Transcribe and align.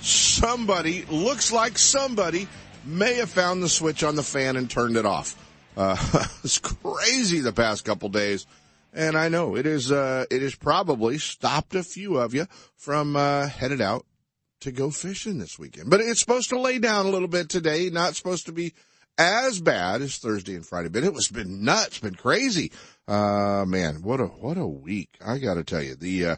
Somebody, 0.00 1.04
looks 1.06 1.52
like 1.52 1.78
somebody, 1.78 2.48
may 2.84 3.14
have 3.14 3.30
found 3.30 3.62
the 3.62 3.68
switch 3.68 4.02
on 4.02 4.16
the 4.16 4.22
fan 4.22 4.56
and 4.56 4.70
turned 4.70 4.96
it 4.96 5.06
off. 5.06 5.36
Uh, 5.76 5.96
it's 6.44 6.58
crazy 6.58 7.40
the 7.40 7.52
past 7.52 7.84
couple 7.84 8.08
days. 8.08 8.46
And 8.92 9.16
I 9.16 9.28
know 9.28 9.56
it 9.56 9.66
is, 9.66 9.92
uh, 9.92 10.24
it 10.30 10.42
has 10.42 10.54
probably 10.54 11.18
stopped 11.18 11.74
a 11.74 11.82
few 11.82 12.16
of 12.18 12.34
you 12.34 12.46
from, 12.76 13.16
uh, 13.16 13.48
headed 13.48 13.80
out 13.80 14.06
to 14.60 14.72
go 14.72 14.90
fishing 14.90 15.38
this 15.38 15.58
weekend. 15.58 15.90
But 15.90 16.00
it's 16.00 16.20
supposed 16.20 16.48
to 16.50 16.60
lay 16.60 16.78
down 16.78 17.06
a 17.06 17.10
little 17.10 17.28
bit 17.28 17.48
today, 17.48 17.90
not 17.90 18.16
supposed 18.16 18.46
to 18.46 18.52
be 18.52 18.72
as 19.18 19.60
bad 19.60 20.00
as 20.00 20.18
Thursday 20.18 20.54
and 20.54 20.64
Friday, 20.64 20.88
but 20.88 21.04
it 21.04 21.12
was 21.12 21.28
been 21.28 21.64
nuts, 21.64 21.98
been 21.98 22.14
crazy. 22.14 22.72
Uh, 23.06 23.64
man, 23.66 24.02
what 24.02 24.20
a, 24.20 24.26
what 24.26 24.56
a 24.56 24.66
week. 24.66 25.10
I 25.24 25.38
gotta 25.38 25.64
tell 25.64 25.82
you, 25.82 25.96
the, 25.96 26.26
uh, 26.26 26.36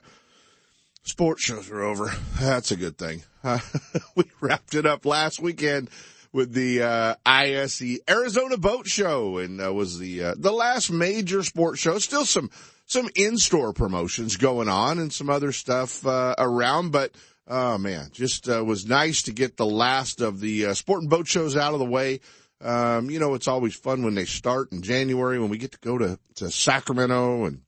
sports 1.02 1.42
shows 1.42 1.70
are 1.70 1.82
over. 1.82 2.12
That's 2.38 2.70
a 2.70 2.76
good 2.76 2.98
thing. 2.98 3.22
Uh, 3.42 3.60
we 4.16 4.24
wrapped 4.40 4.74
it 4.74 4.86
up 4.86 5.04
last 5.06 5.40
weekend 5.40 5.90
with 6.32 6.52
the 6.52 6.82
uh, 6.82 7.14
ISE 7.26 8.00
Arizona 8.08 8.56
Boat 8.56 8.86
Show, 8.86 9.38
and 9.38 9.60
that 9.60 9.72
was 9.72 9.98
the 9.98 10.24
uh, 10.24 10.34
the 10.36 10.52
last 10.52 10.90
major 10.90 11.42
sports 11.42 11.80
show. 11.80 11.98
Still 11.98 12.24
some 12.24 12.50
some 12.86 13.08
in 13.14 13.36
store 13.36 13.72
promotions 13.72 14.36
going 14.36 14.68
on 14.68 14.98
and 14.98 15.12
some 15.12 15.30
other 15.30 15.52
stuff 15.52 16.06
uh, 16.06 16.34
around, 16.38 16.92
but 16.92 17.14
oh 17.46 17.78
man, 17.78 18.10
just 18.12 18.48
uh, 18.48 18.64
was 18.64 18.86
nice 18.86 19.22
to 19.22 19.32
get 19.32 19.56
the 19.56 19.66
last 19.66 20.20
of 20.20 20.40
the 20.40 20.66
uh, 20.66 20.74
sport 20.74 21.02
and 21.02 21.10
boat 21.10 21.26
shows 21.26 21.56
out 21.56 21.72
of 21.72 21.78
the 21.78 21.84
way. 21.84 22.20
Um, 22.62 23.08
you 23.08 23.18
know, 23.18 23.34
it's 23.34 23.48
always 23.48 23.74
fun 23.74 24.02
when 24.04 24.14
they 24.14 24.26
start 24.26 24.70
in 24.70 24.82
January 24.82 25.38
when 25.38 25.48
we 25.48 25.58
get 25.58 25.72
to 25.72 25.78
go 25.78 25.98
to 25.98 26.18
to 26.36 26.50
Sacramento 26.50 27.44
and 27.44 27.62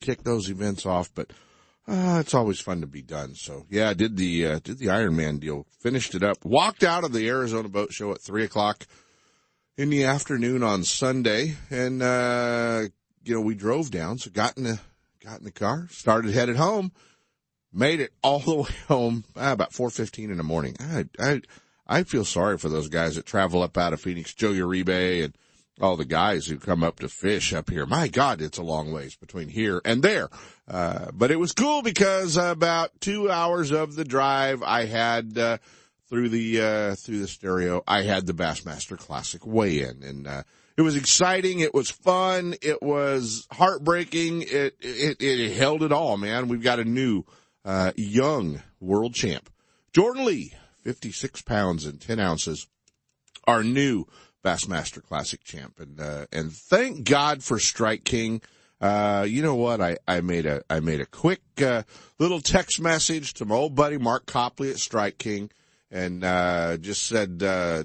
kick 0.00 0.22
those 0.22 0.50
events 0.50 0.84
off, 0.84 1.10
but 1.14 1.30
uh, 1.88 2.18
it's 2.20 2.34
always 2.34 2.60
fun 2.60 2.80
to 2.80 2.86
be 2.86 3.02
done. 3.02 3.34
So 3.34 3.66
yeah, 3.68 3.90
I 3.90 3.94
did 3.94 4.16
the, 4.16 4.46
uh, 4.46 4.58
did 4.62 4.78
the 4.78 4.86
Ironman 4.86 5.40
deal, 5.40 5.66
finished 5.80 6.14
it 6.14 6.22
up, 6.22 6.44
walked 6.44 6.84
out 6.84 7.04
of 7.04 7.12
the 7.12 7.28
Arizona 7.28 7.68
boat 7.68 7.92
show 7.92 8.12
at 8.12 8.20
three 8.20 8.44
o'clock 8.44 8.86
in 9.76 9.90
the 9.90 10.04
afternoon 10.04 10.62
on 10.62 10.84
Sunday. 10.84 11.56
And, 11.70 12.02
uh, 12.02 12.84
you 13.24 13.34
know, 13.34 13.40
we 13.40 13.54
drove 13.54 13.90
down. 13.90 14.18
So 14.18 14.30
got 14.30 14.56
in 14.56 14.64
the, 14.64 14.80
got 15.24 15.38
in 15.38 15.44
the 15.44 15.52
car, 15.52 15.88
started 15.90 16.32
headed 16.32 16.56
home, 16.56 16.92
made 17.72 18.00
it 18.00 18.12
all 18.22 18.40
the 18.40 18.54
way 18.62 18.70
home 18.88 19.24
ah, 19.36 19.52
about 19.52 19.72
4.15 19.72 20.30
in 20.30 20.36
the 20.36 20.42
morning. 20.44 20.76
I, 20.78 21.06
I, 21.18 21.42
I 21.86 22.02
feel 22.04 22.24
sorry 22.24 22.58
for 22.58 22.68
those 22.68 22.88
guys 22.88 23.16
that 23.16 23.26
travel 23.26 23.62
up 23.62 23.76
out 23.76 23.92
of 23.92 24.00
Phoenix, 24.00 24.32
Joe 24.34 24.52
Uribe 24.52 25.24
and, 25.24 25.36
all 25.82 25.96
the 25.96 26.04
guys 26.04 26.46
who 26.46 26.58
come 26.58 26.84
up 26.84 27.00
to 27.00 27.08
fish 27.08 27.52
up 27.52 27.68
here. 27.68 27.84
My 27.84 28.08
God, 28.08 28.40
it's 28.40 28.58
a 28.58 28.62
long 28.62 28.92
ways 28.92 29.16
between 29.16 29.48
here 29.48 29.82
and 29.84 30.02
there. 30.02 30.28
Uh, 30.68 31.06
but 31.12 31.30
it 31.30 31.40
was 31.40 31.52
cool 31.52 31.82
because 31.82 32.36
about 32.36 32.92
two 33.00 33.30
hours 33.30 33.72
of 33.72 33.96
the 33.96 34.04
drive 34.04 34.62
I 34.62 34.86
had, 34.86 35.36
uh, 35.36 35.58
through 36.08 36.28
the, 36.28 36.60
uh, 36.60 36.94
through 36.94 37.18
the 37.18 37.28
stereo, 37.28 37.82
I 37.86 38.02
had 38.02 38.26
the 38.26 38.32
Bassmaster 38.32 38.96
Classic 38.96 39.44
weigh 39.44 39.80
in 39.80 40.02
and, 40.02 40.26
uh, 40.26 40.42
it 40.74 40.82
was 40.82 40.96
exciting. 40.96 41.60
It 41.60 41.74
was 41.74 41.90
fun. 41.90 42.54
It 42.62 42.82
was 42.82 43.46
heartbreaking. 43.52 44.42
It, 44.42 44.74
it, 44.80 45.20
it 45.20 45.54
held 45.54 45.82
it 45.82 45.92
all, 45.92 46.16
man. 46.16 46.48
We've 46.48 46.62
got 46.62 46.80
a 46.80 46.84
new, 46.84 47.24
uh, 47.62 47.92
young 47.94 48.62
world 48.80 49.14
champ. 49.14 49.50
Jordan 49.92 50.24
Lee, 50.24 50.54
56 50.82 51.42
pounds 51.42 51.84
and 51.84 52.00
10 52.00 52.18
ounces, 52.18 52.66
our 53.46 53.62
new 53.62 54.06
Bassmaster 54.42 55.02
Classic 55.02 55.42
champ. 55.42 55.78
And, 55.78 56.00
uh, 56.00 56.26
and 56.32 56.52
thank 56.52 57.04
God 57.04 57.42
for 57.42 57.58
Strike 57.58 58.04
King. 58.04 58.42
Uh, 58.80 59.24
you 59.28 59.42
know 59.42 59.54
what? 59.54 59.80
I, 59.80 59.98
I 60.08 60.20
made 60.20 60.46
a, 60.46 60.62
I 60.68 60.80
made 60.80 61.00
a 61.00 61.06
quick, 61.06 61.42
uh, 61.60 61.82
little 62.18 62.40
text 62.40 62.80
message 62.80 63.34
to 63.34 63.44
my 63.44 63.54
old 63.54 63.74
buddy 63.74 63.98
Mark 63.98 64.26
Copley 64.26 64.70
at 64.70 64.78
Strike 64.78 65.18
King 65.18 65.50
and, 65.90 66.24
uh, 66.24 66.76
just 66.78 67.06
said, 67.06 67.42
uh, 67.42 67.84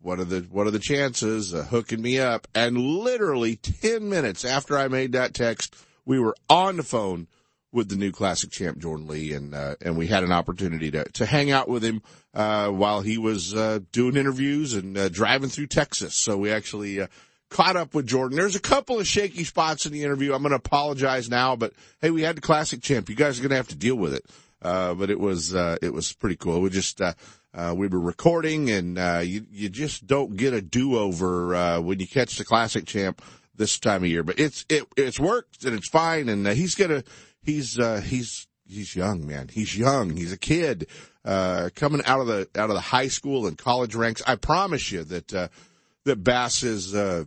what 0.00 0.18
are 0.18 0.24
the, 0.24 0.40
what 0.50 0.66
are 0.66 0.72
the 0.72 0.78
chances 0.80 1.52
of 1.52 1.68
hooking 1.68 2.02
me 2.02 2.18
up? 2.18 2.48
And 2.54 2.76
literally 2.76 3.56
10 3.56 4.08
minutes 4.08 4.44
after 4.44 4.76
I 4.76 4.88
made 4.88 5.12
that 5.12 5.34
text, 5.34 5.76
we 6.04 6.18
were 6.18 6.34
on 6.48 6.76
the 6.76 6.82
phone 6.82 7.28
with 7.72 7.88
the 7.88 7.96
new 7.96 8.12
classic 8.12 8.50
champ 8.50 8.78
Jordan 8.78 9.08
Lee, 9.08 9.32
and 9.32 9.54
uh, 9.54 9.76
and 9.80 9.96
we 9.96 10.06
had 10.06 10.22
an 10.22 10.32
opportunity 10.32 10.90
to 10.90 11.04
to 11.04 11.26
hang 11.26 11.50
out 11.50 11.68
with 11.68 11.82
him 11.82 12.02
uh, 12.34 12.68
while 12.68 13.00
he 13.00 13.18
was 13.18 13.54
uh, 13.54 13.80
doing 13.90 14.16
interviews 14.16 14.74
and 14.74 14.96
uh, 14.96 15.08
driving 15.08 15.48
through 15.48 15.66
Texas. 15.68 16.14
So 16.14 16.36
we 16.36 16.52
actually 16.52 17.00
uh, 17.00 17.06
caught 17.48 17.76
up 17.76 17.94
with 17.94 18.06
Jordan. 18.06 18.36
There's 18.36 18.56
a 18.56 18.60
couple 18.60 19.00
of 19.00 19.06
shaky 19.06 19.44
spots 19.44 19.86
in 19.86 19.92
the 19.92 20.04
interview. 20.04 20.34
I'm 20.34 20.42
going 20.42 20.50
to 20.50 20.56
apologize 20.56 21.30
now, 21.30 21.56
but 21.56 21.72
hey, 22.00 22.10
we 22.10 22.22
had 22.22 22.36
the 22.36 22.42
classic 22.42 22.82
champ. 22.82 23.08
You 23.08 23.16
guys 23.16 23.38
are 23.38 23.42
going 23.42 23.50
to 23.50 23.56
have 23.56 23.68
to 23.68 23.76
deal 23.76 23.96
with 23.96 24.14
it. 24.14 24.26
Uh, 24.60 24.94
but 24.94 25.10
it 25.10 25.18
was 25.18 25.52
it 25.54 25.92
was 25.92 26.12
pretty 26.12 26.36
cool. 26.36 26.60
We 26.60 26.70
just 26.70 27.00
we 27.00 27.88
were 27.88 27.98
recording, 27.98 28.70
and 28.70 28.96
you 29.26 29.44
you 29.50 29.68
just 29.68 30.06
don't 30.06 30.36
get 30.36 30.52
a 30.52 30.60
do 30.60 30.96
over 30.96 31.80
when 31.80 31.98
you 31.98 32.06
catch 32.06 32.36
the 32.36 32.44
classic 32.44 32.86
champ 32.86 33.22
this 33.56 33.78
time 33.78 34.04
of 34.04 34.08
year. 34.08 34.22
But 34.22 34.38
it's 34.38 34.64
it 34.68 34.84
it's 34.96 35.18
worked 35.18 35.64
and 35.64 35.74
it's 35.74 35.88
fine, 35.88 36.28
and 36.28 36.46
he's 36.46 36.76
gonna 36.76 37.02
he's 37.42 37.78
uh, 37.78 38.00
he's 38.00 38.46
he's 38.66 38.96
young, 38.96 39.26
man. 39.26 39.48
He's 39.48 39.76
young. 39.76 40.16
He's 40.16 40.32
a 40.32 40.38
kid 40.38 40.88
uh, 41.24 41.70
coming 41.74 42.02
out 42.04 42.20
of 42.20 42.26
the 42.26 42.48
out 42.56 42.70
of 42.70 42.74
the 42.74 42.80
high 42.80 43.08
school 43.08 43.46
and 43.46 43.56
college 43.58 43.94
ranks. 43.94 44.22
I 44.26 44.36
promise 44.36 44.90
you 44.90 45.04
that 45.04 45.34
uh, 45.34 45.48
that 46.04 46.24
Bass 46.24 46.62
is 46.62 46.94
uh, 46.94 47.24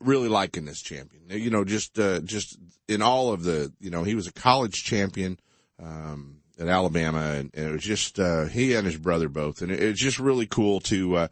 really 0.00 0.28
liking 0.28 0.64
this 0.64 0.82
champion. 0.82 1.24
You 1.28 1.50
know, 1.50 1.64
just 1.64 1.98
uh, 1.98 2.20
just 2.20 2.58
in 2.88 3.02
all 3.02 3.32
of 3.32 3.44
the 3.44 3.72
you 3.80 3.90
know 3.90 4.04
he 4.04 4.14
was 4.14 4.26
a 4.26 4.32
college 4.32 4.84
champion. 4.84 5.38
Um, 5.82 6.36
at 6.56 6.68
Alabama, 6.68 7.18
and, 7.18 7.50
and, 7.52 7.68
it 7.68 7.72
was 7.72 7.82
just 7.82 8.20
uh, 8.20 8.44
he 8.44 8.74
and 8.74 8.86
his 8.86 8.96
brother 8.96 9.28
both, 9.28 9.60
and 9.60 9.72
it, 9.72 9.82
it's 9.82 10.00
just 10.00 10.20
really 10.20 10.46
cool 10.46 10.78
to 10.78 11.16
uh, 11.16 11.28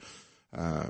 uh, 0.52 0.88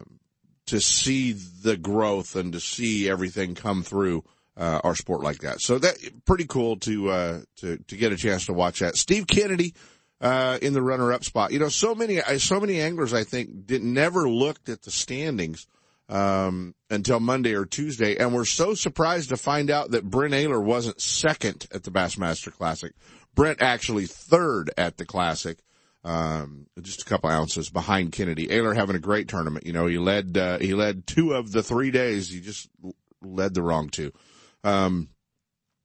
to 0.67 0.81
see 0.81 1.33
the 1.33 1.77
growth 1.77 2.35
and 2.35 2.55
to 2.55 2.61
see 2.61 3.11
everything 3.11 3.55
come 3.55 3.83
through 3.83 4.25
uh, 4.57 4.81
our 4.85 4.95
sport 4.95 5.23
like 5.23 5.39
that. 5.39 5.61
So 5.61 5.79
that 5.79 5.97
pretty 6.25 6.47
cool 6.47 6.77
to 6.81 7.11
uh, 7.11 7.41
to 7.57 7.79
to 7.79 7.97
get 7.97 8.13
a 8.13 8.17
chance 8.17 8.47
to 8.47 8.53
watch 8.53 8.81
that. 8.81 8.97
Steve 8.97 9.27
Kennedy 9.27 9.75
uh, 10.21 10.59
in 10.63 10.73
the 10.73 10.83
runner-up 10.83 11.25
spot. 11.25 11.53
You 11.53 11.59
know, 11.59 11.69
so 11.69 11.95
many 11.95 12.21
so 12.39 12.61
many 12.61 12.81
anglers 12.81 13.13
I 13.13 13.25
think 13.25 13.67
did 13.67 13.83
never 13.83 14.29
looked 14.29 14.69
at 14.69 14.83
the 14.83 14.91
standings 14.91 15.67
um, 16.09 16.75
until 16.91 17.21
Monday 17.21 17.55
or 17.55 17.65
Tuesday, 17.65 18.17
and 18.17 18.35
were 18.35 18.45
so 18.45 18.75
surprised 18.75 19.31
to 19.31 19.37
find 19.37 19.71
out 19.71 19.93
that 19.93 20.09
Brent 20.09 20.35
Ehrler 20.35 20.63
wasn't 20.63 21.01
second 21.01 21.67
at 21.73 21.83
the 21.85 21.91
Bassmaster 21.91 22.53
Classic. 22.53 22.93
Brent 23.35 23.63
actually 23.63 24.07
third 24.07 24.71
at 24.77 24.97
the 24.97 25.07
Classic. 25.07 25.59
Um, 26.05 26.67
just 26.81 27.03
a 27.03 27.05
couple 27.05 27.31
ounces 27.31 27.71
behind 27.71 28.11
Kennedy. 28.13 28.49
Ehrler 28.49 28.75
having 28.75 28.97
a 28.97 29.01
great 29.01 29.29
tournament. 29.29 29.67
You 29.67 29.73
know, 29.73 29.87
he 29.87 29.99
led, 29.99 30.37
uh, 30.37 30.59
he 30.59 30.75
led 30.75 31.07
two 31.07 31.33
of 31.33 31.53
the 31.53 31.63
three 31.63 31.93
days. 31.93 32.29
He 32.29 32.41
just 32.41 32.69
led 33.23 33.55
the 33.55 33.63
wrong 33.63 33.89
two. 33.89 34.13
Um, 34.65 35.09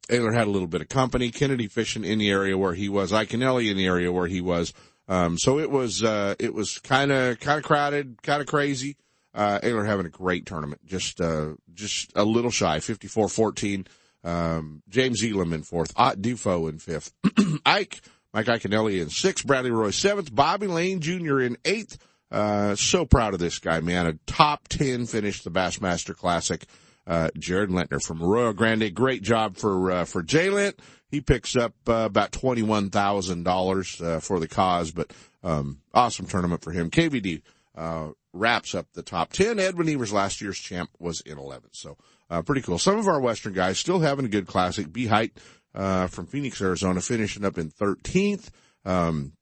Ehrler 0.10 0.34
had 0.34 0.48
a 0.48 0.52
little 0.52 0.68
bit 0.68 0.82
of 0.82 0.90
company. 0.90 1.32
Kennedy 1.32 1.68
fishing 1.68 2.06
in 2.06 2.20
the 2.20 2.30
area 2.30 2.58
where 2.58 2.74
he 2.74 2.90
was. 2.90 3.12
Iaconelli 3.12 3.70
in 3.70 3.78
the 3.78 3.86
area 3.86 4.12
where 4.12 4.28
he 4.28 4.42
was. 4.42 4.74
Um, 5.08 5.38
so 5.38 5.60
it 5.60 5.70
was, 5.70 6.04
uh, 6.04 6.36
it 6.40 6.54
was 6.54 6.80
kind 6.80 7.12
of, 7.12 7.40
kind 7.40 7.58
of 7.58 7.64
crowded, 7.64 8.22
kind 8.24 8.42
of 8.42 8.48
crazy. 8.48 8.98
Uh, 9.34 9.60
Ehrler 9.60 9.86
having 9.86 10.06
a 10.06 10.10
great 10.10 10.46
tournament. 10.46 10.86
Just, 10.86 11.22
uh, 11.22 11.54
just 11.74 12.12
a 12.16 12.24
little 12.24 12.52
shy, 12.52 12.80
54-14. 12.80 13.88
Um, 14.24 14.82
James 14.90 15.24
Elam 15.24 15.54
in 15.54 15.64
fourth. 15.64 15.94
Ott 15.96 16.18
DeFoe 16.18 16.70
in 16.70 16.80
fifth. 16.80 17.14
Ike, 17.66 18.02
Mike 18.34 18.48
Iaconelli 18.48 19.02
in 19.02 19.10
sixth. 19.10 19.46
Bradley 19.46 19.72
Roy 19.72 19.92
seventh. 19.92 20.34
Bobby 20.34 20.68
Lane 20.68 21.00
Jr. 21.00 21.40
in 21.42 21.58
eighth. 21.64 21.98
Uh, 22.30 22.76
so 22.76 23.06
proud 23.06 23.34
of 23.34 23.40
this 23.40 23.60
guy, 23.60 23.80
man. 23.80 24.06
A 24.06 24.14
top 24.26 24.68
10 24.68 25.06
finish 25.06 25.44
the 25.44 25.52
Bassmaster 25.52 26.16
Classic 26.16 26.66
uh, 27.08 27.30
Jared 27.38 27.70
Lintner 27.70 28.04
from 28.04 28.22
Arroyo 28.22 28.54
Grande. 28.54 28.94
Great 28.94 29.24
job 29.24 29.58
for, 29.58 29.92
uh, 29.92 30.06
for 30.06 30.22
Jay 30.22 30.50
Lint. 30.50 30.80
He 31.10 31.22
picks 31.22 31.56
up, 31.56 31.74
uh, 31.88 32.06
about 32.06 32.32
$21,000, 32.32 34.02
uh, 34.02 34.20
for 34.20 34.40
the 34.40 34.48
cause, 34.48 34.92
but, 34.92 35.12
um, 35.42 35.80
awesome 35.94 36.26
tournament 36.26 36.62
for 36.62 36.72
him. 36.72 36.92
KVD, 36.92 37.42
uh, 37.76 38.10
wraps 38.34 38.76
up 38.76 38.88
the 38.94 39.02
top 39.02 39.32
10. 39.32 39.58
Edwin 39.58 39.90
Evers, 39.90 40.12
last 40.12 40.42
year's 40.42 40.60
champ, 40.60 40.90
was 41.00 41.22
in 41.22 41.38
11. 41.38 41.70
So, 41.72 41.98
uh, 42.30 42.42
pretty 42.42 42.62
cool. 42.62 42.78
Some 42.78 42.98
of 42.98 43.08
our 43.08 43.22
Western 43.22 43.54
guys 43.54 43.80
still 43.80 44.00
having 44.00 44.26
a 44.26 44.30
good 44.30 44.48
classic. 44.48 44.92
B 44.92 45.06
Height, 45.08 45.32
uh, 45.74 46.08
from 46.08 46.26
Phoenix, 46.26 46.62
Arizona, 46.62 47.02
finishing 47.02 47.46
up 47.46 47.58
in 47.58 47.70
13th. 47.70 48.50
Um, 48.84 49.34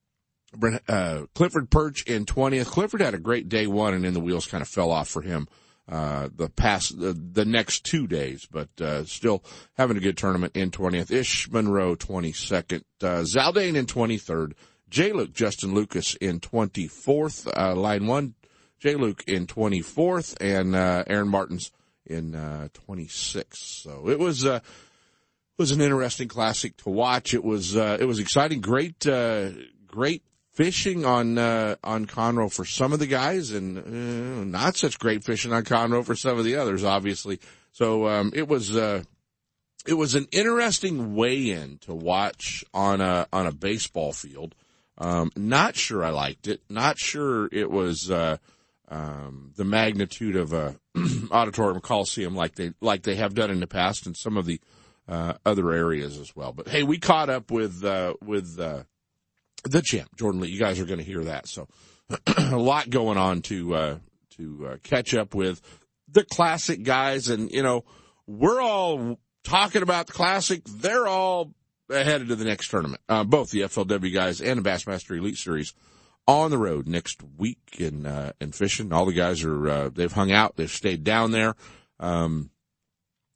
uh, 0.87 1.23
Clifford 1.33 1.69
Pirch 1.69 2.03
in 2.03 2.25
20th. 2.25 2.67
Clifford 2.67 3.01
had 3.01 3.13
a 3.13 3.19
great 3.19 3.49
day 3.49 3.67
one 3.67 3.93
and 3.93 4.05
then 4.05 4.13
the 4.13 4.19
wheels 4.19 4.45
kind 4.45 4.61
of 4.61 4.67
fell 4.67 4.91
off 4.91 5.07
for 5.07 5.21
him, 5.21 5.47
uh, 5.89 6.29
the 6.35 6.49
past, 6.49 6.99
the, 6.99 7.13
the 7.13 7.45
next 7.45 7.83
two 7.83 8.07
days, 8.07 8.47
but, 8.49 8.69
uh, 8.81 9.05
still 9.05 9.43
having 9.77 9.97
a 9.97 9.99
good 9.99 10.17
tournament 10.17 10.55
in 10.55 10.71
20th. 10.71 11.11
Ish 11.11 11.49
Monroe 11.51 11.95
22nd, 11.95 12.81
uh, 13.01 13.23
Zaldain 13.23 13.75
in 13.75 13.85
23rd. 13.85 14.53
J. 14.89 15.11
Luke, 15.11 15.33
Justin 15.33 15.73
Lucas 15.73 16.15
in 16.15 16.39
24th, 16.39 17.47
uh, 17.55 17.75
line 17.75 18.07
one, 18.07 18.35
J. 18.79 18.95
Luke 18.95 19.23
in 19.27 19.45
24th 19.45 20.35
and, 20.39 20.75
uh, 20.75 21.03
Aaron 21.07 21.27
Martens 21.27 21.71
in, 22.05 22.35
uh, 22.35 22.69
26th. 22.73 23.57
So 23.57 24.09
it 24.09 24.19
was, 24.19 24.45
uh, 24.45 24.61
was 25.57 25.71
an 25.71 25.81
interesting 25.81 26.27
classic 26.27 26.77
to 26.77 26.89
watch. 26.89 27.33
It 27.33 27.43
was, 27.43 27.75
uh, 27.77 27.97
it 27.99 28.05
was 28.05 28.19
exciting. 28.19 28.61
Great, 28.61 29.05
uh, 29.07 29.51
great 29.87 30.23
fishing 30.55 31.05
on 31.05 31.37
uh, 31.37 31.75
on 31.83 32.05
Conroe 32.05 32.51
for 32.51 32.65
some 32.65 32.93
of 32.93 32.99
the 32.99 33.07
guys, 33.07 33.51
and 33.51 33.77
uh, 33.77 34.57
not 34.57 34.77
such 34.77 34.97
great 34.97 35.23
fishing 35.23 35.53
on 35.53 35.63
Conroe 35.63 36.03
for 36.03 36.15
some 36.15 36.39
of 36.39 36.45
the 36.45 36.55
others, 36.55 36.83
obviously. 36.83 37.39
So 37.71 38.07
um, 38.07 38.31
it 38.33 38.47
was 38.47 38.75
uh, 38.75 39.03
it 39.85 39.93
was 39.93 40.15
an 40.15 40.27
interesting 40.31 41.15
weigh-in 41.15 41.77
to 41.79 41.93
watch 41.93 42.63
on 42.73 43.01
a 43.01 43.27
on 43.31 43.45
a 43.45 43.51
baseball 43.51 44.13
field. 44.13 44.55
Um, 44.97 45.31
not 45.35 45.75
sure 45.75 46.03
I 46.03 46.09
liked 46.09 46.47
it. 46.47 46.61
Not 46.69 46.97
sure 46.97 47.49
it 47.51 47.69
was 47.69 48.09
uh, 48.09 48.37
um, 48.87 49.51
the 49.57 49.65
magnitude 49.65 50.37
of 50.37 50.53
a 50.53 50.79
auditorium 51.31 51.81
coliseum 51.81 52.33
like 52.33 52.55
they 52.55 52.71
like 52.81 53.03
they 53.03 53.15
have 53.15 53.35
done 53.35 53.51
in 53.51 53.59
the 53.59 53.67
past, 53.67 54.05
and 54.05 54.15
some 54.15 54.37
of 54.37 54.45
the 54.45 54.61
uh, 55.07 55.33
other 55.45 55.71
areas 55.71 56.17
as 56.17 56.35
well. 56.35 56.53
But 56.53 56.69
hey, 56.69 56.83
we 56.83 56.97
caught 56.97 57.29
up 57.29 57.51
with 57.51 57.83
uh, 57.83 58.13
with 58.23 58.57
the 59.65 59.81
champ, 59.81 60.15
Jordan 60.15 60.41
Lee. 60.41 60.49
You 60.49 60.59
guys 60.59 60.79
are 60.79 60.85
going 60.85 60.99
to 60.99 61.05
hear 61.05 61.23
that. 61.25 61.47
So 61.47 61.67
a 62.37 62.57
lot 62.57 62.89
going 62.89 63.17
on 63.17 63.41
to, 63.43 63.75
uh, 63.75 63.97
to 64.37 64.67
uh, 64.67 64.77
catch 64.83 65.13
up 65.13 65.33
with 65.33 65.61
the 66.07 66.23
classic 66.23 66.83
guys. 66.83 67.29
And, 67.29 67.51
you 67.51 67.63
know, 67.63 67.83
we're 68.27 68.61
all 68.61 69.19
talking 69.43 69.81
about 69.81 70.07
the 70.07 70.13
classic. 70.13 70.63
They're 70.65 71.07
all 71.07 71.53
headed 71.89 72.29
to 72.29 72.35
the 72.35 72.45
next 72.45 72.69
tournament. 72.69 73.01
Uh, 73.09 73.23
both 73.23 73.51
the 73.51 73.61
FLW 73.61 74.13
guys 74.13 74.41
and 74.41 74.63
the 74.63 74.69
Bassmaster 74.69 75.17
Elite 75.17 75.37
Series 75.37 75.73
on 76.27 76.49
the 76.49 76.57
road 76.57 76.87
next 76.87 77.21
week 77.37 77.59
in, 77.77 78.05
uh, 78.05 78.31
in 78.41 78.51
fishing. 78.51 78.91
All 78.91 79.05
the 79.05 79.13
guys 79.13 79.43
are, 79.43 79.69
uh, 79.69 79.89
they've 79.89 80.11
hung 80.11 80.31
out. 80.31 80.55
They've 80.55 80.69
stayed 80.69 81.03
down 81.03 81.31
there. 81.31 81.55
Um, 81.99 82.49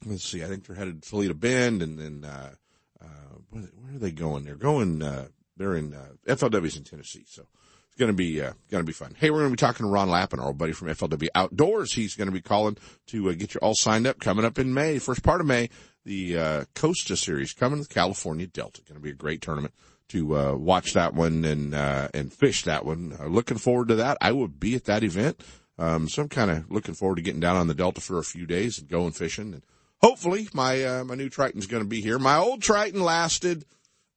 let's 0.05 0.23
see. 0.23 0.43
I 0.43 0.47
think 0.47 0.65
they're 0.65 0.75
headed 0.75 1.01
to 1.03 1.09
Toledo 1.09 1.33
Bend 1.33 1.81
and 1.81 1.99
then, 1.99 2.29
uh, 2.29 2.53
uh, 3.01 3.37
where, 3.49 3.63
where 3.63 3.95
are 3.95 3.99
they 3.99 4.11
going? 4.11 4.43
They're 4.43 4.55
going, 4.55 5.01
uh, 5.01 5.27
they're 5.59 5.75
in 5.75 5.93
uh, 5.93 6.07
FLW's 6.25 6.77
in 6.77 6.83
Tennessee, 6.83 7.25
so 7.27 7.43
it's 7.87 7.97
going 7.97 8.09
to 8.09 8.15
be 8.15 8.41
uh, 8.41 8.53
going 8.71 8.81
to 8.81 8.87
be 8.87 8.93
fun. 8.93 9.15
Hey, 9.15 9.29
we're 9.29 9.39
going 9.39 9.51
to 9.51 9.57
be 9.57 9.67
talking 9.67 9.85
to 9.85 9.91
Ron 9.91 10.09
Lappin, 10.09 10.39
our 10.39 10.53
buddy 10.53 10.71
from 10.71 10.87
FLW 10.87 11.27
Outdoors. 11.35 11.93
He's 11.93 12.15
going 12.15 12.29
to 12.29 12.33
be 12.33 12.41
calling 12.41 12.77
to 13.07 13.29
uh, 13.29 13.33
get 13.33 13.53
you 13.53 13.59
all 13.61 13.75
signed 13.75 14.07
up 14.07 14.19
coming 14.19 14.45
up 14.45 14.57
in 14.57 14.73
May, 14.73 14.97
first 14.97 15.21
part 15.21 15.41
of 15.41 15.47
May. 15.47 15.69
The 16.05 16.37
uh, 16.37 16.65
Costa 16.73 17.15
Series 17.17 17.53
coming 17.53 17.83
to 17.83 17.87
the 17.87 17.93
California 17.93 18.47
Delta. 18.47 18.81
Going 18.87 18.95
to 18.95 19.03
be 19.03 19.11
a 19.11 19.13
great 19.13 19.41
tournament 19.41 19.73
to 20.09 20.35
uh, 20.35 20.55
watch 20.55 20.93
that 20.93 21.13
one 21.13 21.45
and 21.45 21.75
uh, 21.75 22.07
and 22.13 22.33
fish 22.33 22.63
that 22.63 22.85
one. 22.85 23.15
Uh, 23.19 23.25
looking 23.25 23.57
forward 23.57 23.89
to 23.89 23.95
that. 23.95 24.17
I 24.21 24.31
will 24.31 24.47
be 24.47 24.75
at 24.75 24.85
that 24.85 25.03
event, 25.03 25.41
um, 25.77 26.07
so 26.07 26.23
I'm 26.23 26.29
kind 26.29 26.51
of 26.51 26.71
looking 26.71 26.95
forward 26.95 27.17
to 27.17 27.21
getting 27.21 27.41
down 27.41 27.57
on 27.57 27.67
the 27.67 27.73
Delta 27.73 28.01
for 28.01 28.17
a 28.17 28.23
few 28.23 28.45
days 28.45 28.79
and 28.79 28.87
going 28.87 29.11
fishing. 29.11 29.53
And 29.53 29.63
hopefully, 30.01 30.47
my 30.53 30.83
uh, 30.83 31.03
my 31.03 31.15
new 31.15 31.29
Triton's 31.29 31.67
going 31.67 31.83
to 31.83 31.89
be 31.89 32.01
here. 32.01 32.17
My 32.17 32.37
old 32.37 32.61
Triton 32.61 33.01
lasted 33.01 33.65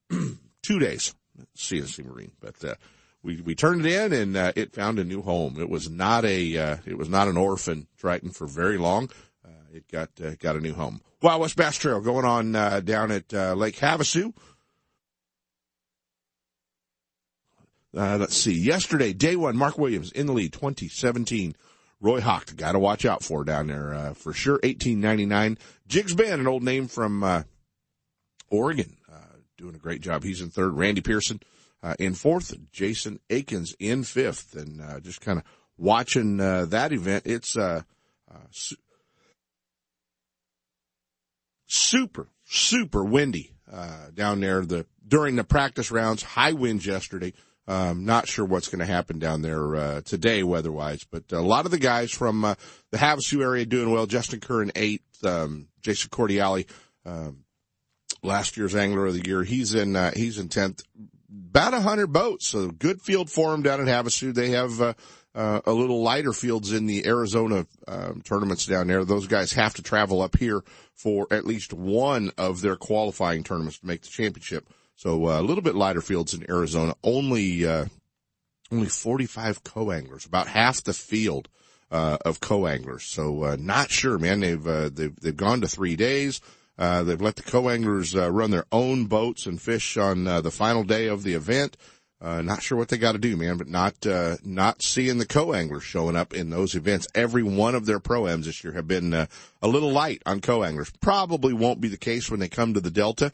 two 0.62 0.79
days. 0.79 1.15
CNC 1.56 2.05
Marine, 2.05 2.33
but, 2.41 2.65
uh, 2.65 2.75
we, 3.23 3.41
we 3.41 3.55
turned 3.55 3.87
it 3.87 3.93
in 3.93 4.12
and, 4.12 4.37
uh, 4.37 4.53
it 4.56 4.73
found 4.73 4.99
a 4.99 5.05
new 5.05 5.23
home. 5.23 5.61
It 5.61 5.69
was 5.69 5.89
not 5.89 6.25
a, 6.25 6.59
uh, 6.59 6.77
it 6.85 6.99
was 6.99 7.09
not 7.09 7.29
an 7.29 7.37
orphan 7.37 7.87
Triton 7.97 8.31
for 8.31 8.47
very 8.47 8.79
long. 8.79 9.11
Uh, 9.44 9.50
it 9.73 9.89
got, 9.89 10.11
uh, 10.25 10.35
got 10.41 10.56
a 10.56 10.61
new 10.61 10.75
home. 10.75 11.00
Wild 11.21 11.41
West 11.41 11.56
Bass 11.56 11.77
Trail 11.77 12.00
going 12.00 12.25
on, 12.25 12.56
uh, 12.56 12.81
down 12.81 13.11
at, 13.12 13.33
Lake 13.33 13.77
Havasu. 13.77 14.35
Let's 17.93 18.37
see. 18.37 18.55
Yesterday, 18.55 19.12
day 19.12 19.37
one, 19.37 19.56
Mark 19.56 19.79
Williams 19.79 20.11
in 20.11 20.27
the 20.27 20.33
lead, 20.33 20.53
2017. 20.53 21.55
Roy 22.00 22.21
Hawk, 22.21 22.56
got 22.56 22.73
to 22.73 22.81
watch 22.81 23.05
out 23.05 23.23
for 23.23 23.44
down 23.44 23.69
there, 23.69 23.94
uh, 23.94 24.15
for 24.15 24.33
sure. 24.33 24.55
1899. 24.65 25.56
Jigs 25.87 26.15
Band, 26.15 26.41
an 26.41 26.49
old 26.49 26.65
name 26.65 26.89
from, 26.89 27.23
uh, 27.23 27.44
Oregon 28.50 28.97
doing 29.62 29.75
a 29.76 29.79
great 29.79 30.00
job. 30.00 30.25
He's 30.25 30.41
in 30.41 30.50
third. 30.50 30.76
Randy 30.76 31.00
Pearson 31.00 31.41
uh, 31.85 31.94
in 32.00 32.14
fourth. 32.14 32.53
Jason 32.73 33.20
Akins 33.31 33.75
in 33.79 34.03
fifth. 34.03 34.56
And 34.56 34.81
uh, 34.82 34.99
just 34.99 35.20
kind 35.20 35.38
of 35.38 35.44
watching 35.79 36.41
uh, 36.41 36.67
that 36.67 36.93
event, 36.93 37.23
it's 37.26 37.56
uh, 37.56 37.82
uh, 38.29 38.38
su- 38.50 38.76
super, 41.67 42.26
super 42.44 43.05
windy 43.05 43.55
uh, 43.73 44.09
down 44.12 44.41
there. 44.41 44.67
The 44.67 44.85
during 45.06 45.37
the 45.37 45.44
practice 45.44 45.93
rounds, 45.93 46.23
high 46.23 46.53
winds 46.53 46.85
yesterday. 46.85 47.32
Um, 47.69 48.05
not 48.05 48.26
sure 48.26 48.44
what's 48.44 48.67
going 48.67 48.81
to 48.81 48.93
happen 48.93 49.20
down 49.20 49.43
there 49.43 49.76
uh, 49.76 50.00
today 50.00 50.43
weather-wise, 50.43 51.05
but 51.08 51.31
a 51.31 51.41
lot 51.41 51.65
of 51.65 51.70
the 51.70 51.79
guys 51.79 52.11
from 52.11 52.44
uh, 52.44 52.56
the 52.91 52.99
Havasu 52.99 53.41
area 53.41 53.65
doing 53.65 53.93
well. 53.93 54.06
Justin 54.06 54.41
Kerr 54.41 54.62
in 54.62 54.73
eighth, 54.75 55.25
um, 55.25 55.69
Jason 55.81 56.11
Cordiali 56.11 56.67
um, 57.06 57.42
last 58.23 58.56
year's 58.56 58.75
angler 58.75 59.06
of 59.06 59.14
the 59.14 59.26
year. 59.26 59.43
He's 59.43 59.75
in, 59.75 59.97
uh, 59.97 60.12
he's 60.14 60.38
in 60.38 60.49
10th. 60.49 60.82
About 61.50 61.75
a 61.75 61.81
hundred 61.81 62.09
boats. 62.09 62.47
So 62.47 62.69
good 62.69 63.00
field 63.00 63.31
for 63.31 63.55
him 63.55 63.62
down 63.62 63.81
in 63.81 63.87
Havasu. 63.87 64.35
They 64.35 64.50
have, 64.50 64.81
uh, 64.81 64.94
uh, 65.35 65.61
a 65.64 65.73
little 65.73 66.03
lighter 66.03 66.32
fields 66.32 66.73
in 66.73 66.87
the 66.87 67.06
Arizona 67.06 67.67
um, 67.88 68.20
tournaments 68.23 68.67
down 68.67 68.87
there. 68.87 69.05
Those 69.05 69.26
guys 69.26 69.53
have 69.53 69.75
to 69.75 69.82
travel 69.82 70.20
up 70.20 70.37
here 70.37 70.62
for 70.94 71.26
at 71.31 71.47
least 71.47 71.73
one 71.73 72.31
of 72.37 72.61
their 72.61 72.76
qualifying 72.76 73.43
tournaments 73.43 73.79
to 73.79 73.87
make 73.87 74.03
the 74.03 74.09
championship. 74.09 74.69
So 74.94 75.29
uh, 75.29 75.41
a 75.41 75.43
little 75.43 75.62
bit 75.62 75.75
lighter 75.75 76.03
fields 76.03 76.35
in 76.35 76.49
Arizona. 76.50 76.94
Only 77.03 77.67
uh, 77.67 77.87
only 78.70 78.87
45 78.87 79.65
co-anglers, 79.65 80.25
about 80.25 80.49
half 80.49 80.82
the 80.82 80.94
field 80.94 81.49
uh, 81.91 82.19
of 82.25 82.41
co-anglers. 82.41 83.05
So 83.05 83.44
uh, 83.44 83.56
not 83.58 83.91
sure, 83.91 84.19
man. 84.19 84.41
They've 84.41 84.67
uh, 84.67 84.91
they've 84.93 85.15
they've 85.17 85.37
gone 85.37 85.61
to 85.62 85.69
three 85.69 85.97
days. 85.97 86.41
Uh, 86.78 87.02
they've 87.02 87.20
let 87.20 87.36
the 87.36 87.42
co-anglers 87.42 88.16
uh, 88.16 88.30
run 88.30 88.50
their 88.50 88.64
own 88.72 89.05
boats 89.06 89.46
and 89.46 89.60
fish 89.60 89.96
on 89.96 90.26
uh, 90.26 90.41
the 90.41 90.50
final 90.50 90.84
day 90.84 91.06
of 91.06 91.22
the 91.22 91.34
event. 91.34 91.76
Uh, 92.20 92.41
not 92.41 92.62
sure 92.62 92.79
what 92.79 92.88
they 92.88 92.96
got 92.96 93.12
to 93.12 93.19
do, 93.19 93.36
man, 93.36 93.56
but 93.56 93.67
not 93.67 94.06
uh, 94.06 94.36
not 94.44 94.81
seeing 94.81 95.19
the 95.19 95.26
co-anglers 95.26 95.82
showing 95.82 96.14
up 96.14 96.32
in 96.32 96.50
those 96.50 96.76
events. 96.76 97.08
Every 97.17 97.43
one 97.43 97.74
of 97.74 97.84
their 97.84 97.98
pro-ams 97.98 98.46
this 98.46 98.62
year 98.62 98.72
have 98.74 98.86
been 98.86 99.12
uh, 99.12 99.26
a 99.60 99.67
little 99.67 99.91
light 99.91 100.22
on 100.24 100.41
co-anglers. 100.41 100.93
Probably 101.00 101.52
won't 101.52 101.81
be 101.81 101.88
the 101.88 101.96
case 101.96 102.31
when 102.31 102.38
they 102.38 102.48
come 102.48 102.74
to 102.74 102.81
the 102.81 102.93
Delta 102.93 103.32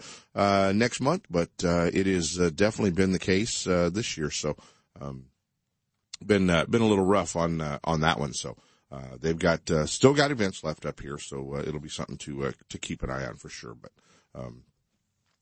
next 0.74 1.00
month, 1.00 1.26
but 1.28 1.50
uh 1.62 1.90
it 1.92 2.06
is 2.06 2.36
definitely 2.54 2.92
been 2.92 3.12
the 3.12 3.18
case 3.18 3.64
this 3.64 4.16
year. 4.16 4.30
So, 4.30 4.56
um, 4.98 5.26
been 6.24 6.46
been 6.46 6.82
a 6.82 6.88
little 6.88 7.04
rough 7.04 7.36
on 7.36 7.60
on 7.84 8.00
that 8.00 8.18
one. 8.18 8.32
So. 8.32 8.56
Uh, 8.90 9.16
they've 9.20 9.38
got 9.38 9.70
uh, 9.70 9.86
still 9.86 10.14
got 10.14 10.30
events 10.30 10.64
left 10.64 10.86
up 10.86 11.00
here, 11.00 11.18
so 11.18 11.54
uh, 11.54 11.60
it'll 11.60 11.80
be 11.80 11.88
something 11.88 12.16
to 12.16 12.46
uh, 12.46 12.52
to 12.68 12.78
keep 12.78 13.02
an 13.02 13.10
eye 13.10 13.26
on 13.26 13.36
for 13.36 13.48
sure. 13.48 13.74
But 13.74 13.92
um, 14.34 14.62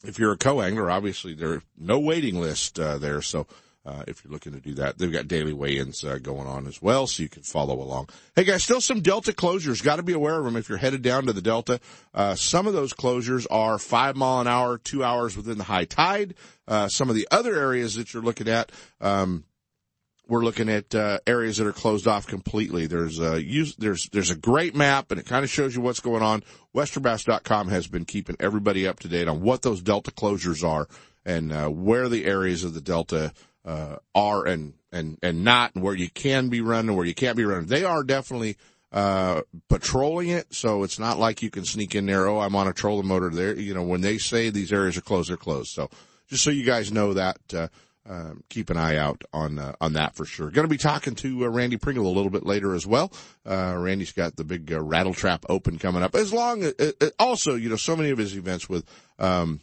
if 0.04 0.18
you're 0.18 0.32
a 0.32 0.38
co-angler, 0.38 0.90
obviously 0.90 1.34
there's 1.34 1.62
no 1.78 1.98
waiting 1.98 2.40
list 2.40 2.80
uh, 2.80 2.98
there. 2.98 3.22
So 3.22 3.46
uh, 3.84 4.02
if 4.08 4.24
you're 4.24 4.32
looking 4.32 4.52
to 4.52 4.60
do 4.60 4.74
that, 4.74 4.98
they've 4.98 5.12
got 5.12 5.28
daily 5.28 5.52
weigh-ins 5.52 6.02
going 6.22 6.48
on 6.48 6.66
as 6.66 6.82
well, 6.82 7.06
so 7.06 7.22
you 7.22 7.28
can 7.28 7.44
follow 7.44 7.80
along. 7.80 8.08
Hey 8.34 8.42
guys, 8.42 8.64
still 8.64 8.80
some 8.80 9.00
Delta 9.00 9.32
closures. 9.32 9.82
Got 9.82 9.96
to 9.96 10.02
be 10.02 10.12
aware 10.12 10.38
of 10.38 10.44
them 10.44 10.56
if 10.56 10.68
you're 10.68 10.78
headed 10.78 11.02
down 11.02 11.26
to 11.26 11.32
the 11.32 11.40
Delta. 11.40 11.78
some 12.34 12.66
of 12.66 12.72
those 12.72 12.92
closures 12.92 13.46
are 13.48 13.78
five 13.78 14.16
mile 14.16 14.40
an 14.40 14.48
hour, 14.48 14.76
two 14.76 15.04
hours 15.04 15.36
within 15.36 15.56
the 15.56 15.64
high 15.64 15.84
tide. 15.84 16.34
some 16.88 17.08
of 17.08 17.14
the 17.14 17.28
other 17.30 17.54
areas 17.54 17.94
that 17.94 18.12
you're 18.12 18.24
looking 18.24 18.48
at. 18.48 18.72
Um, 19.00 19.44
we're 20.28 20.44
looking 20.44 20.68
at 20.68 20.94
uh, 20.94 21.18
areas 21.26 21.56
that 21.58 21.66
are 21.66 21.72
closed 21.72 22.06
off 22.06 22.26
completely. 22.26 22.86
There's 22.86 23.20
a 23.20 23.42
use, 23.42 23.76
there's 23.76 24.08
there's 24.10 24.30
a 24.30 24.36
great 24.36 24.74
map, 24.74 25.10
and 25.10 25.20
it 25.20 25.26
kind 25.26 25.44
of 25.44 25.50
shows 25.50 25.74
you 25.74 25.80
what's 25.80 26.00
going 26.00 26.22
on. 26.22 26.42
WesternBass.com 26.74 27.68
has 27.68 27.86
been 27.86 28.04
keeping 28.04 28.36
everybody 28.40 28.86
up 28.86 29.00
to 29.00 29.08
date 29.08 29.28
on 29.28 29.40
what 29.40 29.62
those 29.62 29.82
delta 29.82 30.10
closures 30.10 30.66
are 30.66 30.88
and 31.24 31.52
uh, 31.52 31.68
where 31.68 32.08
the 32.08 32.24
areas 32.24 32.64
of 32.64 32.74
the 32.74 32.80
delta 32.80 33.32
uh, 33.64 33.96
are 34.14 34.46
and 34.46 34.74
and 34.92 35.18
and 35.22 35.44
not, 35.44 35.74
and 35.74 35.84
where 35.84 35.94
you 35.94 36.10
can 36.10 36.48
be 36.48 36.60
running, 36.60 36.96
where 36.96 37.06
you 37.06 37.14
can't 37.14 37.36
be 37.36 37.44
running. 37.44 37.66
They 37.66 37.84
are 37.84 38.02
definitely 38.02 38.56
uh, 38.92 39.42
patrolling 39.68 40.28
it, 40.30 40.52
so 40.54 40.82
it's 40.82 40.98
not 40.98 41.18
like 41.18 41.42
you 41.42 41.50
can 41.50 41.64
sneak 41.64 41.94
in 41.94 42.06
there. 42.06 42.26
Oh, 42.26 42.40
I'm 42.40 42.56
on 42.56 42.68
a 42.68 42.72
trolling 42.72 43.06
motor 43.06 43.30
there. 43.30 43.54
You 43.54 43.74
know, 43.74 43.82
when 43.82 44.00
they 44.00 44.18
say 44.18 44.50
these 44.50 44.72
areas 44.72 44.96
are 44.96 45.02
closed, 45.02 45.30
they're 45.30 45.36
closed. 45.36 45.70
So 45.70 45.88
just 46.28 46.42
so 46.42 46.50
you 46.50 46.64
guys 46.64 46.90
know 46.90 47.14
that. 47.14 47.70
Um, 48.08 48.44
keep 48.48 48.70
an 48.70 48.76
eye 48.76 48.96
out 48.96 49.24
on 49.32 49.58
uh, 49.58 49.74
on 49.80 49.94
that 49.94 50.14
for 50.14 50.24
sure. 50.24 50.50
Going 50.50 50.66
to 50.66 50.72
be 50.72 50.78
talking 50.78 51.14
to 51.16 51.44
uh, 51.44 51.48
Randy 51.48 51.76
Pringle 51.76 52.06
a 52.06 52.14
little 52.14 52.30
bit 52.30 52.46
later 52.46 52.74
as 52.74 52.86
well. 52.86 53.12
Uh, 53.44 53.74
Randy's 53.76 54.12
got 54.12 54.36
the 54.36 54.44
big 54.44 54.72
uh, 54.72 54.80
Rattle 54.80 55.14
Trap 55.14 55.44
Open 55.48 55.78
coming 55.78 56.02
up. 56.02 56.14
As 56.14 56.32
long 56.32 56.62
as 56.62 56.74
uh, 56.78 56.92
uh, 57.00 57.10
also, 57.18 57.56
you 57.56 57.68
know, 57.68 57.76
so 57.76 57.96
many 57.96 58.10
of 58.10 58.18
his 58.18 58.36
events 58.36 58.68
with 58.68 58.84
um, 59.18 59.60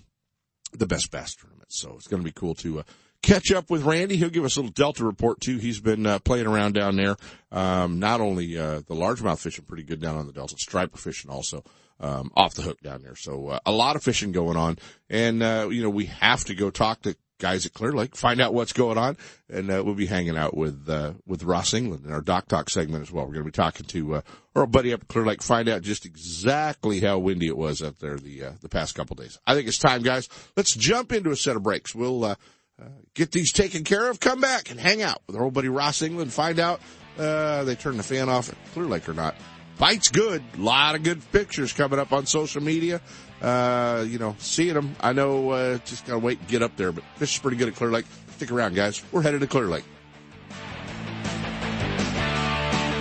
the 0.74 0.88
best 0.88 1.10
bass 1.10 1.36
tournament. 1.36 1.72
So 1.72 1.94
it's 1.96 2.08
going 2.08 2.22
to 2.22 2.26
be 2.26 2.34
cool 2.34 2.56
to 2.56 2.84
catch 3.22 3.52
up 3.52 3.70
with 3.70 3.84
Randy. 3.84 4.18
He'll 4.18 4.30
give 4.30 4.44
us 4.44 4.58
a 4.58 4.60
little 4.60 4.74
Delta 4.74 5.06
report 5.06 5.40
too. 5.40 5.58
He's 5.58 5.80
been 5.80 6.04
playing 6.20 6.48
around 6.48 6.74
down 6.74 6.98
there. 6.98 7.16
Um, 7.52 8.00
not 8.00 8.20
only 8.20 8.58
uh, 8.58 8.82
the 8.82 8.96
largemouth 8.96 9.40
fishing 9.40 9.64
pretty 9.66 9.84
good 9.84 10.02
down 10.02 10.18
on 10.18 10.28
the 10.28 10.34
Delta, 10.34 10.56
striper 10.58 10.98
fishing 10.98 11.32
also 11.32 11.64
um, 12.00 12.32
off 12.36 12.54
the 12.56 12.62
hook 12.62 12.82
down 12.82 13.02
there. 13.02 13.16
So 13.16 13.48
uh, 13.50 13.60
a 13.66 13.72
lot 13.72 13.96
of 13.96 14.04
fishing 14.04 14.32
going 14.32 14.58
on, 14.58 14.78
and 15.10 15.42
uh, 15.42 15.70
you 15.72 15.82
know 15.82 15.90
we 15.90 16.06
have 16.06 16.44
to 16.46 16.56
go 16.56 16.70
talk 16.70 17.02
to 17.04 17.16
guys 17.44 17.66
at 17.66 17.74
Clear 17.74 17.92
Lake, 17.92 18.16
find 18.16 18.40
out 18.40 18.54
what's 18.54 18.72
going 18.72 18.98
on, 18.98 19.18
and 19.50 19.70
uh, 19.70 19.84
we'll 19.84 19.96
be 19.96 20.06
hanging 20.06 20.38
out 20.38 20.56
with 20.56 20.90
uh, 20.90 21.12
with 21.28 21.44
Ross 21.44 21.74
England 21.74 22.06
in 22.06 22.14
our 22.14 22.22
Dock 22.22 22.48
Talk 22.48 22.70
segment 22.70 23.02
as 23.02 23.12
well. 23.12 23.26
We're 23.26 23.34
going 23.34 23.46
to 23.46 23.52
be 23.52 23.52
talking 23.52 23.86
to 23.86 24.16
uh, 24.16 24.22
our 24.56 24.66
buddy 24.66 24.94
up 24.94 25.02
at 25.02 25.08
Clear 25.10 25.26
Lake, 25.26 25.44
find 25.44 25.68
out 25.68 25.82
just 25.82 26.06
exactly 26.06 27.02
how 27.02 27.20
windy 27.20 27.48
it 27.48 27.58
was 27.58 27.82
up 27.82 28.00
there 28.00 28.16
the 28.16 28.46
uh, 28.46 28.52
the 28.62 28.70
past 28.70 28.96
couple 28.96 29.18
days. 29.18 29.38
I 29.46 29.56
think 29.56 29.68
it's 29.68 29.78
time, 29.78 30.04
guys. 30.04 30.30
Let's 30.56 30.74
jump 30.74 31.12
into 31.12 31.32
a 31.32 31.36
set 31.36 31.58
of 31.58 31.64
breaks. 31.64 31.94
We'll 31.94 32.24
uh, 32.24 32.36
uh, 32.82 32.88
get 33.14 33.32
these 33.32 33.52
taken 33.52 33.84
care 33.84 34.10
of, 34.10 34.22
come 34.22 34.40
back 34.40 34.72
and 34.72 34.80
hang 34.80 35.02
out 35.02 35.22
with 35.28 35.36
our 35.36 35.44
old 35.44 35.54
buddy 35.54 35.68
Ross 35.68 36.02
England, 36.02 36.32
find 36.32 36.60
out 36.60 36.80
uh, 37.20 37.66
they 37.66 37.76
turn 37.76 37.98
the 37.98 38.04
fan 38.04 38.30
off 38.30 38.50
at 38.50 38.56
Clear 38.74 38.86
Lake 38.86 39.10
or 39.10 39.14
not. 39.14 39.36
Bite's 39.78 40.10
good. 40.10 40.42
A 40.58 40.62
lot 40.62 40.96
of 40.96 41.04
good 41.04 41.20
pictures 41.32 41.74
coming 41.74 42.00
up 42.00 42.14
on 42.14 42.26
social 42.26 42.62
media. 42.62 43.02
Uh, 43.44 44.06
you 44.08 44.18
know, 44.18 44.36
seeing 44.40 44.74
them. 44.74 44.96
I 45.02 45.12
know, 45.12 45.50
uh, 45.50 45.78
just 45.80 46.08
gotta 46.08 46.20
wait 46.20 46.40
and 46.40 46.48
get 46.48 46.62
up 46.62 46.76
there, 46.78 46.94
but 46.94 47.04
fish 47.18 47.36
is 47.36 47.42
pretty 47.42 47.58
good 47.58 47.68
at 47.68 47.76
Clear 47.76 47.92
Lake. 47.92 48.06
Stick 48.38 48.52
around, 48.52 48.74
guys. 48.74 49.04
We're 49.12 49.22
headed 49.22 49.42
to 49.42 49.48
Clear 49.48 49.66
Lake. 49.66 49.84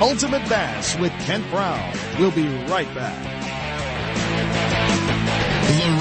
Ultimate 0.00 0.46
Bass 0.48 0.98
with 0.98 1.12
Kent 1.20 1.48
Brown. 1.50 1.96
We'll 2.18 2.32
be 2.32 2.48
right 2.66 2.92
back. 2.92 3.41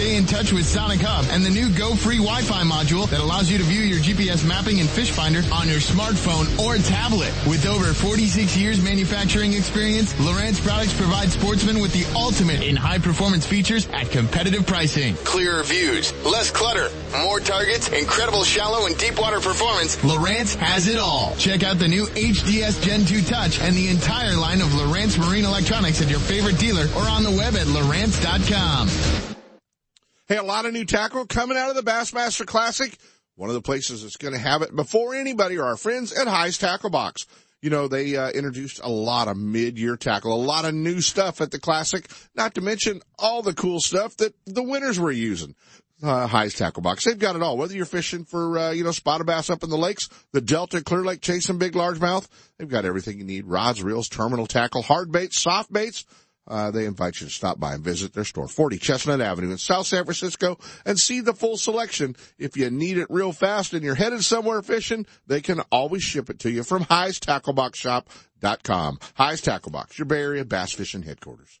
Stay 0.00 0.16
in 0.16 0.24
touch 0.24 0.50
with 0.50 0.64
Sonic 0.64 1.00
Hub 1.02 1.26
and 1.28 1.44
the 1.44 1.50
new 1.50 1.68
Go 1.76 1.94
Free 1.94 2.16
Wi-Fi 2.16 2.62
module 2.62 3.06
that 3.10 3.20
allows 3.20 3.50
you 3.50 3.58
to 3.58 3.64
view 3.64 3.82
your 3.82 3.98
GPS 3.98 4.48
mapping 4.48 4.80
and 4.80 4.88
fish 4.88 5.10
finder 5.10 5.42
on 5.52 5.68
your 5.68 5.76
smartphone 5.76 6.48
or 6.58 6.78
tablet. 6.78 7.34
With 7.46 7.66
over 7.66 7.92
46 7.92 8.56
years 8.56 8.82
manufacturing 8.82 9.52
experience, 9.52 10.14
Lowrance 10.14 10.58
products 10.64 10.94
provide 10.94 11.28
sportsmen 11.28 11.82
with 11.82 11.92
the 11.92 12.10
ultimate 12.16 12.62
in 12.62 12.76
high 12.76 12.96
performance 12.96 13.44
features 13.44 13.86
at 13.92 14.10
competitive 14.10 14.66
pricing. 14.66 15.16
Clearer 15.16 15.62
views, 15.64 16.14
less 16.24 16.50
clutter, 16.50 16.88
more 17.20 17.38
targets, 17.38 17.88
incredible 17.88 18.42
shallow 18.42 18.86
and 18.86 18.96
deep 18.96 19.20
water 19.20 19.38
performance. 19.38 19.96
Lowrance 19.96 20.54
has 20.54 20.88
it 20.88 20.96
all. 20.98 21.36
Check 21.36 21.62
out 21.62 21.78
the 21.78 21.88
new 21.88 22.06
HDS 22.06 22.82
Gen 22.82 23.04
2 23.04 23.20
Touch 23.20 23.60
and 23.60 23.76
the 23.76 23.88
entire 23.88 24.34
line 24.34 24.62
of 24.62 24.68
Lowrance 24.68 25.18
Marine 25.18 25.44
Electronics 25.44 26.00
at 26.00 26.08
your 26.08 26.20
favorite 26.20 26.58
dealer 26.58 26.86
or 26.96 27.02
on 27.02 27.22
the 27.22 27.30
web 27.30 27.54
at 27.54 27.66
Lowrance.com. 27.66 29.36
Hey, 30.30 30.36
a 30.36 30.44
lot 30.44 30.64
of 30.64 30.72
new 30.72 30.84
tackle 30.84 31.26
coming 31.26 31.56
out 31.56 31.70
of 31.70 31.74
the 31.74 31.82
Bassmaster 31.82 32.46
Classic. 32.46 32.96
One 33.34 33.50
of 33.50 33.54
the 33.54 33.60
places 33.60 34.04
that's 34.04 34.16
going 34.16 34.32
to 34.32 34.38
have 34.38 34.62
it 34.62 34.76
before 34.76 35.12
anybody 35.12 35.58
are 35.58 35.64
our 35.64 35.76
friends 35.76 36.12
at 36.12 36.28
Hi's 36.28 36.56
Tackle 36.56 36.90
Box. 36.90 37.26
You 37.60 37.70
know, 37.70 37.88
they 37.88 38.14
uh, 38.14 38.30
introduced 38.30 38.78
a 38.80 38.88
lot 38.88 39.26
of 39.26 39.36
mid-year 39.36 39.96
tackle, 39.96 40.32
a 40.32 40.38
lot 40.38 40.66
of 40.66 40.72
new 40.72 41.00
stuff 41.00 41.40
at 41.40 41.50
the 41.50 41.58
Classic, 41.58 42.08
not 42.36 42.54
to 42.54 42.60
mention 42.60 43.00
all 43.18 43.42
the 43.42 43.54
cool 43.54 43.80
stuff 43.80 44.16
that 44.18 44.32
the 44.46 44.62
winners 44.62 45.00
were 45.00 45.10
using. 45.10 45.56
Uh, 46.00 46.28
Hi's 46.28 46.54
Tackle 46.54 46.84
Box. 46.84 47.04
They've 47.04 47.18
got 47.18 47.34
it 47.34 47.42
all. 47.42 47.56
Whether 47.56 47.74
you're 47.74 47.84
fishing 47.84 48.24
for, 48.24 48.56
uh, 48.56 48.70
you 48.70 48.84
know, 48.84 48.92
spotted 48.92 49.26
bass 49.26 49.50
up 49.50 49.64
in 49.64 49.68
the 49.68 49.76
lakes, 49.76 50.08
the 50.30 50.40
Delta, 50.40 50.80
Clear 50.80 51.02
Lake, 51.02 51.22
chasing 51.22 51.58
big 51.58 51.72
largemouth, 51.72 52.28
they've 52.56 52.68
got 52.68 52.84
everything 52.84 53.18
you 53.18 53.24
need. 53.24 53.46
Rods, 53.46 53.82
reels, 53.82 54.08
terminal 54.08 54.46
tackle, 54.46 54.82
hard 54.82 55.10
baits, 55.10 55.42
soft 55.42 55.72
baits, 55.72 56.04
uh, 56.50 56.70
they 56.72 56.84
invite 56.84 57.20
you 57.20 57.28
to 57.28 57.32
stop 57.32 57.60
by 57.60 57.74
and 57.74 57.84
visit 57.84 58.12
their 58.12 58.24
store, 58.24 58.48
40 58.48 58.78
Chestnut 58.78 59.20
Avenue 59.20 59.52
in 59.52 59.58
South 59.58 59.86
San 59.86 60.02
Francisco, 60.04 60.58
and 60.84 60.98
see 60.98 61.20
the 61.20 61.32
full 61.32 61.56
selection. 61.56 62.16
If 62.38 62.56
you 62.56 62.68
need 62.70 62.98
it 62.98 63.06
real 63.08 63.30
fast 63.32 63.72
and 63.72 63.84
you're 63.84 63.94
headed 63.94 64.24
somewhere 64.24 64.60
fishing, 64.60 65.06
they 65.26 65.40
can 65.40 65.60
always 65.70 66.02
ship 66.02 66.28
it 66.28 66.40
to 66.40 66.50
you 66.50 66.64
from 66.64 66.82
HighsTackleBoxShop.com. 66.84 68.98
Hi's 69.14 69.40
Tackle 69.40 69.70
Box, 69.70 69.96
your 69.98 70.06
Bay 70.06 70.20
Area 70.20 70.44
bass 70.44 70.72
fishing 70.72 71.02
headquarters. 71.02 71.60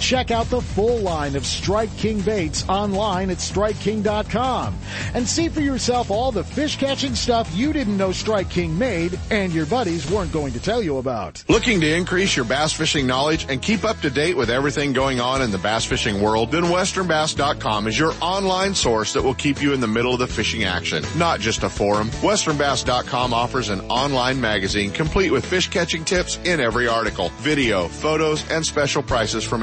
Check 0.00 0.30
out 0.30 0.46
the 0.46 0.60
full 0.60 0.98
line 0.98 1.36
of 1.36 1.46
Strike 1.46 1.94
King 1.96 2.20
baits 2.20 2.68
online 2.68 3.30
at 3.30 3.38
StrikeKing.com 3.38 4.78
and 5.14 5.26
see 5.26 5.48
for 5.48 5.60
yourself 5.60 6.10
all 6.10 6.32
the 6.32 6.44
fish 6.44 6.76
catching 6.76 7.14
stuff 7.14 7.50
you 7.54 7.72
didn't 7.72 7.96
know 7.96 8.12
Strike 8.12 8.50
King 8.50 8.76
made 8.78 9.18
and 9.30 9.52
your 9.52 9.66
buddies 9.66 10.10
weren't 10.10 10.32
going 10.32 10.52
to 10.52 10.60
tell 10.60 10.82
you 10.82 10.98
about. 10.98 11.42
Looking 11.48 11.80
to 11.80 11.94
increase 11.94 12.36
your 12.36 12.44
bass 12.44 12.72
fishing 12.72 13.06
knowledge 13.06 13.46
and 13.48 13.60
keep 13.60 13.84
up 13.84 14.00
to 14.00 14.10
date 14.10 14.36
with 14.36 14.50
everything 14.50 14.92
going 14.92 15.20
on 15.20 15.42
in 15.42 15.50
the 15.50 15.58
bass 15.58 15.84
fishing 15.84 16.20
world? 16.20 16.50
Then 16.50 16.64
WesternBass.com 16.64 17.86
is 17.86 17.98
your 17.98 18.12
online 18.20 18.74
source 18.74 19.12
that 19.12 19.22
will 19.22 19.34
keep 19.34 19.62
you 19.62 19.72
in 19.72 19.80
the 19.80 19.86
middle 19.86 20.12
of 20.12 20.18
the 20.18 20.26
fishing 20.26 20.64
action, 20.64 21.04
not 21.16 21.40
just 21.40 21.62
a 21.62 21.68
forum. 21.68 22.08
WesternBass.com 22.22 23.32
offers 23.32 23.68
an 23.68 23.80
online 23.82 24.40
magazine 24.40 24.90
complete 24.90 25.30
with 25.30 25.44
fish 25.44 25.68
catching 25.68 26.04
tips 26.04 26.38
in 26.44 26.60
every 26.60 26.88
article, 26.88 27.30
video, 27.38 27.88
photos, 27.88 28.48
and 28.50 28.64
special 28.64 29.02
prices 29.02 29.44
from 29.44 29.62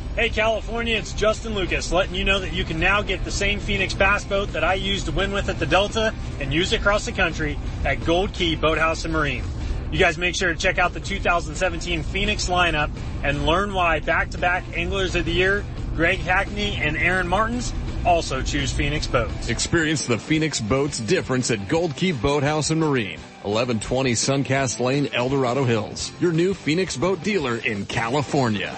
Hey 0.13 0.27
California, 0.27 0.97
it's 0.97 1.13
Justin 1.13 1.55
Lucas 1.55 1.93
letting 1.93 2.15
you 2.15 2.25
know 2.25 2.41
that 2.41 2.51
you 2.51 2.65
can 2.65 2.81
now 2.81 3.01
get 3.01 3.23
the 3.23 3.31
same 3.31 3.61
Phoenix 3.61 3.93
bass 3.93 4.25
boat 4.25 4.51
that 4.51 4.61
I 4.61 4.73
used 4.73 5.05
to 5.05 5.13
win 5.13 5.31
with 5.31 5.47
at 5.47 5.57
the 5.57 5.65
Delta 5.65 6.13
and 6.41 6.53
use 6.53 6.73
across 6.73 7.05
the 7.05 7.13
country 7.13 7.57
at 7.85 8.03
Gold 8.03 8.33
Key 8.33 8.57
Boathouse 8.57 9.05
and 9.05 9.13
Marine. 9.13 9.45
You 9.89 9.99
guys 9.99 10.17
make 10.17 10.35
sure 10.35 10.51
to 10.51 10.59
check 10.59 10.79
out 10.79 10.93
the 10.93 10.99
2017 10.99 12.03
Phoenix 12.03 12.49
lineup 12.49 12.91
and 13.23 13.45
learn 13.45 13.73
why 13.73 14.01
back-to-back 14.01 14.65
Anglers 14.75 15.15
of 15.15 15.23
the 15.23 15.31
Year, 15.31 15.63
Greg 15.95 16.19
Hackney 16.19 16.75
and 16.75 16.97
Aaron 16.97 17.29
Martens, 17.29 17.73
also 18.05 18.41
choose 18.41 18.73
Phoenix 18.73 19.07
boats. 19.07 19.47
Experience 19.47 20.07
the 20.07 20.19
Phoenix 20.19 20.59
boats 20.59 20.99
difference 20.99 21.51
at 21.51 21.69
Gold 21.69 21.95
Key 21.95 22.11
Boathouse 22.11 22.69
and 22.69 22.81
Marine. 22.81 23.19
1120 23.43 24.11
Suncast 24.11 24.81
Lane, 24.81 25.07
El 25.13 25.29
Dorado 25.29 25.63
Hills. 25.63 26.11
Your 26.19 26.33
new 26.33 26.53
Phoenix 26.53 26.97
boat 26.97 27.23
dealer 27.23 27.55
in 27.59 27.85
California. 27.85 28.77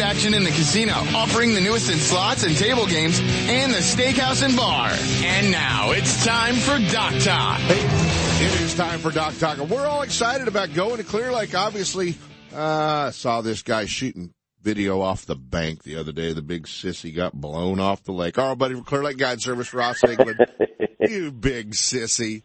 action 0.01 0.33
in 0.33 0.43
the 0.43 0.49
casino, 0.49 0.93
offering 1.15 1.53
the 1.53 1.61
newest 1.61 1.91
in 1.91 1.97
slots 1.97 2.43
and 2.43 2.57
table 2.57 2.85
games, 2.87 3.19
and 3.21 3.71
the 3.71 3.77
steakhouse 3.77 4.43
and 4.43 4.55
bar. 4.55 4.89
And 5.23 5.51
now 5.51 5.91
it's 5.91 6.25
time 6.25 6.55
for 6.55 6.77
Dock 6.91 7.13
Talk. 7.21 7.59
Hey, 7.59 8.45
it 8.45 8.61
is 8.61 8.75
time 8.75 8.99
for 8.99 9.11
Dock 9.11 9.37
Talk. 9.37 9.59
And 9.59 9.69
We're 9.69 9.85
all 9.85 10.01
excited 10.01 10.47
about 10.47 10.73
going 10.73 10.97
to 10.97 11.03
Clear 11.03 11.31
Lake. 11.31 11.55
Obviously, 11.55 12.15
uh, 12.53 13.07
I 13.07 13.09
saw 13.11 13.41
this 13.41 13.61
guy 13.61 13.85
shooting 13.85 14.33
video 14.61 15.01
off 15.01 15.25
the 15.25 15.35
bank 15.35 15.83
the 15.83 15.97
other 15.97 16.11
day. 16.11 16.33
The 16.33 16.41
big 16.41 16.67
sissy 16.67 17.15
got 17.15 17.33
blown 17.33 17.79
off 17.79 18.03
the 18.03 18.11
lake. 18.11 18.37
Our 18.37 18.55
buddy 18.55 18.75
from 18.75 18.83
Clear 18.83 19.03
Lake 19.03 19.17
Guide 19.17 19.41
Service, 19.41 19.73
Ross 19.73 20.03
England. 20.03 20.45
you 20.99 21.31
big 21.31 21.71
sissy. 21.71 22.43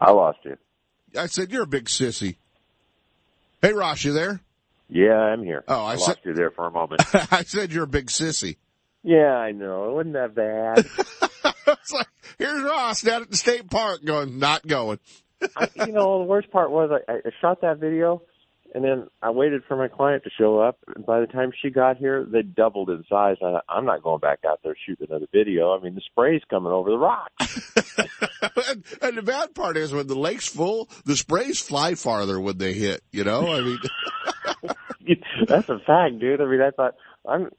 I 0.00 0.10
lost 0.10 0.38
you. 0.44 0.56
I 1.18 1.26
said, 1.26 1.50
you're 1.50 1.64
a 1.64 1.66
big 1.66 1.86
sissy. 1.86 2.36
Hey, 3.60 3.72
Ross, 3.72 4.04
you 4.04 4.12
there? 4.12 4.40
Yeah, 4.90 5.14
I'm 5.18 5.42
here. 5.44 5.64
Oh, 5.68 5.84
I 5.84 5.92
I 5.92 5.96
said- 5.96 6.08
lost 6.08 6.18
you 6.24 6.34
there 6.34 6.50
for 6.50 6.66
a 6.66 6.70
moment. 6.70 7.02
I 7.32 7.42
said 7.44 7.72
you're 7.72 7.84
a 7.84 7.88
big 7.88 8.06
sissy. 8.08 8.56
yeah, 9.02 9.34
I 9.36 9.52
know. 9.52 9.90
It 9.90 9.94
wasn't 9.94 10.14
that 10.14 10.34
bad. 10.34 10.78
it's 11.66 11.92
like, 11.92 12.08
here's 12.38 12.62
Ross 12.62 13.00
down 13.02 13.22
at 13.22 13.30
the 13.30 13.36
state 13.36 13.70
park 13.70 14.04
going, 14.04 14.38
not 14.38 14.66
going. 14.66 14.98
I, 15.56 15.68
you 15.86 15.92
know, 15.92 16.18
the 16.18 16.24
worst 16.24 16.50
part 16.50 16.70
was 16.70 16.90
I, 17.08 17.12
I 17.12 17.30
shot 17.40 17.60
that 17.62 17.78
video, 17.78 18.22
and 18.74 18.84
then 18.84 19.08
I 19.22 19.30
waited 19.30 19.62
for 19.66 19.76
my 19.76 19.88
client 19.88 20.24
to 20.24 20.30
show 20.30 20.60
up. 20.60 20.78
And 20.94 21.04
by 21.04 21.20
the 21.20 21.26
time 21.26 21.52
she 21.60 21.70
got 21.70 21.96
here, 21.96 22.24
they 22.24 22.42
doubled 22.42 22.90
in 22.90 23.04
size. 23.08 23.36
I, 23.42 23.60
I'm 23.68 23.84
not 23.84 24.02
going 24.02 24.20
back 24.20 24.40
out 24.46 24.60
there 24.62 24.76
shooting 24.86 25.06
another 25.10 25.26
video. 25.32 25.76
I 25.76 25.82
mean, 25.82 25.94
the 25.94 26.02
spray's 26.02 26.42
coming 26.48 26.72
over 26.72 26.90
the 26.90 26.98
rocks. 26.98 27.72
and, 28.68 28.84
and 29.02 29.18
the 29.18 29.22
bad 29.22 29.54
part 29.54 29.76
is 29.76 29.92
when 29.92 30.06
the 30.06 30.18
lake's 30.18 30.48
full, 30.48 30.88
the 31.04 31.16
sprays 31.16 31.60
fly 31.60 31.94
farther 31.94 32.40
when 32.40 32.58
they 32.58 32.72
hit, 32.72 33.02
you 33.10 33.24
know? 33.24 33.52
I 33.52 33.60
mean, 33.60 33.78
That's 35.46 35.68
a 35.68 35.78
fact, 35.78 36.18
dude. 36.18 36.40
I 36.40 36.44
mean, 36.46 36.60
I 36.60 36.70
thought 36.70 36.94
I'm. 37.26 37.50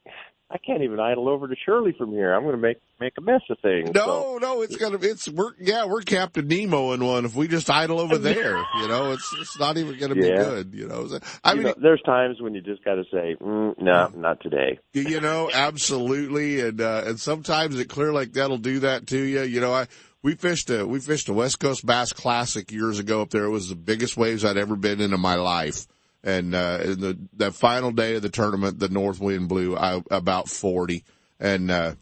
I 0.54 0.58
can't 0.58 0.84
even 0.84 1.00
idle 1.00 1.30
over 1.30 1.48
to 1.48 1.56
Shirley 1.66 1.94
from 1.98 2.12
here. 2.12 2.34
I'm 2.34 2.44
going 2.44 2.56
to 2.56 2.62
make 2.62 2.78
make 3.00 3.14
a 3.18 3.22
mess 3.22 3.42
of 3.50 3.58
things. 3.62 3.92
no, 3.96 4.06
So, 4.06 4.38
no, 4.42 4.62
it's 4.62 4.76
gonna, 4.76 5.00
it's, 5.02 5.28
we're, 5.30 5.54
yeah, 5.60 5.86
we're 5.86 6.02
Captain 6.02 6.48
Nemo 6.48 6.92
in 6.92 7.04
one. 7.04 7.26
If 7.26 7.36
we 7.36 7.48
just 7.48 7.70
idle 7.70 8.00
over 8.00 8.18
there, 8.20 8.58
you 8.82 8.88
know, 8.88 9.12
it's, 9.12 9.34
it's 9.34 9.58
not 9.58 9.78
even 9.78 9.98
gonna 9.98 10.16
be 10.16 10.28
Yeah. 10.28 10.44
good, 10.44 10.76
you 10.76 10.88
know? 10.88 11.08
I 11.44 11.52
you 11.54 11.58
mean, 11.58 11.68
know, 11.68 11.74
there's 11.82 12.02
times 12.04 12.42
when 12.42 12.54
you 12.54 12.62
just 12.62 12.84
got 12.84 12.96
to 12.96 13.04
say, 13.12 13.36
mm, 13.42 13.82
"No, 13.82 14.12
not 14.16 14.42
today." 14.42 14.78
you 14.94 15.20
know, 15.22 15.50
absolutely. 15.52 16.60
And, 16.62 16.80
uh, 16.82 17.04
and 17.06 17.20
sometimes 17.20 17.80
it 17.80 17.90
Clear 17.90 18.12
like 18.14 18.34
that'll 18.34 18.58
do 18.58 18.80
that 18.80 19.08
to 19.08 19.18
you. 19.18 19.42
You 19.42 19.62
know, 19.62 19.74
I, 19.74 19.88
we 20.22 20.36
fished 20.36 20.70
a, 20.70 20.86
we 20.86 21.00
fished 21.00 21.28
a 21.30 21.34
West 21.34 21.60
Coast 21.60 21.86
Bass 21.86 22.14
Classic 22.14 22.72
years 22.72 23.00
ago 23.00 23.22
up 23.22 23.30
there. 23.32 23.46
It 23.46 23.50
was 23.50 23.70
the 23.70 23.76
biggest 23.76 24.16
waves 24.18 24.46
I'd 24.46 24.58
ever 24.58 24.76
been 24.76 25.02
in 25.02 25.14
in 25.14 25.20
my 25.20 25.36
life. 25.36 25.88
And, 26.24 26.54
uh, 26.54 26.78
the, 26.78 27.18
that 27.38 27.56
final 27.56 27.92
day 27.92 28.16
of 28.16 28.22
the 28.22 28.30
tournament, 28.30 28.80
the 28.80 28.90
north 28.90 29.20
wind 29.20 29.50
blew 29.50 29.76
about 29.76 30.50
40 30.50 31.04
and, 31.40 31.72
uh, 31.72 31.96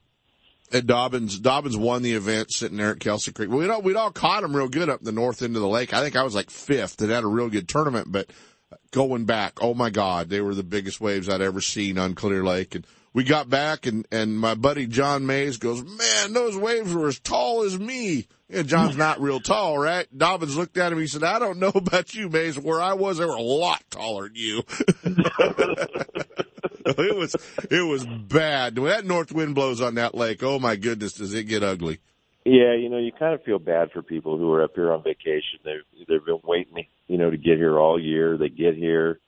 and 0.71 0.87
Dobyns, 0.87 1.39
Dobyns 1.39 1.77
won 1.77 2.03
the 2.03 2.13
event 2.13 2.51
sitting 2.51 2.77
there 2.77 2.91
at 2.91 2.99
Kelsey 2.99 3.31
Creek. 3.31 3.49
We'd 3.49 3.69
all, 3.69 3.81
we'd 3.81 3.95
all 3.95 4.11
caught 4.11 4.43
him 4.43 4.55
real 4.55 4.67
good 4.67 4.89
up 4.89 5.01
the 5.01 5.11
north 5.11 5.41
end 5.41 5.55
of 5.55 5.61
the 5.61 5.67
lake. 5.67 5.93
I 5.93 6.01
think 6.01 6.15
I 6.15 6.23
was 6.23 6.35
like 6.35 6.51
fifth 6.51 7.01
and 7.01 7.09
had 7.09 7.23
a 7.23 7.27
real 7.27 7.49
good 7.49 7.67
tournament, 7.67 8.11
but 8.11 8.29
going 8.91 9.25
back, 9.25 9.57
oh 9.61 9.73
my 9.73 9.89
God, 9.89 10.29
they 10.29 10.41
were 10.41 10.55
the 10.55 10.63
biggest 10.63 11.01
waves 11.01 11.27
I'd 11.27 11.41
ever 11.41 11.61
seen 11.61 11.97
on 11.97 12.13
Clear 12.13 12.43
Lake. 12.43 12.75
And 12.75 12.85
we 13.13 13.23
got 13.23 13.49
back 13.49 13.85
and, 13.85 14.07
and 14.11 14.37
my 14.39 14.55
buddy 14.55 14.87
John 14.87 15.25
Mays 15.25 15.57
goes, 15.57 15.83
man, 15.83 16.33
those 16.33 16.55
waves 16.57 16.93
were 16.93 17.07
as 17.07 17.19
tall 17.19 17.63
as 17.63 17.77
me. 17.77 18.27
And 18.51 18.67
John's 18.67 18.97
not 18.97 19.21
real 19.21 19.39
tall, 19.39 19.77
right? 19.77 20.07
Dobyns 20.15 20.55
looked 20.55 20.77
at 20.77 20.91
him. 20.91 20.99
He 20.99 21.05
said, 21.07 21.23
I 21.23 21.37
don't 21.37 21.59
know 21.59 21.71
about 21.75 22.15
you, 22.15 22.29
Mays. 22.29 22.57
Where 22.57 22.81
I 22.81 22.93
was, 22.93 23.17
they 23.17 23.25
were 23.25 23.33
a 23.33 23.41
lot 23.41 23.83
taller 23.91 24.27
than 24.27 24.35
you. 24.35 24.63
it 26.85 27.15
was, 27.15 27.35
it 27.69 27.81
was 27.87 28.05
bad. 28.05 28.77
When 28.79 28.89
that 28.89 29.05
north 29.05 29.31
wind 29.31 29.53
blows 29.53 29.81
on 29.81 29.95
that 29.95 30.15
lake, 30.15 30.41
oh 30.41 30.57
my 30.57 30.75
goodness, 30.75 31.13
does 31.13 31.33
it 31.33 31.43
get 31.43 31.63
ugly? 31.63 31.99
Yeah, 32.45 32.73
you 32.73 32.89
know, 32.89 32.97
you 32.97 33.11
kind 33.11 33.35
of 33.35 33.43
feel 33.43 33.59
bad 33.59 33.91
for 33.91 34.01
people 34.01 34.37
who 34.37 34.51
are 34.53 34.63
up 34.63 34.71
here 34.73 34.91
on 34.91 35.03
vacation. 35.03 35.59
They've 35.63 36.07
they've 36.07 36.25
been 36.25 36.39
waiting, 36.43 36.87
you 37.07 37.17
know, 37.17 37.29
to 37.29 37.37
get 37.37 37.57
here 37.57 37.77
all 37.77 37.99
year. 37.99 38.37
They 38.37 38.49
get 38.49 38.75
here, 38.75 39.19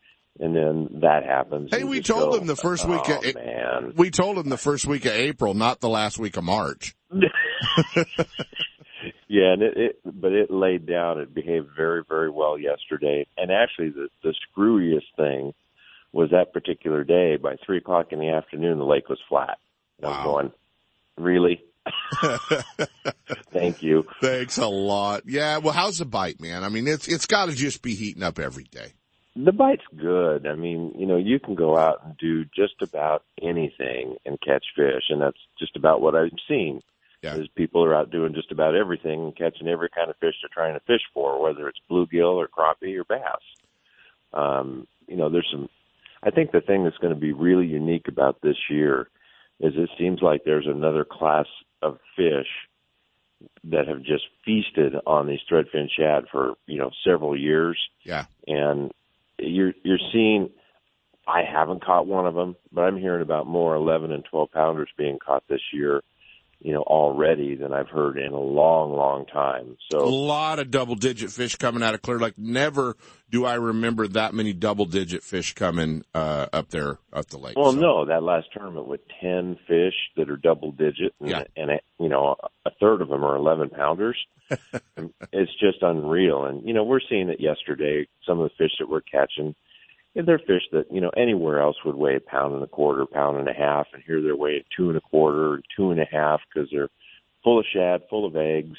and 0.41 0.56
then 0.56 1.01
that 1.01 1.23
happens. 1.25 1.69
Hey, 1.71 1.84
we 1.84 2.01
told 2.01 2.32
go, 2.32 2.38
them 2.38 2.47
the 2.47 2.56
first 2.58 2.86
oh, 2.86 2.91
week 2.91 3.08
of, 3.08 3.23
oh, 3.23 3.39
man. 3.39 3.93
we 3.95 4.12
told 4.12 4.38
them 4.38 4.49
the 4.49 4.58
first 4.58 4.86
week 4.86 5.06
of 5.06 5.13
April, 5.13 5.54
not 5.54 5.80
the 5.80 5.89
last 5.89 6.17
week 6.19 6.36
of 6.36 6.43
March. 6.43 6.95
Yeah, 9.32 9.54
and 9.54 9.62
it, 9.62 9.77
it 9.77 9.99
but 10.04 10.34
it 10.34 10.51
laid 10.51 10.86
down. 10.86 11.21
It 11.21 11.34
behaved 11.34 11.69
very 11.73 12.04
very 12.06 12.30
well 12.30 12.58
yesterday. 12.58 13.25
And 13.38 13.49
actually, 13.49 13.91
the 13.91 14.10
the 14.23 14.36
screwiest 14.51 15.08
thing 15.15 15.54
was 16.12 16.32
that 16.32 16.51
particular 16.51 17.06
day. 17.06 17.38
By 17.38 17.56
three 17.65 17.77
o'clock 17.77 18.08
in 18.12 18.19
the 18.19 18.27
afternoon, 18.27 18.77
the 18.77 18.84
lake 18.84 19.08
was 19.08 19.19
flat. 19.30 19.58
And 19.97 20.08
I 20.08 20.10
was 20.10 20.25
going, 20.25 20.51
really? 21.17 21.63
Thank 23.54 23.82
you. 23.82 24.06
Thanks 24.19 24.58
a 24.58 24.67
lot. 24.67 25.23
Yeah, 25.25 25.60
well, 25.60 25.73
how's 25.73 25.99
the 25.99 26.06
bite, 26.06 26.41
man? 26.41 26.65
I 26.65 26.67
mean, 26.69 26.86
it's 26.86 27.08
it's 27.08 27.25
got 27.25 27.45
to 27.45 27.56
just 27.56 27.82
be 27.82 27.95
heating 27.95 28.23
up 28.23 28.38
every 28.38 28.65
day. 28.65 28.95
The 29.36 29.52
bite's 29.54 29.86
good. 29.98 30.46
I 30.46 30.56
mean, 30.56 30.94
you 30.98 31.06
know, 31.06 31.17
you 31.17 31.39
can 31.39 31.56
go 31.56 31.78
out 31.78 32.04
and 32.04 32.17
do 32.17 32.44
just 32.46 32.82
about 32.82 33.24
anything 33.41 34.17
and 34.26 34.39
catch 34.41 34.65
fish, 34.76 35.04
and 35.10 35.22
that's 35.22 35.39
just 35.58 35.76
about 35.78 36.02
what 36.02 36.15
I've 36.15 36.32
seen. 36.48 36.82
Yeah. 37.22 37.36
Is 37.36 37.48
people 37.56 37.84
are 37.86 37.96
out 37.96 38.10
doing 38.10 38.34
just 38.34 38.52
about 38.52 38.76
everything 38.76 39.22
and 39.22 39.36
catching 39.36 39.67
every 39.67 39.89
kind 39.89 40.10
of 40.10 40.17
fish 40.17 40.34
they're 40.41 40.50
trying 40.52 40.74
to 40.74 40.84
fish 40.86 41.04
for, 41.13 41.39
whether 41.41 41.67
it's 41.70 41.80
bluegill 41.89 42.34
or 42.34 42.48
crappie 42.48 42.98
or 43.00 43.04
bass. 43.04 43.39
Um, 44.34 44.88
you 45.08 45.15
know, 45.15 45.30
there's 45.30 45.48
some. 45.52 45.70
I 46.24 46.32
think 46.32 46.52
the 46.52 46.62
thing 46.62 46.84
that's 46.84 46.98
going 46.98 47.13
to 47.13 47.20
be 47.20 47.32
really 47.32 47.67
unique 47.67 48.08
about 48.08 48.41
this 48.41 48.58
year 48.70 49.08
is 49.60 49.74
it 49.76 49.89
seems 50.00 50.22
like 50.22 50.44
there's 50.44 50.67
another 50.67 51.06
class 51.06 51.46
of 51.84 52.00
fish 52.15 52.48
that 53.65 53.88
have 53.88 54.02
just 54.04 54.24
feasted 54.44 54.96
on 55.06 55.28
these 55.28 55.39
threadfin 55.50 55.88
shad 55.96 56.26
for 56.32 56.54
you 56.67 56.78
know 56.80 56.91
several 57.06 57.38
years 57.38 57.78
Yeah. 58.04 58.26
and 58.48 58.91
you're 59.41 59.73
you're 59.84 59.99
seeing 60.12 60.49
I 61.27 61.41
haven't 61.43 61.84
caught 61.84 62.08
one 62.08 62.25
of 62.25 62.34
them, 62.34 62.56
but 62.71 62.82
I'm 62.82 62.97
hearing 62.97 63.21
about 63.21 63.47
more 63.47 63.75
11 63.75 64.12
and 64.12 64.23
12 64.30 64.51
pounders 64.51 64.89
being 64.97 65.19
caught 65.23 65.43
this 65.47 65.62
year, 65.73 66.01
you 66.63 66.74
know, 66.74 66.82
already 66.82 67.56
than 67.56 67.74
I've 67.74 67.89
heard 67.89 68.17
in 68.17 68.32
a 68.34 68.39
long, 68.39 68.93
long 68.93 69.26
time. 69.26 69.78
So 69.91 70.00
a 70.00 70.06
lot 70.06 70.60
of 70.60 70.69
double 70.69 70.95
digit 70.95 71.32
fish 71.32 71.56
coming 71.56 71.82
out 71.82 71.93
of 71.95 72.02
Clear 72.02 72.19
Lake. 72.19 72.38
Never 72.38 72.95
do 73.30 73.45
I 73.45 73.56
remember 73.56 74.08
that 74.10 74.34
many 74.34 74.54
double 74.54 74.86
digit 74.86 75.24
fish 75.24 75.54
coming 75.56 76.04
uh, 76.13 76.47
up 76.54 76.69
there 76.69 77.00
up 77.12 77.28
the 77.28 77.38
lake. 77.38 77.58
well, 77.58 77.71
So, 77.74 77.80
no, 77.80 78.06
that 78.06 78.21
last 78.24 78.47
tournament 78.54 78.88
with 78.88 79.02
10 79.21 79.58
fish 79.67 79.95
that 80.17 80.30
are 80.30 80.38
double 80.38 80.71
digit, 80.71 81.13
and, 81.19 81.30
Yeah. 81.30 81.43
and 81.58 81.71
you 82.00 82.10
know, 82.10 82.36
a 82.65 82.71
third 82.80 83.02
of 83.02 83.10
them 83.10 83.24
are 83.24 83.36
11 83.36 83.69
pounders. 83.69 84.17
it's 85.32 85.52
just 85.60 85.82
unreal, 85.82 86.45
and 86.45 86.67
you 86.67 86.74
know, 86.74 86.84
we're 86.84 87.00
seeing 87.10 87.30
it 87.30 87.39
yesterday. 87.39 88.08
Some 88.28 88.39
of 88.39 88.50
the 88.50 88.56
fish 88.63 88.74
that 88.80 88.89
we're 88.89 89.02
catching. 89.02 89.56
Yeah, 90.13 90.24
They're 90.26 90.39
fish 90.39 90.63
that, 90.74 90.91
you 90.91 91.00
know, 91.00 91.12
anywhere 91.15 91.62
else 91.62 91.78
would 91.86 91.95
weigh 91.95 92.17
a 92.17 92.19
pound 92.19 92.54
and 92.54 92.63
a 92.63 92.67
quarter, 92.67 93.06
pound 93.06 93.38
and 93.38 93.47
a 93.47 93.54
half, 93.54 93.88
and 93.93 94.04
here 94.06 94.21
they're 94.21 94.36
weighing 94.36 94.63
two 94.76 94.89
and 94.89 94.97
a 94.97 95.02
quarter, 95.02 95.62
two 95.78 95.91
and 95.91 96.02
a 96.02 96.06
half 96.06 96.41
because 96.54 96.69
they're 96.69 96.89
full 97.43 97.60
of 97.60 97.65
shad, 97.74 98.02
full 98.10 98.26
of 98.26 98.36
eggs. 98.36 98.78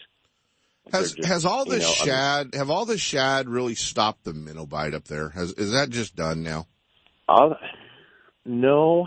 Has 0.92 1.14
just, 1.14 1.28
has 1.28 1.46
all 1.46 1.64
you 1.64 1.72
this 1.72 1.84
know, 1.84 2.06
shad 2.06 2.54
have 2.54 2.68
all 2.68 2.84
this 2.84 3.00
shad 3.00 3.48
really 3.48 3.76
stopped 3.76 4.24
the 4.24 4.34
minnow 4.34 4.66
bite 4.66 4.94
up 4.94 5.04
there? 5.04 5.28
Has 5.30 5.52
is 5.52 5.72
that 5.72 5.90
just 5.90 6.16
done 6.16 6.42
now? 6.42 6.66
I'll, 7.28 7.56
no, 8.44 9.06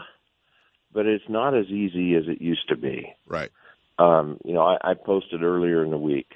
but 0.93 1.05
it's 1.05 1.25
not 1.27 1.55
as 1.55 1.65
easy 1.67 2.15
as 2.15 2.23
it 2.27 2.41
used 2.41 2.69
to 2.69 2.77
be. 2.77 3.13
Right. 3.27 3.51
Um, 3.99 4.39
you 4.43 4.53
know, 4.53 4.61
I, 4.61 4.91
I 4.91 4.93
posted 4.93 5.43
earlier 5.43 5.83
in 5.83 5.91
the 5.91 5.97
week, 5.97 6.29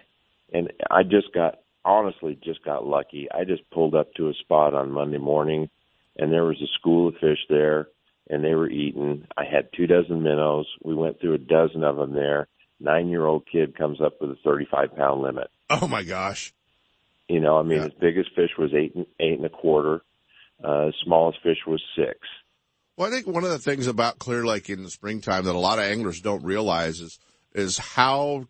and 0.53 0.71
I 0.91 1.03
just 1.03 1.33
got 1.33 1.59
honestly 1.85 2.37
just 2.43 2.63
got 2.63 2.85
lucky. 2.85 3.27
I 3.31 3.45
just 3.45 3.69
pulled 3.71 3.95
up 3.95 4.13
to 4.15 4.29
a 4.29 4.33
spot 4.33 4.73
on 4.73 4.91
Monday 4.91 5.17
morning, 5.17 5.69
and 6.19 6.31
there 6.31 6.43
was 6.45 6.61
a 6.61 6.67
school 6.79 7.07
of 7.07 7.15
fish 7.15 7.39
there, 7.49 7.87
and 8.29 8.43
they 8.43 8.53
were 8.53 8.69
eating. 8.69 9.25
I 9.37 9.43
had 9.45 9.69
two 9.75 9.87
dozen 9.87 10.21
minnows. 10.23 10.67
We 10.83 10.93
went 10.93 11.19
through 11.19 11.33
a 11.35 11.37
dozen 11.39 11.83
of 11.83 11.95
them 11.95 12.13
there. 12.13 12.47
Nine 12.79 13.09
year 13.09 13.25
old 13.25 13.43
kid 13.51 13.77
comes 13.77 13.99
up 14.01 14.21
with 14.21 14.31
a 14.31 14.37
thirty 14.43 14.67
five 14.69 14.95
pound 14.95 15.21
limit. 15.21 15.49
Oh 15.69 15.87
my 15.87 16.03
gosh. 16.03 16.53
You 17.27 17.39
know, 17.39 17.57
I 17.59 17.63
mean, 17.63 17.77
Yeah. 17.77 17.83
his 17.85 17.93
biggest 17.99 18.29
fish 18.35 18.51
was 18.57 18.73
eight 18.73 18.95
and 18.95 19.05
eight 19.19 19.37
and 19.37 19.45
a 19.45 19.49
quarter. 19.49 20.01
Uh, 20.63 20.91
smallest 21.03 21.39
fish 21.43 21.59
was 21.67 21.81
six. 21.95 22.17
Well, 22.97 23.07
I 23.07 23.11
think 23.11 23.27
one 23.27 23.43
of 23.45 23.49
the 23.51 23.59
things 23.59 23.87
about 23.87 24.19
Clear 24.19 24.45
Lake 24.45 24.69
in 24.69 24.83
the 24.83 24.89
springtime 24.89 25.45
that 25.45 25.55
a 25.55 25.59
lot 25.59 25.79
of 25.79 25.85
anglers 25.85 26.19
don't 26.21 26.43
realize 26.43 26.99
is 26.99 27.19
is 27.53 27.77
how 27.77 28.47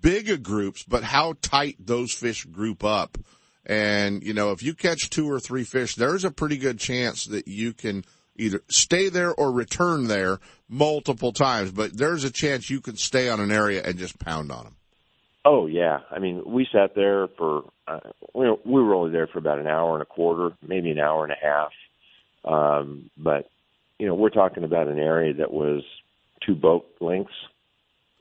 big 0.00 0.28
a 0.28 0.36
groups, 0.36 0.82
but 0.82 1.04
how 1.04 1.34
tight 1.42 1.76
those 1.78 2.12
fish 2.12 2.44
group 2.44 2.82
up. 2.84 3.16
And 3.64 4.22
you 4.22 4.34
know, 4.34 4.50
if 4.50 4.62
you 4.62 4.74
catch 4.74 5.10
two 5.10 5.30
or 5.30 5.38
three 5.38 5.64
fish, 5.64 5.94
there's 5.94 6.24
a 6.24 6.30
pretty 6.30 6.56
good 6.56 6.78
chance 6.78 7.26
that 7.26 7.46
you 7.46 7.72
can 7.72 8.04
either 8.36 8.62
stay 8.68 9.08
there 9.08 9.32
or 9.34 9.52
return 9.52 10.08
there 10.08 10.40
multiple 10.68 11.32
times. 11.32 11.70
But 11.70 11.96
there's 11.96 12.24
a 12.24 12.30
chance 12.30 12.70
you 12.70 12.80
can 12.80 12.96
stay 12.96 13.28
on 13.28 13.40
an 13.40 13.52
area 13.52 13.82
and 13.84 13.98
just 13.98 14.18
pound 14.18 14.50
on 14.50 14.64
them. 14.64 14.76
Oh 15.44 15.66
yeah, 15.66 16.00
I 16.10 16.18
mean, 16.18 16.42
we 16.46 16.66
sat 16.72 16.94
there 16.94 17.28
for 17.36 17.64
uh, 17.86 18.00
we 18.34 18.48
we 18.64 18.82
were 18.82 18.94
only 18.94 19.12
there 19.12 19.26
for 19.26 19.38
about 19.38 19.58
an 19.58 19.66
hour 19.66 19.94
and 19.94 20.02
a 20.02 20.06
quarter, 20.06 20.54
maybe 20.66 20.90
an 20.90 20.98
hour 20.98 21.24
and 21.24 21.32
a 21.32 21.36
half. 21.40 21.72
Um, 22.44 23.10
but 23.16 23.48
you 23.98 24.06
know, 24.06 24.14
we're 24.14 24.30
talking 24.30 24.64
about 24.64 24.88
an 24.88 24.98
area 24.98 25.34
that 25.34 25.52
was 25.52 25.82
two 26.44 26.54
boat 26.54 26.86
lengths. 27.00 27.32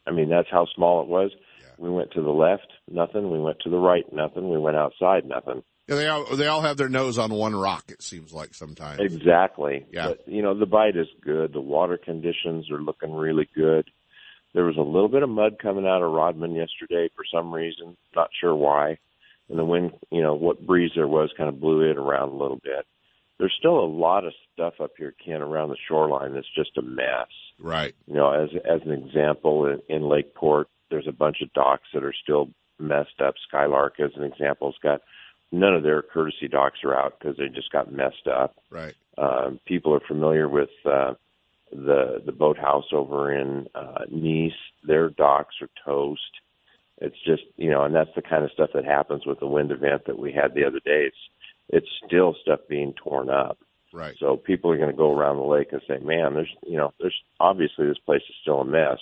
I 0.05 0.11
mean, 0.11 0.29
that's 0.29 0.49
how 0.49 0.67
small 0.75 1.01
it 1.01 1.07
was. 1.07 1.31
We 1.81 1.89
went 1.89 2.11
to 2.11 2.21
the 2.21 2.29
left, 2.29 2.67
nothing. 2.87 3.31
We 3.31 3.39
went 3.39 3.59
to 3.61 3.69
the 3.71 3.79
right, 3.79 4.05
nothing. 4.13 4.49
We 4.49 4.59
went 4.59 4.77
outside, 4.77 5.25
nothing. 5.25 5.63
Yeah, 5.87 5.95
they 5.95 6.07
all 6.07 6.35
they 6.35 6.45
all 6.45 6.61
have 6.61 6.77
their 6.77 6.89
nose 6.89 7.17
on 7.17 7.33
one 7.33 7.55
rock. 7.55 7.85
It 7.89 8.03
seems 8.03 8.31
like 8.31 8.53
sometimes. 8.53 8.99
Exactly. 8.99 9.87
Yeah. 9.91 10.09
But, 10.09 10.27
you 10.27 10.43
know, 10.43 10.57
the 10.57 10.67
bite 10.67 10.95
is 10.95 11.07
good. 11.21 11.53
The 11.53 11.59
water 11.59 11.97
conditions 11.97 12.69
are 12.69 12.79
looking 12.79 13.11
really 13.11 13.49
good. 13.55 13.89
There 14.53 14.65
was 14.65 14.77
a 14.77 14.81
little 14.81 15.09
bit 15.09 15.23
of 15.23 15.29
mud 15.29 15.57
coming 15.59 15.87
out 15.87 16.03
of 16.03 16.11
Rodman 16.11 16.53
yesterday 16.53 17.09
for 17.15 17.23
some 17.33 17.51
reason. 17.51 17.97
Not 18.15 18.29
sure 18.39 18.53
why. 18.53 18.99
And 19.49 19.57
the 19.57 19.65
wind, 19.65 19.93
you 20.11 20.21
know, 20.21 20.35
what 20.35 20.65
breeze 20.65 20.91
there 20.95 21.07
was 21.07 21.31
kind 21.35 21.49
of 21.49 21.59
blew 21.59 21.89
it 21.89 21.97
around 21.97 22.29
a 22.29 22.37
little 22.37 22.59
bit. 22.63 22.85
There's 23.39 23.55
still 23.57 23.79
a 23.79 23.89
lot 23.89 24.23
of 24.23 24.33
stuff 24.53 24.75
up 24.79 24.91
here, 24.99 25.15
Ken, 25.25 25.41
around 25.41 25.69
the 25.69 25.77
shoreline 25.87 26.35
that's 26.35 26.45
just 26.55 26.77
a 26.77 26.83
mess. 26.83 27.27
Right. 27.59 27.95
You 28.05 28.13
know, 28.13 28.31
as 28.31 28.49
as 28.69 28.81
an 28.85 28.91
example, 28.91 29.65
in, 29.65 29.81
in 29.89 30.07
Lakeport, 30.07 30.67
there's 30.91 31.07
a 31.07 31.11
bunch 31.11 31.37
of 31.41 31.51
docks 31.53 31.87
that 31.93 32.03
are 32.03 32.13
still 32.13 32.49
messed 32.79 33.21
up. 33.23 33.35
Skylark, 33.47 33.99
as 33.99 34.11
an 34.15 34.23
example, 34.23 34.71
has 34.71 34.79
got 34.83 35.01
none 35.51 35.73
of 35.73 35.83
their 35.83 36.01
courtesy 36.01 36.47
docks 36.47 36.79
are 36.83 36.95
out 36.95 37.19
because 37.19 37.37
they 37.37 37.47
just 37.47 37.71
got 37.71 37.91
messed 37.91 38.27
up. 38.27 38.55
Right. 38.69 38.93
Um, 39.17 39.59
people 39.65 39.93
are 39.93 40.01
familiar 40.07 40.47
with 40.47 40.69
uh, 40.85 41.13
the 41.71 42.21
the 42.25 42.31
boathouse 42.31 42.91
over 42.91 43.31
in 43.33 43.67
uh, 43.75 44.05
Nice. 44.09 44.51
Their 44.83 45.09
docks 45.09 45.55
are 45.61 45.69
toast. 45.85 46.21
It's 46.97 47.17
just 47.25 47.43
you 47.57 47.69
know, 47.69 47.83
and 47.83 47.95
that's 47.95 48.13
the 48.15 48.21
kind 48.21 48.43
of 48.43 48.51
stuff 48.51 48.69
that 48.73 48.85
happens 48.85 49.25
with 49.25 49.39
the 49.39 49.47
wind 49.47 49.71
event 49.71 50.03
that 50.05 50.19
we 50.19 50.31
had 50.31 50.53
the 50.53 50.65
other 50.65 50.79
day. 50.79 51.07
It's 51.07 51.17
it's 51.69 51.87
still 52.05 52.35
stuff 52.41 52.59
being 52.69 52.93
torn 52.93 53.29
up. 53.29 53.57
Right. 53.93 54.15
So 54.19 54.37
people 54.37 54.71
are 54.71 54.77
going 54.77 54.91
to 54.91 54.95
go 54.95 55.13
around 55.13 55.37
the 55.37 55.43
lake 55.43 55.69
and 55.71 55.81
say, 55.87 55.97
"Man, 55.99 56.33
there's 56.33 56.53
you 56.65 56.77
know, 56.77 56.93
there's 56.99 57.19
obviously 57.39 57.87
this 57.87 57.97
place 58.05 58.21
is 58.29 58.35
still 58.41 58.61
a 58.61 58.65
mess, 58.65 58.99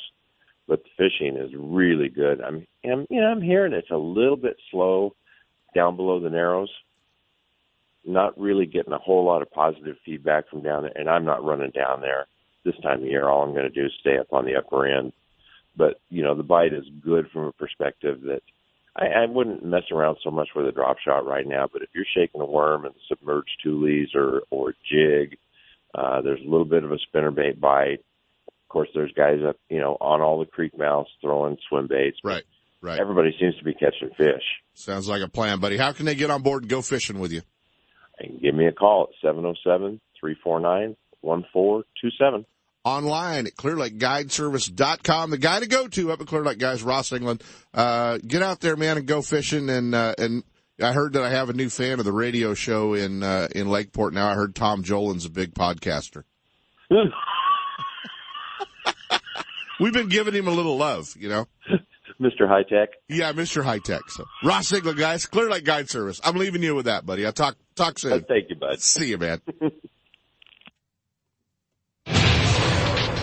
but 0.69 0.83
the 0.83 0.89
fishing 0.97 1.35
is 1.35 1.51
really 1.57 2.07
good." 2.07 2.41
I'm, 2.41 2.65
I'm 2.85 3.05
you 3.09 3.19
know, 3.19 3.27
I'm 3.27 3.41
hearing 3.41 3.73
it's 3.73 3.91
a 3.91 3.97
little 3.97 4.37
bit 4.37 4.55
slow 4.71 5.15
down 5.75 5.95
below 5.95 6.19
the 6.19 6.29
Narrows. 6.29 6.71
Not 8.05 8.39
really 8.39 8.65
getting 8.65 8.93
a 8.93 8.97
whole 8.97 9.25
lot 9.25 9.41
of 9.41 9.51
positive 9.51 9.97
feedback 10.05 10.49
from 10.49 10.61
down 10.61 10.83
there, 10.83 10.93
and 10.95 11.09
I'm 11.09 11.25
not 11.25 11.43
running 11.43 11.71
down 11.71 11.99
there 11.99 12.27
this 12.63 12.75
time 12.81 13.01
of 13.01 13.05
year. 13.05 13.27
All 13.27 13.43
I'm 13.43 13.53
going 13.53 13.63
to 13.63 13.69
do 13.69 13.85
is 13.85 13.91
stay 13.99 14.17
up 14.17 14.31
on 14.31 14.45
the 14.45 14.55
upper 14.55 14.85
end. 14.85 15.11
But 15.75 15.99
you 16.09 16.23
know, 16.23 16.35
the 16.35 16.43
bite 16.43 16.73
is 16.73 16.85
good 17.01 17.29
from 17.31 17.45
a 17.45 17.51
perspective 17.51 18.21
that 18.21 18.41
I, 18.95 19.05
I 19.05 19.25
wouldn't 19.25 19.65
mess 19.65 19.83
around 19.91 20.17
so 20.23 20.31
much 20.31 20.49
with 20.55 20.67
a 20.67 20.71
drop 20.71 20.97
shot 20.99 21.25
right 21.25 21.47
now. 21.47 21.67
But 21.71 21.81
if 21.81 21.89
you're 21.93 22.05
shaking 22.15 22.41
a 22.41 22.45
worm 22.45 22.85
and 22.85 22.93
submerged 23.07 23.61
tules 23.63 24.13
or 24.15 24.41
or 24.49 24.73
jig, 24.89 25.37
uh, 25.95 26.21
there's 26.21 26.41
a 26.41 26.49
little 26.49 26.65
bit 26.65 26.83
of 26.83 26.91
a 26.91 26.97
spinnerbait 26.97 27.59
bite. 27.59 28.03
Of 28.69 28.73
course, 28.73 28.89
there's 28.93 29.11
guys 29.13 29.39
up, 29.47 29.57
you 29.67 29.79
know, 29.79 29.97
on 29.99 30.21
all 30.21 30.37
the 30.37 30.45
creek 30.45 30.77
mouths 30.77 31.09
throwing 31.21 31.57
swim 31.67 31.87
baits. 31.87 32.19
Right. 32.23 32.43
Right. 32.81 32.99
Everybody 32.99 33.35
seems 33.39 33.57
to 33.57 33.63
be 33.63 33.73
catching 33.73 34.11
fish. 34.15 34.43
Sounds 34.75 35.09
like 35.09 35.23
a 35.23 35.27
plan, 35.27 35.59
buddy. 35.59 35.75
How 35.75 35.91
can 35.91 36.05
they 36.05 36.13
get 36.13 36.29
on 36.29 36.43
board 36.43 36.61
and 36.61 36.69
go 36.69 36.83
fishing 36.83 37.17
with 37.19 37.31
you? 37.31 37.41
And 38.19 38.39
give 38.39 38.53
me 38.53 38.67
a 38.67 38.71
call 38.71 39.09
at 39.09 39.27
seven 39.27 39.41
zero 39.41 39.55
oh 39.55 39.69
seven 39.69 39.99
three 40.19 40.35
four 40.43 40.59
nine 40.59 40.95
one 41.21 41.45
four 41.51 41.83
two 41.99 42.09
seven. 42.19 42.45
Online 42.85 43.47
at 43.47 43.55
clearlakeguideservice.com. 43.55 45.31
The 45.31 45.37
guy 45.39 45.61
to 45.61 45.67
go 45.67 45.87
to 45.87 46.11
up 46.11 46.21
at 46.21 46.27
Clear 46.27 46.43
Lake, 46.43 46.59
guys, 46.59 46.83
Ross 46.83 47.11
England. 47.11 47.43
Uh, 47.73 48.19
get 48.19 48.43
out 48.43 48.61
there, 48.61 48.75
man, 48.75 48.97
and 48.99 49.07
go 49.07 49.23
fishing. 49.23 49.67
And, 49.67 49.95
uh, 49.95 50.13
and 50.19 50.43
I 50.79 50.93
heard 50.93 51.13
that 51.13 51.23
I 51.23 51.31
have 51.31 51.49
a 51.49 51.53
new 51.53 51.69
fan 51.69 51.97
of 51.97 52.05
the 52.05 52.13
radio 52.13 52.53
show 52.53 52.93
in, 52.93 53.23
uh, 53.23 53.47
in 53.55 53.67
Lakeport 53.67 54.13
now. 54.13 54.29
I 54.29 54.35
heard 54.35 54.53
Tom 54.53 54.83
Jolin's 54.83 55.25
a 55.25 55.29
big 55.31 55.55
podcaster. 55.55 56.23
We've 59.79 59.93
been 59.93 60.09
giving 60.09 60.33
him 60.33 60.47
a 60.47 60.51
little 60.51 60.77
love, 60.77 61.13
you 61.17 61.29
know. 61.29 61.47
Mr. 62.21 62.47
High 62.47 62.63
Tech. 62.63 62.89
Yeah, 63.07 63.31
Mr. 63.31 63.63
High 63.63 63.79
Tech. 63.79 64.01
So 64.09 64.25
Ross 64.43 64.73
England, 64.73 64.97
guys, 64.97 65.25
Clear 65.25 65.49
Lake 65.49 65.63
Guide 65.63 65.89
Service. 65.89 66.19
I'm 66.23 66.35
leaving 66.35 66.61
you 66.61 66.75
with 66.75 66.85
that, 66.85 67.05
buddy. 67.05 67.25
I'll 67.25 67.31
talk 67.31 67.55
talk 67.75 67.97
soon. 67.97 68.13
Oh, 68.13 68.21
thank 68.27 68.49
you, 68.49 68.55
bud. 68.57 68.81
See 68.81 69.09
you, 69.09 69.17
man. 69.17 69.41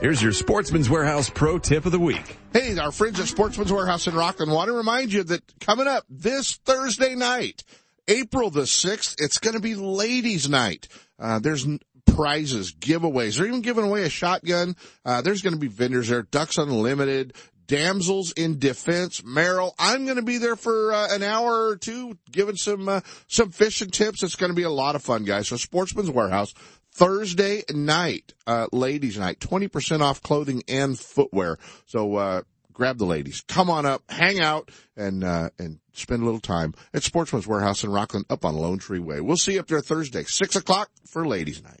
Here's 0.00 0.22
your 0.22 0.32
Sportsman's 0.32 0.88
Warehouse 0.88 1.28
Pro 1.28 1.58
Tip 1.58 1.84
of 1.84 1.92
the 1.92 1.98
Week. 1.98 2.38
Hey, 2.54 2.78
our 2.78 2.90
friends 2.90 3.20
at 3.20 3.26
Sportsman's 3.26 3.70
Warehouse 3.70 4.06
in 4.06 4.14
Rocklin 4.14 4.50
want 4.50 4.68
to 4.68 4.72
remind 4.72 5.12
you 5.12 5.22
that 5.24 5.42
coming 5.60 5.86
up 5.86 6.04
this 6.08 6.54
Thursday 6.54 7.14
night, 7.14 7.64
April 8.08 8.48
the 8.48 8.62
6th, 8.62 9.16
it's 9.18 9.36
going 9.36 9.56
to 9.56 9.60
be 9.60 9.74
ladies 9.74 10.48
night. 10.48 10.88
Uh, 11.18 11.38
there's 11.38 11.66
prizes, 12.06 12.72
giveaways. 12.72 13.36
They're 13.36 13.46
even 13.46 13.60
giving 13.60 13.84
away 13.84 14.04
a 14.04 14.08
shotgun. 14.08 14.74
Uh, 15.04 15.20
there's 15.20 15.42
going 15.42 15.52
to 15.52 15.60
be 15.60 15.68
vendors 15.68 16.08
there, 16.08 16.22
Ducks 16.22 16.56
Unlimited, 16.56 17.34
Damsels 17.66 18.32
in 18.32 18.58
Defense, 18.58 19.20
Merrell. 19.20 19.72
I'm 19.78 20.06
going 20.06 20.16
to 20.16 20.22
be 20.22 20.38
there 20.38 20.56
for 20.56 20.94
uh, 20.94 21.14
an 21.14 21.22
hour 21.22 21.68
or 21.68 21.76
two, 21.76 22.16
giving 22.32 22.56
some 22.56 22.88
uh, 22.88 23.00
some 23.28 23.50
fishing 23.50 23.90
tips. 23.90 24.22
It's 24.22 24.34
going 24.34 24.50
to 24.50 24.56
be 24.56 24.62
a 24.62 24.70
lot 24.70 24.96
of 24.96 25.02
fun, 25.02 25.24
guys. 25.24 25.48
So 25.48 25.56
Sportsman's 25.56 26.10
Warehouse, 26.10 26.52
Thursday 26.92 27.62
night, 27.72 28.34
uh, 28.46 28.66
ladies 28.72 29.18
night, 29.18 29.40
20% 29.40 30.00
off 30.00 30.22
clothing 30.22 30.62
and 30.68 30.98
footwear. 30.98 31.58
So, 31.86 32.16
uh, 32.16 32.42
grab 32.72 32.98
the 32.98 33.06
ladies, 33.06 33.42
come 33.46 33.70
on 33.70 33.86
up, 33.86 34.02
hang 34.08 34.40
out, 34.40 34.70
and, 34.96 35.22
uh, 35.22 35.50
and 35.58 35.78
spend 35.92 36.22
a 36.22 36.24
little 36.24 36.40
time 36.40 36.74
at 36.94 37.02
Sportsman's 37.02 37.46
Warehouse 37.46 37.84
in 37.84 37.90
Rocklin 37.90 38.24
up 38.30 38.44
on 38.44 38.54
Lone 38.54 38.78
Tree 38.78 38.98
Way. 38.98 39.20
We'll 39.20 39.36
see 39.36 39.54
you 39.54 39.60
up 39.60 39.66
there 39.66 39.80
Thursday, 39.80 40.24
six 40.24 40.56
o'clock 40.56 40.90
for 41.06 41.26
ladies 41.26 41.62
night. 41.62 41.80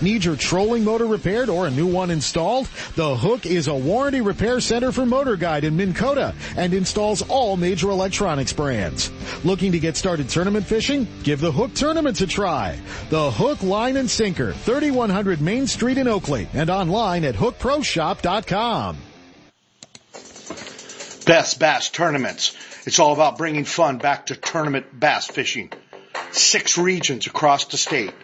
Need 0.00 0.24
your 0.24 0.36
trolling 0.36 0.84
motor 0.84 1.06
repaired 1.06 1.48
or 1.48 1.66
a 1.66 1.70
new 1.70 1.86
one 1.86 2.10
installed? 2.10 2.68
The 2.94 3.16
Hook 3.16 3.46
is 3.46 3.68
a 3.68 3.74
warranty 3.74 4.20
repair 4.20 4.60
center 4.60 4.92
for 4.92 5.06
Motor 5.06 5.36
Guide 5.36 5.64
in 5.64 5.76
Minn 5.76 5.94
Kota 5.94 6.34
and 6.56 6.74
installs 6.74 7.22
all 7.28 7.56
major 7.56 7.90
electronics 7.90 8.52
brands. 8.52 9.10
Looking 9.44 9.72
to 9.72 9.78
get 9.78 9.96
started 9.96 10.28
tournament 10.28 10.66
fishing? 10.66 11.06
Give 11.22 11.40
the 11.40 11.52
Hook 11.52 11.74
Tournaments 11.74 12.20
a 12.20 12.26
try. 12.26 12.78
The 13.10 13.30
Hook 13.30 13.62
Line 13.62 13.96
and 13.96 14.10
Sinker, 14.10 14.52
3100 14.52 15.40
Main 15.40 15.66
Street 15.66 15.98
in 15.98 16.08
Oakley 16.08 16.48
and 16.54 16.70
online 16.70 17.24
at 17.24 17.34
hookproshop.com. 17.34 18.98
Best 21.26 21.58
Bass 21.58 21.90
Tournaments. 21.90 22.56
It's 22.86 22.98
all 22.98 23.12
about 23.12 23.36
bringing 23.36 23.66
fun 23.66 23.98
back 23.98 24.26
to 24.26 24.34
tournament 24.34 24.98
bass 24.98 25.26
fishing. 25.26 25.70
Six 26.32 26.78
regions 26.78 27.26
across 27.26 27.66
the 27.66 27.76
state. 27.76 28.14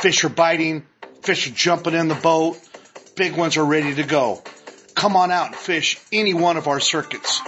Fish 0.00 0.22
are 0.22 0.28
biting, 0.28 0.86
fish 1.22 1.48
are 1.48 1.54
jumping 1.54 1.94
in 1.94 2.06
the 2.06 2.14
boat, 2.14 2.56
big 3.16 3.36
ones 3.36 3.56
are 3.56 3.64
ready 3.64 3.96
to 3.96 4.04
go. 4.04 4.42
Come 4.94 5.16
on 5.16 5.32
out 5.32 5.48
and 5.48 5.56
fish 5.56 5.98
any 6.12 6.34
one 6.34 6.56
of 6.56 6.68
our 6.68 6.78
circuits. 6.78 7.40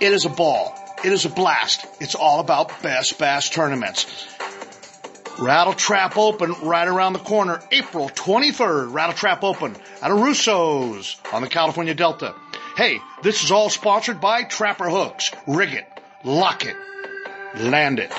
It 0.00 0.12
is 0.12 0.24
a 0.24 0.30
ball. 0.30 0.74
It 1.04 1.12
is 1.12 1.26
a 1.26 1.28
blast. 1.28 1.86
It's 2.00 2.14
all 2.14 2.40
about 2.40 2.82
best 2.82 3.18
bass 3.18 3.50
tournaments. 3.50 4.06
Rattle 5.38 5.74
Trap 5.74 6.16
Open 6.16 6.52
right 6.62 6.88
around 6.88 7.12
the 7.12 7.18
corner, 7.18 7.62
April 7.70 8.08
23rd. 8.08 8.92
Rattle 8.92 9.14
Trap 9.14 9.44
Open 9.44 9.76
at 10.00 10.10
Russo's 10.10 11.16
on 11.32 11.42
the 11.42 11.48
California 11.48 11.94
Delta. 11.94 12.34
Hey, 12.76 13.00
this 13.22 13.44
is 13.44 13.50
all 13.50 13.68
sponsored 13.68 14.22
by 14.22 14.44
Trapper 14.44 14.88
Hooks. 14.88 15.32
Rig 15.46 15.74
it, 15.74 15.86
lock 16.24 16.64
it, 16.64 16.76
land 17.56 17.98
it. 17.98 18.12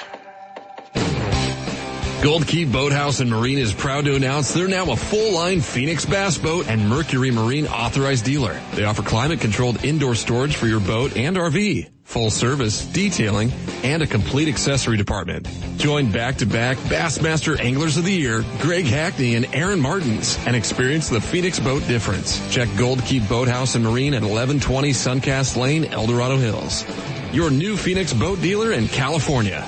Gold 2.21 2.45
Key 2.45 2.65
Boathouse 2.65 3.19
and 3.19 3.31
Marine 3.31 3.57
is 3.57 3.73
proud 3.73 4.05
to 4.05 4.13
announce 4.13 4.53
they're 4.53 4.67
now 4.67 4.91
a 4.91 4.95
full-line 4.95 5.59
Phoenix 5.59 6.05
Bass 6.05 6.37
Boat 6.37 6.67
and 6.67 6.87
Mercury 6.87 7.31
Marine 7.31 7.65
authorized 7.65 8.25
dealer. 8.25 8.61
They 8.75 8.83
offer 8.83 9.01
climate-controlled 9.01 9.83
indoor 9.83 10.13
storage 10.13 10.55
for 10.55 10.67
your 10.67 10.81
boat 10.81 11.17
and 11.17 11.35
RV, 11.35 11.89
full 12.03 12.29
service, 12.29 12.85
detailing, 12.85 13.51
and 13.83 14.03
a 14.03 14.07
complete 14.07 14.47
accessory 14.47 14.97
department. 14.97 15.49
Join 15.77 16.11
back-to-back 16.11 16.77
Bassmaster 16.77 17.59
Anglers 17.59 17.97
of 17.97 18.05
the 18.05 18.13
Year, 18.13 18.45
Greg 18.59 18.85
Hackney 18.85 19.33
and 19.33 19.47
Aaron 19.55 19.79
Martens, 19.79 20.37
and 20.45 20.55
experience 20.55 21.09
the 21.09 21.21
Phoenix 21.21 21.59
boat 21.59 21.87
difference. 21.87 22.39
Check 22.53 22.69
Gold 22.77 23.03
Key 23.03 23.19
Boathouse 23.19 23.73
and 23.73 23.83
Marine 23.83 24.13
at 24.13 24.21
1120 24.21 24.91
Suncast 24.91 25.57
Lane, 25.57 25.85
Eldorado 25.85 26.37
Hills. 26.37 26.85
Your 27.33 27.49
new 27.49 27.75
Phoenix 27.75 28.13
boat 28.13 28.39
dealer 28.41 28.73
in 28.73 28.87
California. 28.89 29.67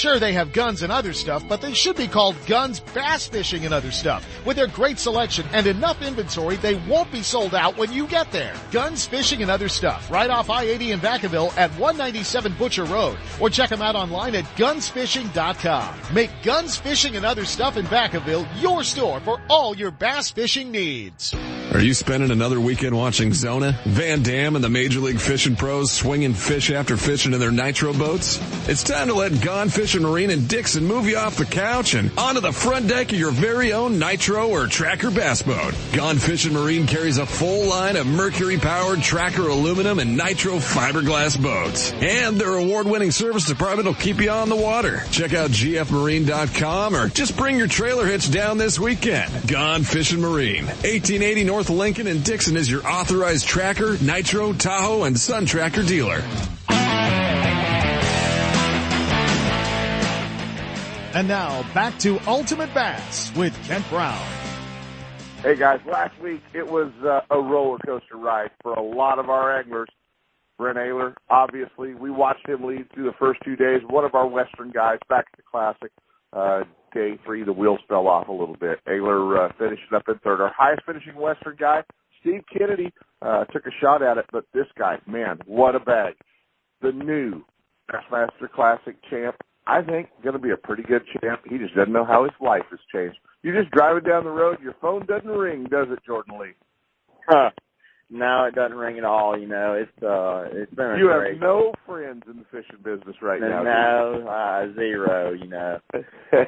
Sure, 0.00 0.18
they 0.18 0.32
have 0.32 0.54
guns 0.54 0.80
and 0.80 0.90
other 0.90 1.12
stuff, 1.12 1.46
but 1.46 1.60
they 1.60 1.74
should 1.74 1.94
be 1.94 2.08
called 2.08 2.34
Guns 2.46 2.80
Bass 2.80 3.26
Fishing 3.26 3.66
and 3.66 3.74
Other 3.74 3.90
Stuff. 3.90 4.26
With 4.46 4.56
their 4.56 4.66
great 4.66 4.98
selection 4.98 5.44
and 5.52 5.66
enough 5.66 6.00
inventory, 6.00 6.56
they 6.56 6.76
won't 6.88 7.12
be 7.12 7.22
sold 7.22 7.54
out 7.54 7.76
when 7.76 7.92
you 7.92 8.06
get 8.06 8.32
there. 8.32 8.54
Guns 8.70 9.04
Fishing 9.04 9.42
and 9.42 9.50
Other 9.50 9.68
Stuff, 9.68 10.10
right 10.10 10.30
off 10.30 10.48
I-80 10.48 10.94
in 10.94 11.00
Vacaville 11.00 11.54
at 11.58 11.70
197 11.72 12.54
Butcher 12.54 12.84
Road, 12.84 13.18
or 13.40 13.50
check 13.50 13.68
them 13.68 13.82
out 13.82 13.94
online 13.94 14.34
at 14.36 14.44
gunsfishing.com. 14.56 16.14
Make 16.14 16.30
Guns 16.42 16.78
Fishing 16.78 17.16
and 17.16 17.26
Other 17.26 17.44
Stuff 17.44 17.76
in 17.76 17.84
Vacaville 17.84 18.48
your 18.58 18.82
store 18.84 19.20
for 19.20 19.38
all 19.50 19.76
your 19.76 19.90
bass 19.90 20.30
fishing 20.30 20.70
needs. 20.70 21.34
Are 21.74 21.80
you 21.80 21.92
spending 21.94 22.30
another 22.30 22.58
weekend 22.58 22.96
watching 22.96 23.32
Zona, 23.32 23.78
Van 23.84 24.22
Dam, 24.22 24.56
and 24.56 24.64
the 24.64 24.68
Major 24.68 24.98
League 24.98 25.20
Fishing 25.20 25.54
pros 25.54 25.92
swinging 25.92 26.34
fish 26.34 26.70
after 26.70 26.96
fishing 26.96 27.32
in 27.32 27.38
their 27.38 27.52
nitro 27.52 27.92
boats? 27.92 28.40
It's 28.68 28.82
time 28.82 29.06
to 29.06 29.14
let 29.14 29.40
Gone 29.40 29.68
Fishing 29.68 29.89
Marine 29.98 30.30
and 30.30 30.46
Dixon 30.46 30.84
move 30.84 31.06
you 31.06 31.16
off 31.16 31.36
the 31.36 31.44
couch 31.44 31.94
and 31.94 32.10
onto 32.16 32.40
the 32.40 32.52
front 32.52 32.86
deck 32.86 33.12
of 33.12 33.18
your 33.18 33.32
very 33.32 33.72
own 33.72 33.98
nitro 33.98 34.48
or 34.48 34.68
tracker 34.68 35.10
bass 35.10 35.42
boat. 35.42 35.74
Gone 35.92 36.18
Fishing 36.18 36.52
Marine 36.52 36.86
carries 36.86 37.18
a 37.18 37.26
full 37.26 37.68
line 37.68 37.96
of 37.96 38.06
mercury 38.06 38.56
powered 38.58 39.02
tracker 39.02 39.48
aluminum 39.48 39.98
and 39.98 40.16
nitro 40.16 40.58
fiberglass 40.58 41.40
boats. 41.42 41.92
And 41.92 42.36
their 42.36 42.54
award 42.54 42.86
winning 42.86 43.10
service 43.10 43.46
department 43.46 43.86
will 43.86 43.94
keep 43.94 44.20
you 44.20 44.30
on 44.30 44.48
the 44.48 44.56
water. 44.56 45.02
Check 45.10 45.34
out 45.34 45.50
gfmarine.com 45.50 46.94
or 46.94 47.08
just 47.08 47.36
bring 47.36 47.56
your 47.56 47.66
trailer 47.66 48.06
hitch 48.06 48.30
down 48.30 48.58
this 48.58 48.78
weekend. 48.78 49.48
Gone 49.48 49.82
Fishing 49.82 50.20
Marine, 50.20 50.66
1880 50.66 51.44
North 51.44 51.70
Lincoln 51.70 52.06
and 52.06 52.22
Dixon 52.22 52.56
is 52.56 52.70
your 52.70 52.86
authorized 52.86 53.46
tracker, 53.46 53.98
nitro, 54.00 54.52
Tahoe, 54.52 55.04
and 55.04 55.18
Sun 55.18 55.46
Tracker 55.46 55.82
dealer. 55.82 56.22
And 61.12 61.26
now 61.26 61.64
back 61.74 61.98
to 62.00 62.20
Ultimate 62.28 62.72
Bass 62.72 63.34
with 63.34 63.52
Kent 63.64 63.84
Brown. 63.90 64.24
Hey 65.42 65.56
guys, 65.56 65.80
last 65.90 66.16
week 66.20 66.40
it 66.54 66.64
was 66.64 66.92
uh, 67.04 67.22
a 67.30 67.40
roller 67.40 67.78
coaster 67.78 68.16
ride 68.16 68.50
for 68.62 68.74
a 68.74 68.82
lot 68.82 69.18
of 69.18 69.28
our 69.28 69.58
anglers. 69.58 69.88
Brent 70.56 70.76
Ehrler, 70.76 71.14
obviously, 71.28 71.94
we 71.94 72.10
watched 72.10 72.46
him 72.46 72.62
lead 72.62 72.92
through 72.92 73.04
the 73.04 73.16
first 73.18 73.40
two 73.44 73.56
days. 73.56 73.80
One 73.88 74.04
of 74.04 74.14
our 74.14 74.26
Western 74.26 74.70
guys 74.70 74.98
back 75.08 75.24
at 75.32 75.38
the 75.38 75.42
Classic. 75.50 75.90
Uh, 76.32 76.64
day 76.94 77.18
three, 77.24 77.42
the 77.42 77.52
wheels 77.52 77.80
fell 77.88 78.06
off 78.06 78.28
a 78.28 78.32
little 78.32 78.56
bit. 78.56 78.78
Ehrler 78.86 79.48
uh, 79.48 79.52
finishing 79.58 79.94
up 79.96 80.02
in 80.06 80.18
third. 80.18 80.40
Our 80.40 80.52
highest 80.56 80.82
finishing 80.86 81.16
Western 81.16 81.56
guy, 81.58 81.82
Steve 82.20 82.42
Kennedy 82.56 82.92
uh, 83.22 83.46
took 83.46 83.66
a 83.66 83.70
shot 83.80 84.02
at 84.02 84.18
it, 84.18 84.26
but 84.30 84.44
this 84.52 84.66
guy, 84.78 84.98
man, 85.06 85.40
what 85.46 85.74
a 85.74 85.80
bag! 85.80 86.14
The 86.82 86.92
new 86.92 87.42
Bassmaster 87.90 88.50
Classic 88.54 88.94
champ. 89.08 89.36
I 89.70 89.82
think 89.82 90.08
going 90.22 90.32
to 90.32 90.38
be 90.40 90.50
a 90.50 90.56
pretty 90.56 90.82
good 90.82 91.02
champ. 91.20 91.42
He 91.48 91.58
just 91.58 91.74
doesn't 91.74 91.92
know 91.92 92.04
how 92.04 92.24
his 92.24 92.32
life 92.40 92.62
has 92.70 92.80
changed. 92.92 93.18
You're 93.42 93.60
just 93.60 93.72
driving 93.72 94.02
down 94.04 94.24
the 94.24 94.30
road, 94.30 94.58
your 94.62 94.74
phone 94.80 95.06
doesn't 95.06 95.28
ring, 95.28 95.64
does 95.70 95.86
it, 95.90 96.00
Jordan 96.04 96.38
Lee? 96.40 96.52
Huh. 97.28 97.50
No, 98.10 98.44
it 98.46 98.56
doesn't 98.56 98.76
ring 98.76 98.98
at 98.98 99.04
all. 99.04 99.38
You 99.38 99.46
know, 99.46 99.74
it's 99.74 100.02
uh, 100.02 100.48
it's 100.50 100.74
been 100.74 100.90
a 100.90 100.98
You 100.98 101.08
have 101.08 101.40
no 101.40 101.72
friends 101.86 102.24
in 102.28 102.38
the 102.38 102.44
fishing 102.50 102.82
business 102.82 103.14
right 103.22 103.40
now. 103.40 103.62
no, 103.62 104.26
uh, 104.28 104.74
zero. 104.74 105.32
You 105.32 105.46
know. 105.46 105.78
you? 105.94 106.44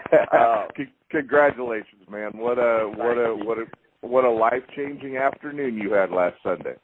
C- 0.76 0.92
Congratulations, 1.10 2.02
man! 2.10 2.32
What 2.34 2.58
a 2.58 2.90
what 2.96 3.16
a 3.16 3.36
what 3.44 3.58
a 3.58 3.64
what 4.00 4.24
a 4.24 4.30
life 4.30 4.64
changing 4.74 5.18
afternoon 5.18 5.76
you 5.76 5.92
had 5.92 6.10
last 6.10 6.34
Sunday. 6.42 6.74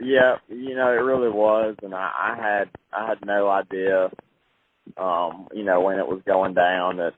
Yeah, 0.00 0.36
you 0.48 0.74
know, 0.74 0.88
it 0.88 1.02
really 1.04 1.28
was, 1.28 1.76
and 1.82 1.94
I, 1.94 2.10
I 2.18 2.36
had 2.40 2.70
I 2.94 3.06
had 3.06 3.18
no 3.26 3.50
idea, 3.50 4.08
um, 4.96 5.48
you 5.52 5.64
know, 5.64 5.80
when 5.80 5.98
it 5.98 6.06
was 6.06 6.20
going 6.26 6.54
down 6.54 6.96
that 6.98 7.12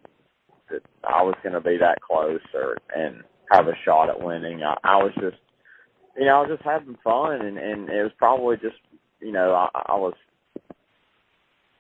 that 0.71 0.83
I 1.05 1.23
was 1.23 1.35
going 1.43 1.53
to 1.53 1.61
be 1.61 1.77
that 1.79 2.01
close 2.01 2.41
or 2.55 2.79
and 2.95 3.23
have 3.51 3.67
a 3.67 3.75
shot 3.85 4.09
at 4.09 4.21
winning. 4.21 4.63
I, 4.63 4.77
I 4.85 4.97
was 4.97 5.13
just, 5.15 5.37
you 6.17 6.25
know, 6.27 6.37
I 6.37 6.41
was 6.41 6.51
just 6.57 6.65
having 6.65 6.97
fun, 7.05 7.45
and 7.45 7.59
and 7.59 7.89
it 7.89 8.03
was 8.03 8.13
probably 8.19 8.57
just, 8.57 8.77
you 9.21 9.33
know, 9.33 9.53
I, 9.53 9.69
I 9.75 9.97
was 9.97 10.15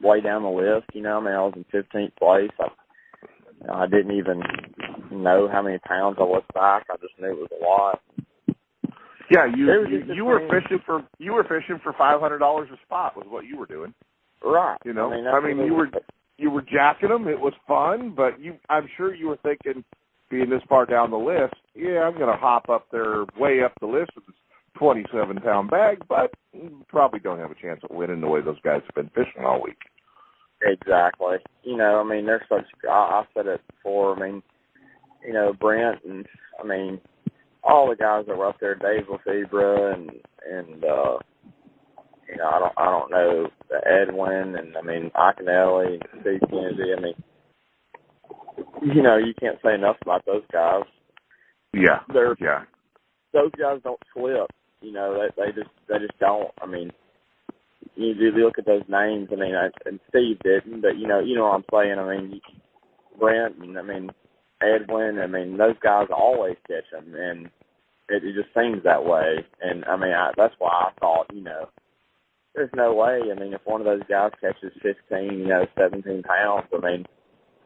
way 0.03 0.21
down 0.21 0.43
the 0.43 0.49
list. 0.49 0.87
You 0.93 1.03
know, 1.03 1.19
I 1.19 1.21
mean, 1.21 1.35
I 1.35 1.41
was 1.41 1.55
in 1.57 1.65
15th 1.65 2.17
place. 2.17 2.51
I, 2.61 3.73
I 3.73 3.87
didn't 3.87 4.17
even 4.17 4.43
know 5.11 5.49
how 5.51 5.63
many 5.63 5.79
pounds 5.79 6.19
I 6.21 6.25
looked 6.25 6.53
back. 6.53 6.87
I 6.91 6.97
just 6.97 7.19
knew 7.19 7.31
it 7.31 7.39
was 7.39 7.51
a 7.61 7.65
lot. 7.65 8.01
Yeah, 9.31 9.47
you 9.47 9.67
you, 9.89 10.15
you 10.15 10.25
were 10.25 10.41
fishing 10.51 10.81
for 10.85 11.03
you 11.19 11.33
were 11.33 11.45
fishing 11.45 11.81
for 11.83 11.95
five 11.97 12.21
hundred 12.21 12.39
dollars 12.39 12.69
a 12.73 12.77
spot 12.85 13.17
was 13.17 13.27
what 13.29 13.47
you 13.47 13.57
were 13.57 13.67
doing. 13.67 13.95
Right. 14.45 14.79
You 14.85 14.93
know, 14.93 15.11
I 15.11 15.17
mean, 15.17 15.27
I 15.27 15.41
mean, 15.41 15.67
you 15.67 15.75
were 15.75 15.91
you 16.37 16.51
were 16.51 16.63
jacking 16.63 17.09
them. 17.09 17.29
It 17.29 17.41
was 17.41 17.55
fun, 17.67 18.15
but 18.15 18.41
you 18.41 18.57
I'm 18.69 18.89
sure 18.97 19.15
you 19.15 19.29
were 19.29 19.39
thinking, 19.43 19.85
being 20.31 20.51
this 20.51 20.63
far 20.69 20.85
down 20.87 21.11
the 21.11 21.17
list, 21.17 21.55
yeah, 21.75 22.01
I'm 22.01 22.15
going 22.19 22.33
to 22.33 22.39
hop 22.39 22.69
up 22.69 22.87
there, 22.91 23.25
way 23.39 23.63
up 23.63 23.73
the 23.81 23.87
list 23.87 24.11
with 24.15 24.27
this 24.27 24.35
27 24.77 25.41
pound 25.41 25.71
bag, 25.71 26.03
but 26.09 26.33
probably 26.89 27.21
don't 27.21 27.39
have 27.39 27.51
a 27.51 27.61
chance 27.61 27.81
at 27.85 27.95
winning 27.95 28.21
the 28.21 28.27
way 28.27 28.41
those 28.41 28.61
guys 28.65 28.83
have 28.85 28.95
been 28.95 29.11
fishing 29.15 29.45
all 29.45 29.63
week. 29.63 29.79
Exactly. 30.63 31.37
You 31.63 31.77
know, 31.77 32.01
I 32.05 32.09
mean, 32.09 32.27
they're 32.27 32.45
such. 32.49 32.65
I, 32.89 32.93
I 32.93 33.25
said 33.35 33.47
it 33.47 33.61
before. 33.71 34.17
I 34.17 34.29
mean, 34.29 34.43
you 35.25 35.33
know, 35.33 35.53
Brent 35.59 36.05
and 36.05 36.27
I 36.63 36.67
mean, 36.67 37.01
all 37.63 37.89
the 37.89 37.97
guys 37.97 38.25
that 38.27 38.37
were 38.37 38.49
up 38.49 38.61
there, 38.61 38.75
Dave 38.75 39.07
Lefebre 39.09 39.95
and 39.95 40.11
and 40.51 40.85
uh, 40.85 41.19
you 42.29 42.37
know, 42.37 42.49
I 42.49 42.59
don't 42.59 42.73
I 42.77 42.85
don't 42.85 43.11
know 43.11 43.49
the 43.69 43.81
Edwin 43.87 44.57
and 44.57 44.77
I 44.77 44.83
mean 44.83 45.11
Iaconelli 45.15 46.01
and 46.13 46.21
Steve 46.23 46.41
Kennedy. 46.49 46.93
I 46.97 47.01
mean, 47.01 47.15
you 48.95 49.03
know, 49.03 49.17
you 49.17 49.35
can't 49.39 49.59
say 49.65 49.75
enough 49.75 49.97
about 50.03 50.25
those 50.27 50.45
guys. 50.53 50.85
Yeah, 51.73 52.01
They're 52.13 52.37
yeah, 52.41 52.65
those 53.33 53.51
guys 53.59 53.81
don't 53.83 54.01
slip. 54.13 54.51
You 54.81 54.93
know, 54.93 55.19
they 55.19 55.43
they 55.43 55.53
just 55.53 55.71
they 55.89 55.99
just 55.99 56.19
don't. 56.19 56.51
I 56.61 56.67
mean, 56.67 56.93
you 57.97 58.15
do 58.15 58.31
look 58.39 58.59
at 58.59 58.67
those 58.67 58.85
names. 58.89 59.29
I 59.33 59.37
mean, 59.37 59.55
I, 59.55 59.69
and 59.87 60.01
Steve 60.09 60.39
didn't, 60.41 60.83
but 60.83 60.97
you 60.97 61.07
know, 61.07 61.21
you 61.21 61.37
know 61.37 61.45
what 61.45 61.55
I'm 61.55 61.65
saying. 61.73 61.99
I 61.99 62.17
mean, 62.17 62.41
Brent 63.19 63.57
and 63.59 63.79
I 63.79 63.83
mean 63.83 64.11
Edwin. 64.63 65.19
I 65.19 65.27
mean, 65.27 65.57
those 65.57 65.77
guys 65.83 66.09
always 66.15 66.57
catch 66.69 66.85
them, 66.93 67.15
and 67.15 67.47
it, 68.09 68.25
it 68.25 68.35
just 68.35 68.55
seems 68.55 68.83
that 68.85 69.05
way. 69.05 69.45
And 69.61 69.85
I 69.85 69.97
mean, 69.97 70.13
I, 70.13 70.33
that's 70.37 70.55
why 70.59 70.71
I 70.71 70.91
thought, 71.01 71.27
you 71.33 71.43
know, 71.43 71.69
there's 72.55 72.71
no 72.75 72.95
way. 72.95 73.21
I 73.31 73.39
mean, 73.39 73.53
if 73.53 73.61
one 73.65 73.81
of 73.81 73.87
those 73.87 74.03
guys 74.09 74.31
catches 74.41 74.73
15, 74.83 75.39
you 75.39 75.47
know, 75.47 75.67
17 75.79 76.23
pounds, 76.23 76.67
I 76.73 76.87
mean, 76.87 77.07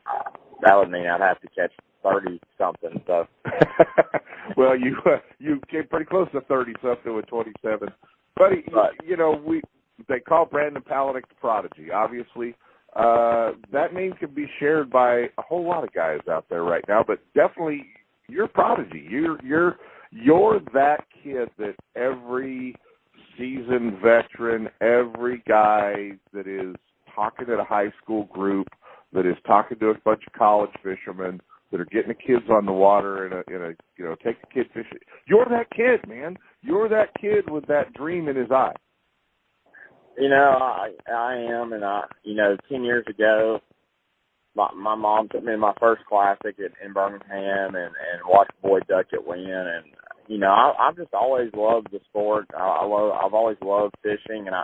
uh, 0.07 0.31
that 0.62 0.74
would 0.77 0.90
mean 0.90 1.07
I'd 1.07 1.20
have 1.20 1.40
to 1.40 1.48
catch 1.48 1.72
30 2.03 2.40
something. 2.57 3.03
So. 3.07 3.27
well, 4.57 4.79
you 4.79 4.96
uh, 5.07 5.18
you 5.38 5.61
came 5.70 5.87
pretty 5.88 6.07
close 6.07 6.29
to 6.33 6.40
30 6.42 6.72
something 6.83 7.14
with 7.14 7.27
27, 7.27 7.88
buddy. 8.37 8.64
Right. 8.72 8.92
You, 9.03 9.11
you 9.11 9.16
know, 9.16 9.40
we 9.44 9.62
they 10.09 10.20
call 10.20 10.46
Brandon 10.46 10.83
Palaniuk 10.83 11.29
the 11.29 11.35
prodigy. 11.40 11.90
Obviously, 11.92 12.55
uh, 12.96 13.53
that 13.72 13.92
name 13.92 14.12
can 14.18 14.31
be 14.35 14.46
shared 14.59 14.90
by 14.90 15.27
a 15.38 15.42
whole 15.42 15.66
lot 15.66 15.85
of 15.85 15.92
guys 15.92 16.20
out 16.31 16.46
there 16.48 16.62
right 16.62 16.85
now, 16.88 17.05
but 17.07 17.20
definitely 17.35 17.87
you're 18.29 18.48
prodigy. 18.48 19.07
You're 19.09 19.38
you're 19.44 19.77
you're 20.11 20.61
that 20.72 21.05
kid 21.22 21.51
that 21.59 21.74
every 21.96 22.74
seasoned 23.38 23.98
veteran, 24.03 24.68
every 24.81 25.42
guy 25.48 26.12
that 26.33 26.46
is 26.46 26.74
talking 27.14 27.46
at 27.53 27.61
a 27.61 27.64
high 27.64 27.92
school 28.03 28.24
group, 28.24 28.68
that 29.12 29.27
is 29.27 29.37
talking 29.46 29.79
to 29.79 29.90
a 29.90 29.94
bunch 30.05 30.22
of 30.27 30.33
college 30.33 30.70
fishermen, 30.83 31.40
that 31.70 31.81
are 31.81 31.87
getting 31.87 32.09
the 32.09 32.14
kids 32.14 32.44
on 32.51 32.66
the 32.66 32.72
water 32.72 33.27
in 33.27 33.33
a 33.33 33.55
in 33.55 33.62
a 33.62 33.74
you 33.96 34.05
know 34.05 34.16
take 34.24 34.40
the 34.40 34.46
kid 34.53 34.66
fishing. 34.72 34.98
You're 35.27 35.46
that 35.46 35.70
kid, 35.70 36.09
man. 36.09 36.37
You're 36.62 36.88
that 36.88 37.11
kid 37.20 37.51
with 37.51 37.66
that 37.66 37.92
dream 37.94 38.29
in 38.29 38.37
his 38.37 38.51
eye. 38.51 38.74
You 40.18 40.29
know, 40.29 40.59
I 40.61 40.90
I 41.11 41.35
am, 41.35 41.72
and 41.72 41.85
I 41.85 42.03
you 42.24 42.35
know, 42.35 42.57
ten 42.70 42.85
years 42.85 43.05
ago, 43.09 43.61
my 44.57 44.68
my 44.74 44.94
mom 44.94 45.29
took 45.29 45.44
me 45.44 45.53
to 45.53 45.59
my 45.59 45.74
first 45.79 46.03
classic 46.09 46.57
at, 46.59 46.72
in 46.85 46.92
Birmingham, 46.92 47.74
and 47.74 47.77
and 47.77 48.22
watched 48.27 48.53
Boyd 48.62 48.85
Duckett 48.88 49.27
win, 49.27 49.40
and 49.40 49.85
you 50.29 50.38
know, 50.38 50.49
I 50.49 50.88
I've 50.88 50.97
just 50.97 51.14
always 51.14 51.51
loved 51.55 51.88
the 51.91 52.01
sport. 52.09 52.47
I, 52.57 52.83
I 52.83 52.87
love 52.87 53.12
I've 53.12 53.35
always 53.35 53.59
loved 53.62 53.95
fishing, 54.03 54.47
and 54.47 54.55
I, 54.55 54.62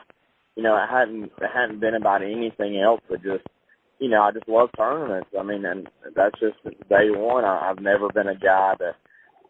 you 0.57 0.63
know, 0.63 0.77
it 0.77 0.89
hadn't 0.91 1.25
it 1.25 1.51
hadn't 1.53 1.81
been 1.81 1.95
about 1.95 2.23
anything 2.23 2.81
else 2.81 3.01
but 3.09 3.23
just. 3.23 3.45
You 4.01 4.11
know, 4.11 4.23
I 4.23 4.33
just 4.33 4.49
love 4.49 4.71
tournaments. 4.77 5.31
I 5.39 5.45
mean, 5.45 5.65
and 5.65 5.89
that's 6.17 6.39
just 6.41 6.59
day 6.89 7.11
one. 7.15 7.45
I, 7.45 7.71
I've 7.71 7.81
never 7.81 8.09
been 8.13 8.29
a 8.29 8.35
guy 8.35 8.75
to 8.79 8.93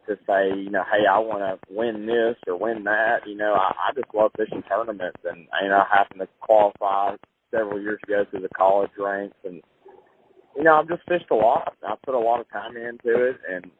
to 0.06 0.16
say, 0.26 0.56
you 0.56 0.70
know, 0.70 0.84
hey, 0.84 1.06
I 1.10 1.18
want 1.18 1.40
to 1.40 1.74
win 1.74 2.06
this 2.06 2.36
or 2.46 2.58
win 2.58 2.84
that. 2.84 3.26
You 3.26 3.36
know, 3.36 3.54
I, 3.54 3.72
I 3.72 3.94
just 3.94 4.14
love 4.14 4.32
fishing 4.36 4.62
tournaments, 4.68 5.20
and 5.24 5.48
you 5.62 5.68
know, 5.68 5.78
I 5.80 5.96
happened 5.96 6.20
to 6.20 6.28
qualify 6.40 7.16
several 7.50 7.80
years 7.80 8.00
ago 8.04 8.24
through 8.30 8.42
the 8.42 8.48
college 8.56 8.90
ranks, 8.98 9.36
and 9.44 9.62
you 10.56 10.62
know, 10.64 10.76
I've 10.76 10.88
just 10.88 11.02
fished 11.08 11.30
a 11.30 11.34
lot. 11.34 11.74
I 11.82 11.94
put 12.04 12.14
a 12.14 12.18
lot 12.18 12.40
of 12.40 12.50
time 12.50 12.76
into 12.76 13.30
it, 13.30 13.36
and 13.50 13.70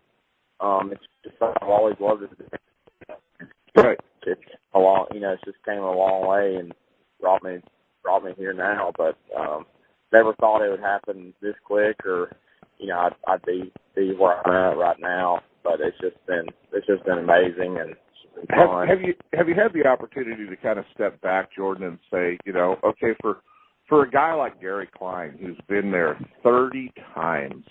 um, 0.61 0.91
it's 0.93 1.03
just 1.25 1.39
something 1.39 1.57
I've 1.63 1.69
always 1.69 1.97
loved. 2.01 2.23
Right. 3.77 3.99
It's 4.27 4.41
a 4.75 4.79
long, 4.79 5.07
you 5.13 5.21
know, 5.21 5.33
it's 5.33 5.43
just 5.45 5.65
came 5.65 5.79
a 5.79 5.93
long 5.93 6.27
way 6.27 6.57
and 6.57 6.73
brought 7.21 7.43
me 7.43 7.59
brought 8.03 8.25
me 8.25 8.33
here 8.37 8.53
now, 8.53 8.93
but 8.97 9.17
um, 9.39 9.67
never 10.13 10.35
thought 10.35 10.65
it 10.65 10.71
would 10.71 10.81
happen 10.81 11.35
this 11.43 11.55
quick, 11.65 11.97
or 12.05 12.31
you 12.79 12.89
know, 12.89 12.99
I'd, 12.99 13.15
I'd 13.27 13.43
be 13.45 13.73
be 13.95 14.15
where 14.15 14.47
I'm 14.47 14.73
at 14.75 14.79
right 14.79 14.97
now. 15.01 15.41
But 15.63 15.81
it's 15.81 15.99
just 16.01 16.25
been 16.27 16.47
it's 16.73 16.87
just 16.87 17.05
been 17.05 17.19
amazing 17.19 17.79
and 17.81 17.95
been 18.35 18.47
Have, 18.57 18.89
have 18.89 19.01
you 19.03 19.15
have 19.35 19.49
you 19.49 19.55
had 19.55 19.73
the 19.73 19.89
opportunity 19.89 20.47
to 20.47 20.57
kind 20.57 20.79
of 20.79 20.85
step 20.95 21.21
back, 21.21 21.49
Jordan, 21.55 21.85
and 21.87 21.99
say, 22.11 22.39
you 22.45 22.53
know, 22.53 22.77
okay, 22.85 23.15
for 23.21 23.39
for 23.89 24.03
a 24.05 24.11
guy 24.11 24.35
like 24.35 24.61
Gary 24.61 24.89
Klein 24.97 25.37
who's 25.41 25.59
been 25.69 25.91
there 25.91 26.19
30 26.43 26.93
times, 27.15 27.65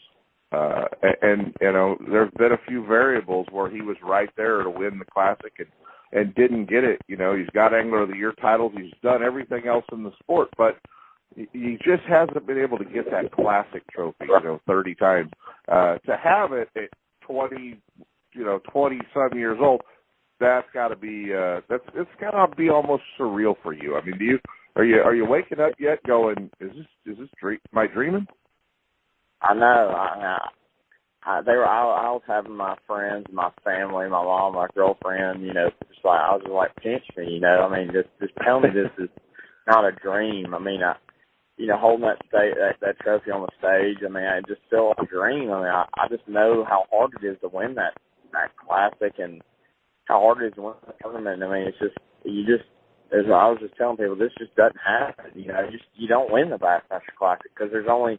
uh, 0.53 0.85
and 1.21 1.53
you 1.61 1.71
know, 1.71 1.97
there's 2.09 2.31
been 2.37 2.51
a 2.53 2.67
few 2.67 2.85
variables 2.85 3.47
where 3.51 3.69
he 3.69 3.81
was 3.81 3.97
right 4.03 4.29
there 4.37 4.63
to 4.63 4.69
win 4.69 4.99
the 4.99 5.05
classic 5.05 5.53
and 5.59 5.67
and 6.11 6.35
didn't 6.35 6.69
get 6.69 6.83
it. 6.83 7.01
You 7.07 7.17
know, 7.17 7.35
he's 7.35 7.49
got 7.53 7.73
Angler 7.73 8.03
of 8.03 8.09
the 8.09 8.17
Year 8.17 8.33
titles, 8.41 8.73
he's 8.77 8.93
done 9.01 9.23
everything 9.23 9.67
else 9.67 9.85
in 9.91 10.03
the 10.03 10.11
sport, 10.21 10.49
but 10.57 10.77
he- 11.35 11.77
just 11.83 12.03
hasn't 12.07 12.45
been 12.45 12.59
able 12.59 12.77
to 12.77 12.85
get 12.85 13.09
that 13.11 13.31
classic 13.31 13.83
trophy. 13.91 14.25
You 14.43 14.43
know, 14.43 14.61
30 14.67 14.95
times. 14.95 15.31
Uh, 15.67 15.97
to 16.05 16.15
have 16.15 16.53
it 16.53 16.69
at 16.75 16.89
20, 17.21 17.79
you 18.33 18.45
know, 18.45 18.59
20 18.71 18.99
some 19.13 19.37
years 19.37 19.57
old, 19.61 19.81
that's 20.39 20.67
got 20.73 20.89
to 20.89 20.95
be 20.95 21.33
uh 21.33 21.61
that's 21.69 21.83
it's 21.95 22.09
got 22.19 22.31
to 22.31 22.55
be 22.55 22.69
almost 22.69 23.03
surreal 23.19 23.55
for 23.63 23.73
you. 23.73 23.95
I 23.95 24.03
mean, 24.05 24.17
do 24.17 24.25
you 24.25 24.39
are 24.75 24.83
you 24.83 24.97
are 24.97 25.15
you 25.15 25.25
waking 25.25 25.59
up 25.59 25.73
yet 25.79 25.99
going 26.05 26.49
is 26.59 26.71
this 26.75 27.13
is 27.13 27.17
this 27.19 27.29
dream 27.39 27.59
am 27.73 27.79
I 27.79 27.87
dreaming? 27.87 28.27
I 29.43 29.53
know. 29.53 29.93
I, 29.95 30.37
I, 31.25 31.41
they 31.41 31.53
were. 31.53 31.67
I, 31.67 31.83
I 31.83 32.11
was 32.11 32.21
having 32.27 32.55
my 32.55 32.75
friends, 32.87 33.27
my 33.31 33.51
family, 33.63 34.09
my 34.09 34.23
mom, 34.23 34.55
my 34.55 34.67
girlfriend. 34.73 35.43
You 35.43 35.53
know, 35.53 35.69
just 35.87 36.03
like 36.05 36.19
I 36.19 36.33
was 36.33 36.41
just 36.43 36.53
like 36.53 36.75
pinch 36.77 37.03
me. 37.17 37.33
You 37.35 37.39
know, 37.41 37.67
I 37.67 37.69
mean, 37.75 37.93
just 37.93 38.09
just 38.19 38.33
tell 38.43 38.59
me 38.59 38.69
this 38.73 38.91
is 39.03 39.09
not 39.67 39.85
a 39.85 39.91
dream. 39.91 40.53
I 40.53 40.59
mean, 40.59 40.81
I, 40.83 40.95
you 41.57 41.67
know, 41.67 41.77
holding 41.77 42.05
that 42.07 42.23
state 42.27 42.55
that, 42.55 42.75
that 42.81 42.99
trophy 42.99 43.31
on 43.31 43.41
the 43.47 43.51
stage. 43.59 44.03
I 44.05 44.09
mean, 44.09 44.25
I 44.25 44.41
just 44.47 44.61
feel 44.69 44.89
like 44.89 45.07
a 45.07 45.11
dream. 45.11 45.51
I 45.51 45.59
mean, 45.59 45.71
I, 45.71 45.85
I 45.97 46.07
just 46.09 46.27
know 46.27 46.65
how 46.67 46.85
hard 46.91 47.11
it 47.21 47.25
is 47.25 47.37
to 47.41 47.49
win 47.49 47.75
that 47.75 47.93
that 48.31 48.55
classic 48.57 49.19
and 49.19 49.41
how 50.05 50.19
hard 50.19 50.41
it 50.41 50.47
is 50.47 50.53
to 50.55 50.61
win 50.61 50.75
the 50.87 50.93
tournament. 51.01 51.43
I 51.43 51.47
mean, 51.51 51.67
it's 51.67 51.79
just 51.79 51.97
you 52.23 52.45
just. 52.45 52.67
As 53.13 53.25
I 53.27 53.45
was 53.45 53.59
just 53.61 53.77
telling 53.77 53.97
people, 53.97 54.15
this 54.15 54.33
just 54.39 54.55
doesn't 54.55 54.79
happen. 54.81 55.39
You 55.39 55.49
know, 55.49 55.69
just 55.69 55.83
you 55.93 56.07
don't 56.07 56.33
win 56.33 56.49
the 56.49 56.57
Bassmaster 56.57 57.13
Classic 57.15 57.45
because 57.53 57.71
there's 57.71 57.85
only 57.87 58.17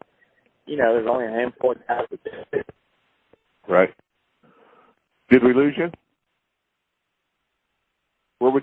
you 0.67 0.77
know, 0.77 0.95
there's 0.95 1.09
only 1.09 1.27
a 1.27 1.31
handful 1.31 1.73
of 1.73 1.79
guys 1.87 2.07
that 2.11 2.25
do 2.25 2.31
it. 2.53 2.67
Right. 3.69 3.91
Did 5.31 5.43
we 5.43 5.55
lose 5.55 5.75
you? 5.77 5.91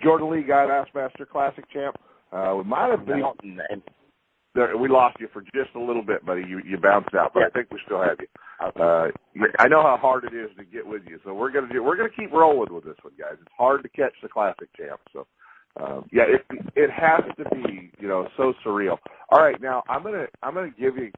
Jordan 0.03 0.29
Lee 0.31 0.43
guy, 0.43 0.65
Bassmaster 0.67 1.27
Classic 1.27 1.65
champ. 1.71 1.95
Uh, 2.31 2.55
we 2.57 2.63
might 2.63 2.89
have 2.91 3.05
been. 3.05 3.23
There, 4.53 4.75
we 4.77 4.89
lost 4.89 5.17
you 5.19 5.29
for 5.31 5.41
just 5.41 5.75
a 5.75 5.79
little 5.79 6.03
bit, 6.03 6.25
buddy. 6.25 6.43
You 6.47 6.59
you 6.65 6.77
bounced 6.77 7.15
out, 7.15 7.31
but 7.33 7.43
I 7.43 7.49
think 7.49 7.67
we 7.71 7.79
still 7.85 8.01
have 8.01 8.17
you. 8.19 8.27
Uh, 8.81 9.07
I 9.59 9.67
know 9.69 9.81
how 9.81 9.97
hard 9.97 10.25
it 10.25 10.35
is 10.35 10.49
to 10.57 10.65
get 10.65 10.85
with 10.85 11.03
you, 11.07 11.19
so 11.23 11.33
we're 11.33 11.51
gonna 11.51 11.71
do. 11.71 11.81
We're 11.81 11.95
gonna 11.95 12.09
keep 12.09 12.31
rolling 12.31 12.73
with 12.73 12.83
this 12.83 12.97
one, 13.01 13.13
guys. 13.17 13.37
It's 13.39 13.51
hard 13.57 13.81
to 13.83 13.89
catch 13.89 14.13
the 14.21 14.27
classic 14.27 14.67
champ, 14.75 14.99
so 15.13 15.25
um, 15.79 16.05
yeah, 16.11 16.23
it 16.27 16.45
it 16.75 16.89
has 16.91 17.21
to 17.37 17.55
be 17.55 17.91
you 17.99 18.07
know 18.07 18.27
so 18.35 18.53
surreal. 18.65 18.97
All 19.29 19.41
right, 19.41 19.59
now 19.61 19.83
I'm 19.87 20.03
gonna 20.03 20.25
I'm 20.43 20.53
gonna 20.53 20.71
give 20.77 20.97
you 20.97 21.11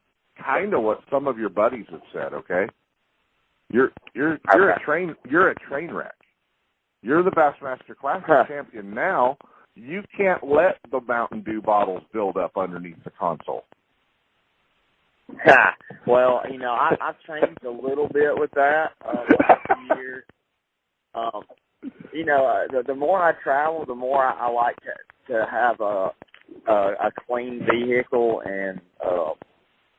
kind 0.46 0.74
of 0.74 0.84
what 0.84 1.02
some 1.12 1.28
of 1.28 1.38
your 1.38 1.50
buddies 1.50 1.86
have 1.92 2.02
said. 2.14 2.34
Okay, 2.34 2.68
you're 3.70 3.92
you're 4.14 4.40
you're 4.54 4.70
a 4.72 4.80
train 4.84 5.16
you're 5.30 5.50
a 5.50 5.56
train 5.56 5.92
wreck. 5.92 6.16
You're 7.02 7.24
the 7.24 7.32
Bassmaster 7.32 7.96
Classic 8.00 8.48
champion 8.48 8.94
now. 8.94 9.38
You 9.76 10.04
can't 10.16 10.44
let 10.44 10.78
the 10.92 11.02
Mountain 11.02 11.44
Dew 11.44 11.62
bottles 11.62 12.04
build 12.14 12.38
up 12.38 12.54
underneath 12.58 13.04
the 13.04 13.12
console. 13.12 13.66
well, 16.08 16.42
you 16.52 16.58
know, 16.60 16.72
I, 16.72 16.96
I've 17.02 17.16
changed 17.28 17.64
a 17.66 17.70
little 17.70 18.08
bit 18.08 18.32
with 18.38 18.52
that 18.52 18.92
uh, 19.06 19.24
last 19.40 19.62
few 19.68 19.98
years. 19.98 20.24
Um, 21.16 21.44
you 22.14 22.26
know, 22.26 22.46
uh, 22.46 22.68
the, 22.72 22.84
the 22.88 22.96
more 22.96 23.20
I 23.22 23.34
travel, 23.44 23.86
the 23.86 23.96
more 23.96 24.24
I, 24.24 24.48
I 24.48 24.52
like 24.52 24.76
to, 24.78 25.34
to 25.34 25.46
have 25.50 25.80
a, 25.82 26.12
a 26.68 26.74
a 26.74 27.12
clean 27.28 27.66
vehicle 27.70 28.42
and 28.46 28.80
uh, 29.06 29.32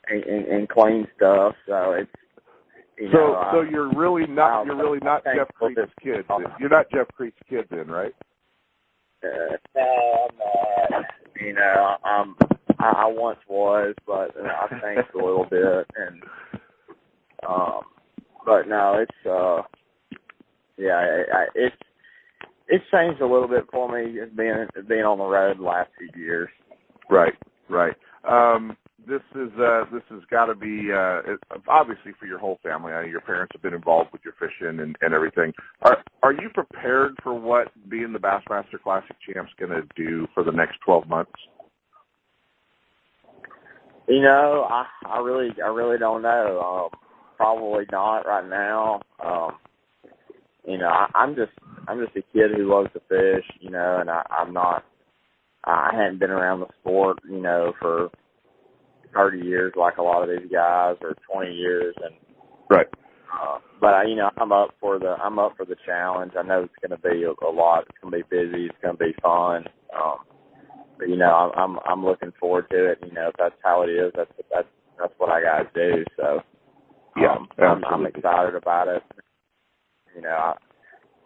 and, 0.09 0.25
and, 0.25 0.47
and 0.47 0.69
clean 0.69 1.07
stuff. 1.17 1.55
So 1.67 1.93
it's 1.93 2.11
you 2.99 3.09
so 3.13 3.19
know, 3.19 3.49
so 3.53 3.61
I- 3.61 3.69
you're 3.71 3.91
really 3.95 4.27
not 4.27 4.67
you're 4.67 4.77
really 4.77 5.01
not 5.03 5.27
I'll 5.27 5.35
Jeff 5.37 5.49
Kriet's 5.55 5.93
kid. 6.03 6.25
You're 6.61 6.71
not 6.71 6.91
Jeff 6.91 7.09
Kriet's 7.19 7.37
kid 7.49 7.67
then, 7.71 7.89
right? 7.89 8.15
Uh, 9.25 9.57
no, 9.75 10.29
I'm 10.31 10.39
not. 10.39 11.05
You 11.41 11.55
know, 11.55 11.97
I'm. 12.05 12.37
I, 12.79 12.93
I 12.99 13.07
once 13.07 13.39
was, 13.49 13.95
but 14.07 14.37
uh, 14.37 14.49
I've 14.63 14.83
changed 14.83 15.11
a 15.15 15.19
little 15.19 15.47
bit, 15.51 15.87
and 15.97 16.23
um, 17.49 17.83
but 18.47 18.69
no, 18.69 18.99
it's 18.99 19.27
uh, 19.27 19.63
yeah, 20.77 20.97
I, 20.97 21.37
I, 21.39 21.47
it's 21.55 21.77
it's 22.69 22.85
changed 22.93 23.21
a 23.21 23.27
little 23.27 23.49
bit 23.49 23.65
for 23.71 23.89
me 23.91 24.19
being 24.37 24.67
being 24.89 25.05
on 25.05 25.19
the 25.19 25.25
road 25.25 25.59
the 25.59 25.63
last 25.65 25.91
few 25.99 26.09
years. 26.23 26.49
Right, 27.11 27.35
right. 27.69 27.95
Um, 28.29 28.77
this 29.09 29.23
is 29.35 29.51
uh, 29.59 29.85
this 29.93 30.03
has 30.11 30.21
got 30.31 30.47
to 30.47 30.55
be 30.55 30.89
uh, 30.93 31.23
obviously 31.69 32.13
for 32.19 32.27
your 32.27 32.39
whole 32.39 32.59
family. 32.63 32.93
I 32.93 33.03
know 33.03 33.09
your 33.09 33.21
parents 33.21 33.53
have 33.55 33.63
been 33.63 33.75
involved 33.75 34.11
with 34.13 34.23
your 34.25 34.35
fishing 34.39 34.81
and, 34.81 34.97
and 35.01 35.15
everything. 35.15 35.53
Are 35.83 35.99
are 36.23 36.33
you 36.33 36.51
prepared 36.53 37.15
for 37.23 37.35
what 37.35 37.69
being 37.89 38.13
the 38.13 38.19
Bassmaster 38.19 38.81
Classic 38.83 39.17
champ's 39.29 39.53
going 39.59 39.71
to 39.71 39.83
do 39.97 40.27
for 40.35 40.45
the 40.45 40.53
next 40.53 40.79
twelve 40.85 41.09
months? 41.09 41.33
You 44.09 44.23
know, 44.23 44.67
I 44.69 44.87
I 45.07 45.21
really 45.21 45.51
I 45.63 45.69
really 45.69 45.99
don't 45.99 46.23
know. 46.23 46.91
Um, 46.93 47.01
probably 47.37 47.85
not 47.91 48.27
right 48.27 48.49
now. 48.49 49.01
Um, 49.25 49.57
you 50.67 50.79
know, 50.79 50.89
I, 50.89 51.09
I'm 51.15 51.35
just 51.35 51.53
I'm 51.89 52.05
just 52.05 52.17
a 52.17 52.23
kid 52.33 52.53
who 52.57 52.71
loves 52.73 52.93
to 52.95 53.01
fish. 53.09 53.47
You 53.61 53.71
know, 53.71 53.99
and 54.01 54.11
I, 54.11 54.23
I'm 54.31 54.53
not. 54.53 54.85
I 55.67 55.93
hadn't 55.95 56.21
been 56.21 56.31
around 56.31 56.61
the 56.61 56.67
sport, 56.81 57.21
you 57.27 57.41
know, 57.41 57.73
for 57.81 58.11
30 59.15 59.41
years 59.41 59.73
like 59.77 59.99
a 59.99 60.03
lot 60.03 60.23
of 60.23 60.31
these 60.31 60.51
guys, 60.53 60.97
or 61.03 61.15
20 61.33 61.53
years, 61.55 61.95
and 62.05 62.15
Right. 62.71 62.89
uh, 63.33 63.59
but 63.81 63.95
I, 63.95 64.05
you 64.05 64.17
know, 64.17 64.31
I'm 64.39 64.53
up 64.53 64.71
for 64.81 64.99
the 64.99 65.17
I'm 65.23 65.39
up 65.39 65.57
for 65.57 65.67
the 65.67 65.77
challenge. 65.87 66.33
I 66.39 66.43
know 66.43 66.65
it's 66.65 66.75
going 66.89 67.01
to 67.01 67.09
be 67.09 67.25
a, 67.25 67.33
a 67.47 67.51
lot. 67.53 67.87
It's 67.89 67.99
going 68.03 68.13
to 68.13 68.19
be 68.19 68.25
busy. 68.31 68.67
It's 68.67 68.79
going 68.83 68.97
to 68.99 69.05
be 69.05 69.15
fun. 69.23 69.67
Um, 69.99 70.19
but 70.99 71.09
you 71.09 71.17
know, 71.17 71.53
I'm 71.57 71.77
I'm 71.77 71.81
I'm 71.87 72.05
looking 72.05 72.33
forward 72.41 72.67
to 72.71 72.93
it. 72.93 72.99
You 73.07 73.13
know, 73.13 73.29
if 73.29 73.35
that's 73.39 73.55
how 73.65 73.83
it 73.83 73.91
is, 73.91 74.13
that's 74.17 74.31
that's 74.53 74.69
that's 74.99 75.15
what 75.19 75.31
I 75.31 75.43
got 75.43 75.75
to 75.75 75.95
do. 75.97 76.05
So 76.17 76.41
Yeah, 77.17 77.35
um, 77.37 77.49
I'm, 77.59 77.85
I'm 77.87 78.07
excited 78.07 78.55
about 78.57 78.89
it. 78.89 79.03
You 80.17 80.23
know, 80.23 80.31
I, 80.31 80.55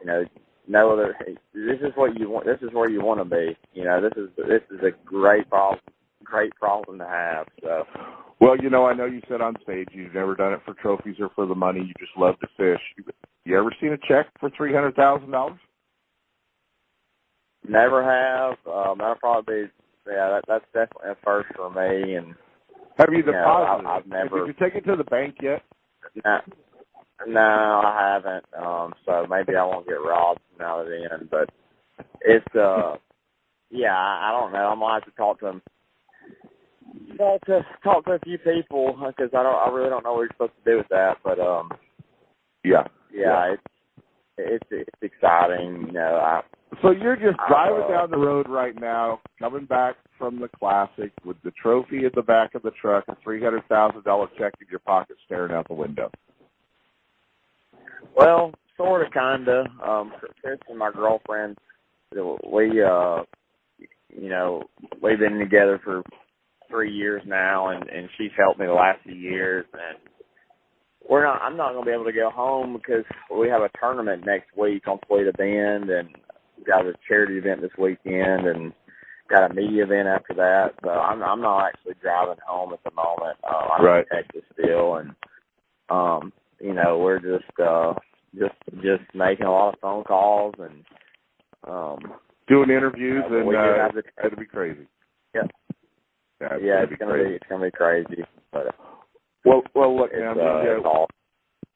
you 0.00 0.06
know, 0.06 0.24
no 0.68 0.92
other. 0.92 1.16
This 1.54 1.80
is 1.82 1.92
what 1.96 2.18
you 2.18 2.30
want. 2.30 2.46
This 2.46 2.58
is 2.62 2.74
where 2.74 2.90
you 2.90 3.02
want 3.04 3.20
to 3.20 3.24
be. 3.24 3.56
You 3.74 3.84
know, 3.84 4.00
this 4.02 4.12
is 4.16 4.30
this 4.36 4.62
is 4.70 4.84
a 4.84 4.92
great 5.06 5.48
problem. 5.50 5.80
Great 6.24 6.54
problem 6.56 6.98
to 6.98 7.06
have. 7.06 7.46
So 7.62 7.84
Well, 8.40 8.56
you 8.56 8.70
know, 8.70 8.86
I 8.86 8.94
know 8.94 9.06
you 9.06 9.22
said 9.28 9.40
on 9.40 9.56
stage 9.62 9.88
you've 9.92 10.14
never 10.14 10.34
done 10.34 10.52
it 10.52 10.60
for 10.64 10.74
trophies 10.74 11.16
or 11.20 11.30
for 11.34 11.46
the 11.46 11.54
money. 11.54 11.80
You 11.80 11.94
just 11.98 12.16
love 12.16 12.38
to 12.40 12.48
fish. 12.56 12.80
You 13.44 13.58
ever 13.58 13.72
seen 13.80 13.92
a 13.92 13.98
check 14.08 14.26
for 14.38 14.50
three 14.50 14.72
hundred 14.74 14.94
thousand 14.96 15.30
dollars? 15.30 15.58
never 17.66 18.02
have. 18.02 18.56
Um, 18.72 18.98
that'll 18.98 19.16
probably 19.16 19.64
be. 19.64 19.70
Yeah, 20.06 20.30
that, 20.30 20.44
that's 20.48 20.64
definitely 20.72 21.10
a 21.10 21.16
first 21.24 21.48
for 21.54 21.70
me. 21.70 22.14
And 22.14 22.34
Have 22.98 23.10
you 23.12 23.18
you 23.18 23.24
know, 23.24 23.32
deposited? 23.32 23.86
I, 23.86 23.96
I've 23.96 24.06
never. 24.06 24.46
Did 24.46 24.48
you 24.48 24.52
take 24.54 24.74
it 24.74 24.86
to 24.86 24.96
the 24.96 25.04
bank 25.04 25.36
yet? 25.42 25.62
No, 26.24 26.40
no, 27.26 27.82
I 27.84 28.12
haven't. 28.14 28.44
Um, 28.56 28.94
so 29.04 29.26
maybe 29.28 29.56
I 29.56 29.64
won't 29.64 29.86
get 29.86 29.94
robbed 29.94 30.40
now 30.58 30.82
to 30.82 30.88
the 30.88 31.08
end. 31.12 31.30
But 31.30 31.50
it's 32.22 32.54
uh, 32.54 32.96
yeah, 33.70 33.96
I, 33.96 34.28
I 34.30 34.32
don't 34.32 34.52
know. 34.52 34.68
I'm 34.68 34.78
gonna 34.80 34.94
have 34.94 35.04
to 35.04 35.10
talk 35.12 35.40
to. 35.40 35.60
Talk 37.16 37.44
to 37.46 37.66
talk 37.82 38.04
to 38.06 38.12
a 38.12 38.18
few 38.20 38.38
people 38.38 38.92
because 38.92 39.30
I 39.34 39.42
don't. 39.42 39.54
I 39.54 39.68
really 39.74 39.90
don't 39.90 40.04
know 40.04 40.14
what 40.14 40.20
you're 40.20 40.30
supposed 40.32 40.52
to 40.64 40.70
do 40.70 40.78
with 40.78 40.88
that. 40.88 41.18
But 41.22 41.38
um, 41.40 41.70
Yeah. 42.64 42.84
yeah, 43.12 43.54
it's 43.54 43.62
it's 44.38 44.66
it's 44.70 45.02
exciting. 45.02 45.86
You 45.88 45.92
know, 45.92 46.16
I 46.16 46.42
So 46.80 46.90
you're 46.92 47.16
just 47.16 47.38
driving 47.48 47.82
Uh, 47.82 47.88
down 47.88 48.10
the 48.10 48.18
road 48.18 48.48
right 48.48 48.78
now, 48.80 49.20
coming 49.38 49.64
back 49.64 49.96
from 50.16 50.40
the 50.40 50.48
classic 50.48 51.12
with 51.24 51.36
the 51.42 51.50
trophy 51.52 52.04
in 52.04 52.10
the 52.14 52.22
back 52.22 52.54
of 52.54 52.62
the 52.62 52.70
truck, 52.80 53.04
a 53.08 53.16
three 53.22 53.42
hundred 53.42 53.66
thousand 53.68 54.04
dollar 54.04 54.28
check 54.38 54.54
in 54.60 54.66
your 54.70 54.80
pocket, 54.80 55.16
staring 55.26 55.52
out 55.52 55.66
the 55.68 55.74
window. 55.74 56.10
Well, 58.16 58.52
sort 58.76 59.06
of, 59.06 59.12
kinda. 59.12 59.66
Um, 59.84 60.12
Chris 60.40 60.58
and 60.68 60.78
my 60.78 60.90
girlfriend, 60.90 61.58
we, 62.12 62.82
uh, 62.82 63.22
you 64.08 64.28
know, 64.28 64.62
we've 65.02 65.18
been 65.18 65.38
together 65.38 65.80
for 65.84 66.02
three 66.68 66.92
years 66.92 67.22
now, 67.26 67.68
and 67.68 67.88
and 67.88 68.08
she's 68.16 68.30
helped 68.36 68.58
me 68.60 68.66
the 68.66 68.72
last 68.72 69.02
few 69.04 69.14
years, 69.14 69.64
and 69.72 69.98
we're 71.08 71.24
not. 71.24 71.40
I'm 71.42 71.56
not 71.56 71.72
gonna 71.72 71.86
be 71.86 71.92
able 71.92 72.04
to 72.04 72.12
go 72.12 72.30
home 72.30 72.74
because 72.74 73.04
we 73.34 73.48
have 73.48 73.62
a 73.62 73.70
tournament 73.80 74.24
next 74.26 74.56
week 74.56 74.86
on 74.88 74.98
Toledo 75.06 75.32
Bend, 75.36 75.90
and 75.90 76.08
got 76.66 76.86
a 76.86 76.94
charity 77.06 77.38
event 77.38 77.62
this 77.62 77.70
weekend, 77.78 78.46
and 78.46 78.72
got 79.30 79.50
a 79.50 79.54
media 79.54 79.84
event 79.84 80.08
after 80.08 80.34
that. 80.34 80.74
So 80.82 80.90
I'm 80.90 81.22
I'm 81.22 81.40
not 81.40 81.66
actually 81.66 81.94
driving 82.02 82.36
home 82.46 82.72
at 82.72 82.82
the 82.84 82.90
moment. 82.90 83.38
Uh, 83.44 83.68
I'm 83.76 83.84
Right. 83.84 84.06
in 84.10 84.16
Texas 84.16 84.42
still, 84.52 84.96
and 84.96 85.14
um, 85.90 86.32
you 86.60 86.74
know, 86.74 86.98
we're 86.98 87.20
just 87.20 87.58
uh 87.60 87.94
just 88.38 88.54
just 88.82 89.02
making 89.14 89.46
a 89.46 89.50
lot 89.52 89.74
of 89.74 89.80
phone 89.80 90.04
calls 90.04 90.54
and 90.58 90.84
um 91.66 91.98
Doing 92.48 92.70
interviews 92.70 93.24
Yeah, 93.30 93.36
and 93.38 93.46
we 93.46 93.54
do 93.54 93.60
uh, 93.60 93.92
the- 93.92 93.98
it's 93.98 94.08
gonna 94.22 94.36
be 94.36 94.46
crazy. 94.46 94.86
Yeah. 95.34 95.42
Yeah, 96.40 96.48
it's 96.54 96.64
yeah, 96.64 96.72
gonna 96.74 96.82
it's 96.84 96.90
be 96.90 96.96
gonna 96.96 97.12
crazy. 97.12 97.28
be 97.30 97.34
it's 97.36 97.46
gonna 97.48 97.64
be 97.66 97.70
crazy. 97.70 98.24
But 98.52 98.74
Well, 99.44 99.62
well, 99.74 99.96
look, 99.96 100.12
man, 100.12 100.30
uh, 100.30 100.34
we, 100.34 100.70
it's 100.70 100.84
uh, 100.84 100.88
all 100.88 101.08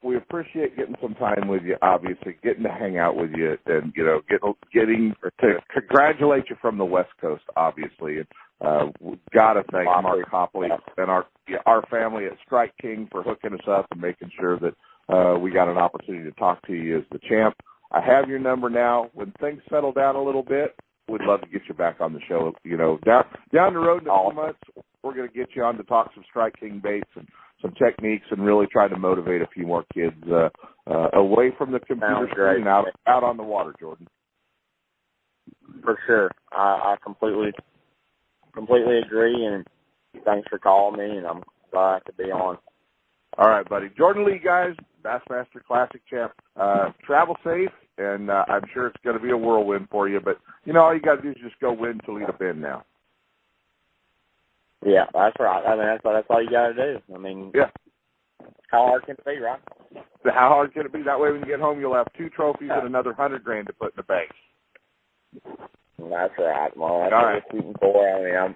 we 0.03 0.17
appreciate 0.17 0.75
getting 0.77 0.95
some 1.01 1.15
time 1.15 1.47
with 1.47 1.63
you. 1.63 1.77
Obviously, 1.81 2.35
getting 2.43 2.63
to 2.63 2.69
hang 2.69 2.97
out 2.97 3.15
with 3.15 3.31
you, 3.35 3.57
and 3.65 3.93
you 3.95 4.05
know, 4.05 4.21
get, 4.29 4.41
getting 4.73 5.13
to 5.41 5.55
congratulate 5.73 6.49
you 6.49 6.57
from 6.61 6.77
the 6.77 6.85
West 6.85 7.11
Coast. 7.21 7.43
Obviously, 7.55 8.17
and 8.19 8.27
uh, 8.61 8.87
we 8.99 9.17
got 9.33 9.53
to 9.53 9.63
thank 9.71 9.85
Mark 9.85 10.29
Copley 10.29 10.69
and 10.97 11.09
our 11.09 11.25
our 11.65 11.81
family 11.87 12.25
at 12.25 12.33
Strike 12.45 12.73
King 12.81 13.07
for 13.11 13.23
hooking 13.23 13.53
us 13.53 13.67
up 13.67 13.87
and 13.91 14.01
making 14.01 14.31
sure 14.39 14.59
that 14.59 15.13
uh, 15.13 15.37
we 15.39 15.51
got 15.51 15.69
an 15.69 15.77
opportunity 15.77 16.23
to 16.29 16.35
talk 16.37 16.65
to 16.67 16.73
you 16.73 16.97
as 16.99 17.03
the 17.11 17.19
champ. 17.29 17.55
I 17.91 18.01
have 18.01 18.27
your 18.29 18.39
number 18.39 18.69
now. 18.69 19.09
When 19.13 19.31
things 19.39 19.61
settle 19.69 19.91
down 19.93 20.15
a 20.15 20.23
little 20.23 20.43
bit, 20.43 20.75
we'd 21.09 21.21
love 21.21 21.41
to 21.41 21.47
get 21.47 21.63
you 21.67 21.73
back 21.73 21.97
on 21.99 22.13
the 22.13 22.19
show. 22.27 22.53
You 22.63 22.77
know, 22.77 22.97
down 23.05 23.25
down 23.53 23.73
the 23.73 23.79
road 23.79 24.03
in 24.03 24.09
a 24.09 24.29
few 24.29 24.35
months, 24.35 24.59
we're 25.03 25.13
going 25.15 25.27
to 25.29 25.33
get 25.33 25.49
you 25.55 25.63
on 25.63 25.77
to 25.77 25.83
talk 25.83 26.11
some 26.15 26.23
Strike 26.29 26.55
King 26.59 26.81
baits 26.83 27.09
and 27.15 27.27
some 27.61 27.73
techniques 27.73 28.25
and 28.31 28.43
really 28.43 28.67
try 28.71 28.87
to 28.87 28.97
motivate 28.97 29.41
a 29.41 29.47
few 29.47 29.65
more 29.65 29.85
kids 29.93 30.15
uh, 30.31 30.49
uh, 30.89 31.09
away 31.13 31.51
from 31.57 31.71
the 31.71 31.79
computer 31.79 32.27
screen 32.31 32.61
and 32.61 32.67
out 32.67 32.85
out 33.07 33.23
on 33.23 33.37
the 33.37 33.43
water, 33.43 33.73
Jordan. 33.79 34.07
for 35.83 35.97
sure. 36.05 36.31
I, 36.51 36.93
I 36.93 36.95
completely 37.03 37.51
completely 38.53 38.99
agree 38.99 39.45
and 39.45 39.65
thanks 40.25 40.47
for 40.49 40.59
calling 40.59 40.99
me 40.99 41.17
and 41.17 41.25
I'm 41.25 41.41
glad 41.71 42.01
to 42.05 42.13
be 42.13 42.25
on. 42.25 42.57
All 43.37 43.49
right, 43.49 43.67
buddy. 43.67 43.89
Jordan 43.97 44.25
Lee, 44.25 44.39
guys, 44.43 44.75
Bassmaster 45.03 45.63
Classic 45.67 46.01
champ. 46.07 46.33
Uh, 46.55 46.91
travel 47.03 47.35
safe, 47.43 47.71
and 47.97 48.29
uh, 48.29 48.45
I'm 48.47 48.63
sure 48.73 48.87
it's 48.87 49.03
going 49.03 49.17
to 49.17 49.23
be 49.23 49.31
a 49.31 49.37
whirlwind 49.37 49.87
for 49.91 50.09
you. 50.09 50.19
But 50.19 50.39
you 50.65 50.73
know, 50.73 50.81
all 50.81 50.93
you 50.93 51.01
got 51.01 51.15
to 51.15 51.21
do 51.21 51.29
is 51.29 51.37
just 51.43 51.59
go 51.59 51.71
win 51.73 51.99
Toledo 52.05 52.33
Bend 52.37 52.61
now. 52.61 52.83
Yeah, 54.85 55.05
that's 55.13 55.35
right. 55.39 55.63
I 55.65 55.75
mean 55.75 55.85
that's 55.85 56.03
that's 56.03 56.27
all 56.29 56.43
you 56.43 56.49
gotta 56.51 56.73
do. 56.73 56.99
I 57.13 57.17
mean 57.17 57.51
Yeah. 57.55 57.69
how 58.69 58.87
hard 58.87 59.05
can 59.05 59.15
it 59.17 59.25
be, 59.25 59.37
right? 59.39 59.61
So 60.23 60.31
how 60.31 60.49
hard 60.49 60.73
can 60.73 60.85
it 60.85 60.91
be? 60.91 61.03
That 61.03 61.19
way, 61.19 61.31
when 61.31 61.39
you 61.41 61.47
get 61.47 61.59
home, 61.61 61.79
you'll 61.79 61.95
have 61.95 62.11
two 62.17 62.29
trophies 62.29 62.69
and 62.71 62.85
another 62.85 63.13
hundred 63.13 63.43
grand 63.43 63.67
to 63.67 63.73
put 63.73 63.93
in 63.93 63.97
the 63.97 64.03
bank. 64.03 64.29
That's 65.97 66.33
right. 66.37 66.75
Well, 66.75 66.99
that's 67.01 67.13
All 67.13 67.21
what 67.21 67.25
right. 67.27 67.43
we're 67.53 67.59
shooting 67.59 67.75
for. 67.79 68.09
I 68.09 68.23
mean, 68.23 68.35
I'm, 68.35 68.55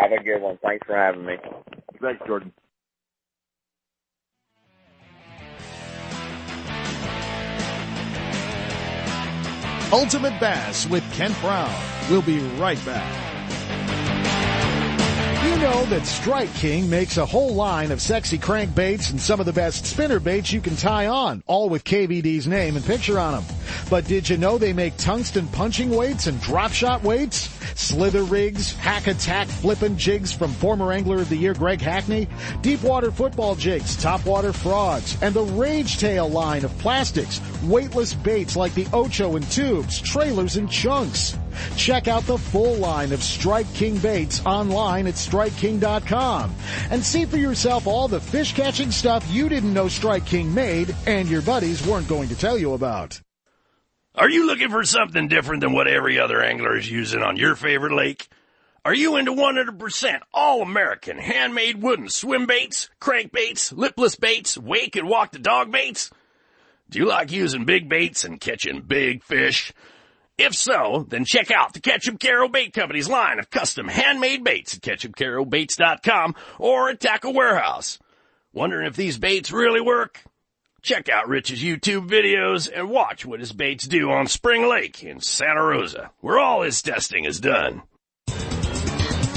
have 0.00 0.12
a 0.12 0.22
good 0.22 0.40
one. 0.40 0.58
Thanks 0.62 0.86
for 0.86 0.94
having 0.94 1.24
me. 1.24 1.36
Thanks, 2.00 2.20
Jordan. 2.26 2.52
Ultimate 9.96 10.38
Bass 10.38 10.86
with 10.86 11.02
Kent 11.14 11.34
Brown. 11.40 11.74
We'll 12.10 12.20
be 12.20 12.38
right 12.58 12.78
back. 12.84 13.10
You 15.42 15.56
know 15.62 15.86
that 15.86 16.04
Strike 16.04 16.52
King 16.52 16.90
makes 16.90 17.16
a 17.16 17.24
whole 17.24 17.54
line 17.54 17.90
of 17.90 18.02
sexy 18.02 18.36
crankbaits 18.36 19.10
and 19.10 19.18
some 19.18 19.40
of 19.40 19.46
the 19.46 19.54
best 19.54 19.86
spinner 19.86 20.20
baits 20.20 20.52
you 20.52 20.60
can 20.60 20.76
tie 20.76 21.06
on, 21.06 21.42
all 21.46 21.70
with 21.70 21.82
KVD's 21.84 22.46
name 22.46 22.76
and 22.76 22.84
picture 22.84 23.18
on 23.18 23.36
them. 23.36 23.56
But 23.88 24.04
did 24.04 24.28
you 24.28 24.36
know 24.36 24.58
they 24.58 24.74
make 24.74 24.98
tungsten 24.98 25.48
punching 25.48 25.88
weights 25.88 26.26
and 26.26 26.38
drop 26.42 26.72
shot 26.72 27.02
weights? 27.02 27.55
Slither 27.76 28.22
rigs, 28.22 28.72
hack 28.72 29.06
attack 29.06 29.48
flippin' 29.48 29.98
jigs 29.98 30.32
from 30.32 30.50
former 30.50 30.92
Angler 30.92 31.20
of 31.20 31.28
the 31.28 31.36
Year 31.36 31.52
Greg 31.52 31.82
Hackney, 31.82 32.26
deep 32.62 32.82
water 32.82 33.10
football 33.10 33.54
jigs, 33.54 33.96
top 33.96 34.24
water 34.24 34.54
frauds, 34.54 35.16
and 35.20 35.34
the 35.34 35.42
Rage 35.42 35.98
Tail 35.98 36.26
line 36.26 36.64
of 36.64 36.76
plastics, 36.78 37.38
weightless 37.62 38.14
baits 38.14 38.56
like 38.56 38.72
the 38.72 38.88
Ocho 38.94 39.36
and 39.36 39.48
tubes, 39.50 40.00
trailers 40.00 40.56
and 40.56 40.70
chunks. 40.70 41.36
Check 41.76 42.08
out 42.08 42.22
the 42.22 42.38
full 42.38 42.76
line 42.76 43.12
of 43.12 43.22
Strike 43.22 43.72
King 43.74 43.98
baits 43.98 44.44
online 44.46 45.06
at 45.06 45.14
StrikeKing.com 45.14 46.54
and 46.90 47.04
see 47.04 47.26
for 47.26 47.36
yourself 47.36 47.86
all 47.86 48.08
the 48.08 48.20
fish 48.20 48.54
catching 48.54 48.90
stuff 48.90 49.30
you 49.30 49.50
didn't 49.50 49.74
know 49.74 49.88
Strike 49.88 50.24
King 50.24 50.52
made 50.54 50.96
and 51.06 51.28
your 51.28 51.42
buddies 51.42 51.86
weren't 51.86 52.08
going 52.08 52.30
to 52.30 52.36
tell 52.36 52.56
you 52.56 52.72
about. 52.72 53.20
Are 54.18 54.30
you 54.30 54.46
looking 54.46 54.70
for 54.70 54.82
something 54.82 55.28
different 55.28 55.60
than 55.60 55.74
what 55.74 55.88
every 55.88 56.18
other 56.18 56.42
angler 56.42 56.74
is 56.78 56.90
using 56.90 57.22
on 57.22 57.36
your 57.36 57.54
favorite 57.54 57.92
lake? 57.92 58.28
Are 58.82 58.94
you 58.94 59.16
into 59.16 59.32
100% 59.32 60.20
all 60.32 60.62
American 60.62 61.18
handmade 61.18 61.82
wooden 61.82 62.08
swim 62.08 62.46
baits, 62.46 62.88
crankbaits, 62.98 63.76
lipless 63.76 64.16
baits, 64.16 64.56
wake 64.56 64.96
and 64.96 65.06
walk 65.06 65.32
the 65.32 65.38
dog 65.38 65.70
baits? 65.70 66.10
Do 66.88 66.98
you 66.98 67.04
like 67.04 67.30
using 67.30 67.66
big 67.66 67.90
baits 67.90 68.24
and 68.24 68.40
catching 68.40 68.80
big 68.80 69.22
fish? 69.22 69.74
If 70.38 70.54
so, 70.54 71.04
then 71.06 71.26
check 71.26 71.50
out 71.50 71.74
the 71.74 71.80
Ketchup 71.80 72.18
Carroll 72.18 72.48
Bait 72.48 72.72
Company's 72.72 73.10
line 73.10 73.38
of 73.38 73.50
custom 73.50 73.86
handmade 73.86 74.42
baits 74.42 74.76
at 74.76 74.80
ketchupcarrollbaits.com 74.80 76.34
or 76.58 76.88
at 76.88 77.00
Tackle 77.00 77.34
Warehouse. 77.34 77.98
Wondering 78.54 78.86
if 78.86 78.96
these 78.96 79.18
baits 79.18 79.52
really 79.52 79.82
work? 79.82 80.22
Check 80.86 81.08
out 81.08 81.26
Rich's 81.26 81.64
YouTube 81.64 82.08
videos 82.08 82.70
and 82.72 82.88
watch 82.88 83.26
what 83.26 83.40
his 83.40 83.52
baits 83.52 83.88
do 83.88 84.12
on 84.12 84.28
Spring 84.28 84.68
Lake 84.68 85.02
in 85.02 85.20
Santa 85.20 85.60
Rosa, 85.60 86.12
where 86.20 86.38
all 86.38 86.62
his 86.62 86.80
testing 86.80 87.24
is 87.24 87.40
done. 87.40 87.82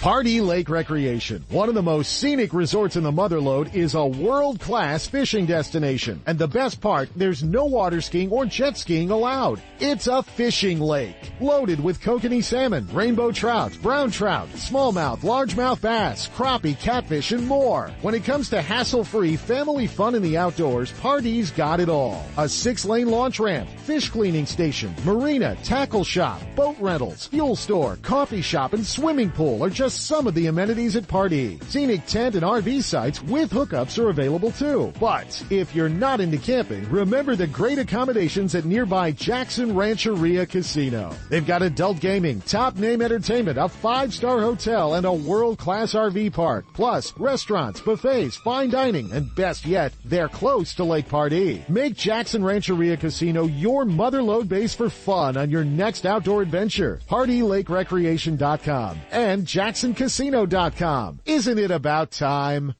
Pardee 0.04 0.42
Lake 0.42 0.68
Recreation, 0.68 1.46
one 1.48 1.70
of 1.70 1.74
the 1.74 1.80
most 1.80 2.18
scenic 2.18 2.52
resorts 2.52 2.96
in 2.96 3.04
the 3.04 3.10
Motherlode, 3.10 3.74
is 3.74 3.94
a 3.94 4.04
world-class 4.04 5.06
fishing 5.06 5.46
destination. 5.46 6.20
And 6.26 6.38
the 6.38 6.46
best 6.46 6.82
part, 6.82 7.08
there's 7.16 7.42
no 7.42 7.64
water 7.64 8.02
skiing 8.02 8.30
or 8.30 8.44
jet 8.44 8.76
skiing 8.76 9.10
allowed. 9.10 9.62
It's 9.80 10.06
a 10.06 10.22
fishing 10.22 10.78
lake, 10.78 11.32
loaded 11.40 11.82
with 11.82 12.02
kokanee 12.02 12.44
salmon, 12.44 12.86
rainbow 12.92 13.32
trout, 13.32 13.78
brown 13.80 14.10
trout, 14.10 14.50
smallmouth, 14.50 15.20
largemouth 15.20 15.80
bass, 15.80 16.28
crappie, 16.28 16.78
catfish, 16.78 17.32
and 17.32 17.48
more. 17.48 17.90
When 18.02 18.14
it 18.14 18.24
comes 18.24 18.50
to 18.50 18.60
hassle-free 18.60 19.36
family 19.36 19.86
fun 19.86 20.14
in 20.14 20.20
the 20.20 20.36
outdoors, 20.36 20.92
Pardee's 21.00 21.50
got 21.50 21.80
it 21.80 21.88
all. 21.88 22.26
A 22.36 22.46
six-lane 22.46 23.08
launch 23.08 23.40
ramp, 23.40 23.70
fish 23.86 24.10
cleaning 24.10 24.44
station, 24.44 24.94
marina, 25.06 25.56
tackle 25.62 26.04
shop, 26.04 26.42
boat 26.54 26.76
rentals, 26.78 27.28
fuel 27.28 27.56
store, 27.56 27.96
coffee 28.02 28.42
shop, 28.42 28.74
and 28.74 28.84
swimming 28.84 29.30
pool 29.30 29.64
are 29.64 29.70
just 29.70 29.93
some 29.94 30.26
of 30.26 30.34
the 30.34 30.46
amenities 30.46 30.96
at 30.96 31.08
Pardee. 31.08 31.58
Scenic 31.68 32.06
tent 32.06 32.34
and 32.34 32.44
RV 32.44 32.82
sites 32.82 33.22
with 33.22 33.50
hookups 33.50 33.98
are 33.98 34.10
available 34.10 34.50
too. 34.50 34.92
But 35.00 35.42
if 35.50 35.74
you're 35.74 35.88
not 35.88 36.20
into 36.20 36.38
camping, 36.38 36.88
remember 36.90 37.36
the 37.36 37.46
great 37.46 37.78
accommodations 37.78 38.54
at 38.54 38.64
nearby 38.64 39.12
Jackson 39.12 39.74
Rancheria 39.74 40.46
Casino. 40.46 41.14
They've 41.30 41.46
got 41.46 41.62
adult 41.62 42.00
gaming, 42.00 42.40
top 42.42 42.76
name 42.76 43.02
entertainment, 43.02 43.58
a 43.58 43.68
five-star 43.68 44.40
hotel, 44.40 44.94
and 44.94 45.06
a 45.06 45.12
world-class 45.12 45.94
RV 45.94 46.32
park. 46.32 46.66
Plus, 46.74 47.12
restaurants, 47.18 47.80
buffets, 47.80 48.36
fine 48.36 48.70
dining, 48.70 49.12
and 49.12 49.34
best 49.34 49.64
yet, 49.66 49.92
they're 50.04 50.28
close 50.28 50.74
to 50.74 50.84
Lake 50.84 51.08
Pardee. 51.08 51.64
Make 51.68 51.96
Jackson 51.96 52.44
Rancheria 52.44 52.96
Casino 52.96 53.44
your 53.46 53.84
motherlode 53.84 54.48
base 54.48 54.74
for 54.74 54.90
fun 54.90 55.36
on 55.36 55.50
your 55.50 55.64
next 55.64 56.06
outdoor 56.06 56.42
adventure. 56.42 57.00
PardeeLakeRecreation.com 57.08 59.00
and 59.10 59.46
JacksonCasino.com. 59.84 61.20
Isn't 61.26 61.58
it 61.58 61.70
about 61.70 62.10
time? 62.10 62.74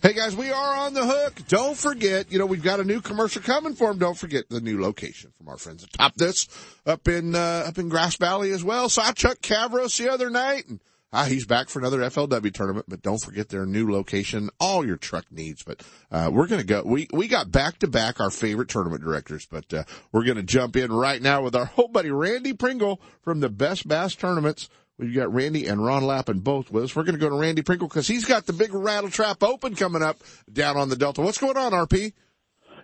Hey 0.00 0.12
guys, 0.12 0.36
we 0.36 0.52
are 0.52 0.76
on 0.76 0.94
the 0.94 1.04
hook. 1.04 1.42
Don't 1.48 1.76
forget, 1.76 2.30
you 2.30 2.38
know, 2.38 2.46
we've 2.46 2.62
got 2.62 2.78
a 2.78 2.84
new 2.84 3.00
commercial 3.00 3.42
coming 3.42 3.74
for 3.74 3.88
them. 3.88 3.98
Don't 3.98 4.16
forget 4.16 4.48
the 4.48 4.60
new 4.60 4.80
location 4.80 5.32
from 5.36 5.48
our 5.48 5.56
friends 5.56 5.82
at 5.82 5.92
Top 5.92 6.14
This 6.14 6.46
up 6.86 7.08
in, 7.08 7.34
uh, 7.34 7.64
up 7.66 7.78
in 7.78 7.88
Grass 7.88 8.14
Valley 8.14 8.52
as 8.52 8.62
well. 8.62 8.88
Saw 8.88 9.10
Chuck 9.10 9.38
Cavros 9.40 9.98
the 9.98 10.08
other 10.08 10.30
night 10.30 10.68
and 10.68 10.78
Ah, 11.10 11.24
he's 11.24 11.46
back 11.46 11.70
for 11.70 11.78
another 11.78 12.00
FLW 12.00 12.52
tournament, 12.52 12.84
but 12.86 13.00
don't 13.00 13.20
forget 13.20 13.48
their 13.48 13.64
new 13.64 13.90
location, 13.90 14.50
all 14.60 14.86
your 14.86 14.98
truck 14.98 15.24
needs. 15.32 15.62
But, 15.62 15.82
uh, 16.12 16.28
we're 16.30 16.46
going 16.46 16.60
to 16.60 16.66
go, 16.66 16.82
we, 16.84 17.08
we 17.14 17.28
got 17.28 17.50
back 17.50 17.78
to 17.78 17.88
back 17.88 18.20
our 18.20 18.28
favorite 18.28 18.68
tournament 18.68 19.02
directors, 19.02 19.46
but, 19.46 19.72
uh, 19.72 19.84
we're 20.12 20.24
going 20.24 20.36
to 20.36 20.42
jump 20.42 20.76
in 20.76 20.92
right 20.92 21.22
now 21.22 21.40
with 21.40 21.56
our 21.56 21.70
old 21.78 21.94
buddy 21.94 22.10
Randy 22.10 22.52
Pringle 22.52 23.00
from 23.22 23.40
the 23.40 23.48
Best 23.48 23.88
Bass 23.88 24.14
Tournaments. 24.14 24.68
We've 24.98 25.14
got 25.14 25.32
Randy 25.32 25.66
and 25.66 25.84
Ron 25.84 26.04
Lappin 26.04 26.40
both 26.40 26.72
with 26.72 26.84
us. 26.84 26.96
We're 26.96 27.04
going 27.04 27.14
to 27.14 27.20
go 27.20 27.28
to 27.28 27.36
Randy 27.36 27.62
Pringle 27.62 27.86
because 27.86 28.08
he's 28.08 28.24
got 28.24 28.46
the 28.46 28.52
big 28.52 28.74
Rattle 28.74 29.10
Trap 29.10 29.42
Open 29.44 29.76
coming 29.76 30.02
up 30.02 30.18
down 30.52 30.76
on 30.76 30.88
the 30.88 30.96
Delta. 30.96 31.20
What's 31.20 31.38
going 31.38 31.56
on, 31.56 31.72
RP? 31.72 32.12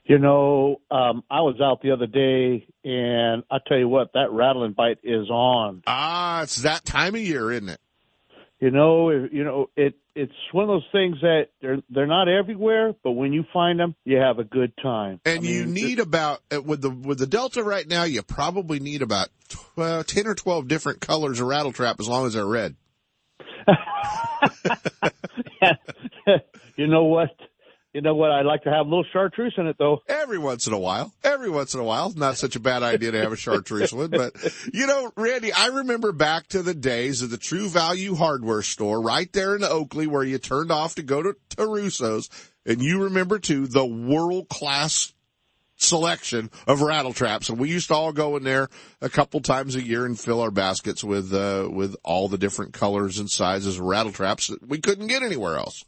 You 0.05 0.19
know, 0.19 0.81
um, 0.91 1.25
I 1.31 1.41
was 1.41 1.61
out 1.63 1.81
the 1.83 1.91
other 1.91 2.07
day, 2.07 2.67
and 2.85 3.43
I 3.51 3.57
tell 3.67 3.79
you 3.79 3.89
what, 3.89 4.13
that 4.13 4.31
rattling 4.31 4.73
bite 4.73 4.99
is 5.03 5.29
on. 5.31 5.83
Ah, 5.87 6.43
it's 6.43 6.57
that 6.57 6.85
time 6.85 7.15
of 7.15 7.23
year, 7.23 7.51
isn't 7.51 7.71
it? 7.71 7.81
You 8.61 8.71
know, 8.71 9.11
you 9.11 9.45
know, 9.45 9.71
it 9.77 9.95
it's 10.15 10.33
one 10.53 10.65
of 10.65 10.69
those 10.69 10.87
things 10.93 11.17
that 11.23 11.49
they're 11.61 11.79
they're 11.91 12.07
not 12.07 12.29
everywhere, 12.29 12.95
but 13.03 13.13
when 13.13 13.33
you 13.33 13.45
find 13.53 13.81
them, 13.81 13.95
you 14.05 14.19
have 14.19 14.39
a 14.39 14.45
good 14.45 14.73
time. 14.83 15.21
And 15.25 15.39
I 15.39 15.43
mean, 15.43 15.53
you 15.53 15.67
need 15.67 15.99
about 15.99 16.41
uh, 16.55 16.63
with 16.63 16.83
the 16.83 16.91
with 16.91 17.19
the 17.19 17.27
Delta 17.27 17.63
right 17.63 17.87
now, 17.87 18.05
you 18.05 18.23
probably 18.23 18.81
need 18.81 19.03
about 19.03 19.29
12, 19.49 20.07
ten 20.07 20.27
or 20.27 20.35
twelve 20.35 20.69
different 20.69 21.01
colors 21.01 21.41
of 21.41 21.47
rattle 21.47 21.73
trap 21.73 21.97
as 22.01 22.09
long 22.09 22.27
as 22.27 22.35
they're 22.35 22.47
red. 22.47 22.77
you 26.77 26.87
know 26.87 27.05
what? 27.05 27.31
You 27.95 28.01
know 28.01 28.15
what? 28.15 28.33
I'd 28.33 28.45
like 28.45 28.65
to 28.65 28.71
have 28.71 28.87
a 28.87 28.89
little 28.89 29.05
chartreuse 29.13 29.55
in 29.57 29.69
it 29.69 29.77
though. 29.79 30.03
Every 30.09 30.37
once 30.37 30.67
in 30.67 30.73
a 30.73 30.79
while. 30.79 31.15
Every 31.23 31.49
once 31.49 31.75
in 31.75 31.81
a 31.81 31.85
while. 31.85 32.13
Not 32.15 32.37
such 32.37 32.57
a 32.57 32.61
bad 32.61 32.83
idea 32.83 33.13
to 33.13 33.21
have 33.23 33.33
a 33.33 33.37
chartreuse 33.37 33.93
one, 33.93 34.11
but 34.11 34.35
you 34.73 34.89
know, 34.89 35.13
Randy, 35.17 35.53
I 35.53 35.69
remember 35.69 36.11
back 36.11 36.49
to 36.49 36.63
the 36.63 36.75
days 36.75 37.23
of 37.23 37.31
the 37.31 37.39
True 37.39 37.69
Value 37.69 38.17
hardware 38.17 38.63
store 38.63 39.01
right 39.01 39.33
there 39.33 39.55
in 39.55 39.63
Oakley 39.63 40.09
where 40.09 40.25
you 40.25 40.39
turned 40.39 40.73
off 40.73 40.97
to 40.97 41.03
go 41.03 41.23
to, 41.23 41.37
Russo's 41.57 42.29
and 42.67 42.83
you 42.83 43.05
remember 43.05 43.39
too 43.39 43.69
the 43.69 43.87
world 43.87 44.49
class 44.49 45.13
selection 45.77 46.51
of 46.67 46.83
rattle 46.83 47.13
traps 47.13 47.49
and 47.49 47.59
we 47.59 47.69
used 47.69 47.89
to 47.89 47.95
all 47.95 48.13
go 48.13 48.37
in 48.37 48.45
there 48.45 48.69
a 49.01 49.09
couple 49.09 49.41
times 49.41 49.75
a 49.75 49.83
year 49.83 50.07
and 50.07 50.19
fill 50.19 50.41
our 50.41 50.53
baskets 50.53 51.03
with 51.03 51.35
uh 51.35 51.69
with 51.71 51.97
all 52.05 52.29
the 52.29 52.39
different 52.39 52.73
colors 52.73 53.19
and 53.19 53.29
sizes 53.29 53.77
of 53.77 53.85
rattle 53.85 54.13
traps 54.13 54.47
that 54.47 54.67
we 54.67 54.79
couldn't 54.79 55.09
get 55.09 55.23
anywhere 55.23 55.57
else. 55.57 55.85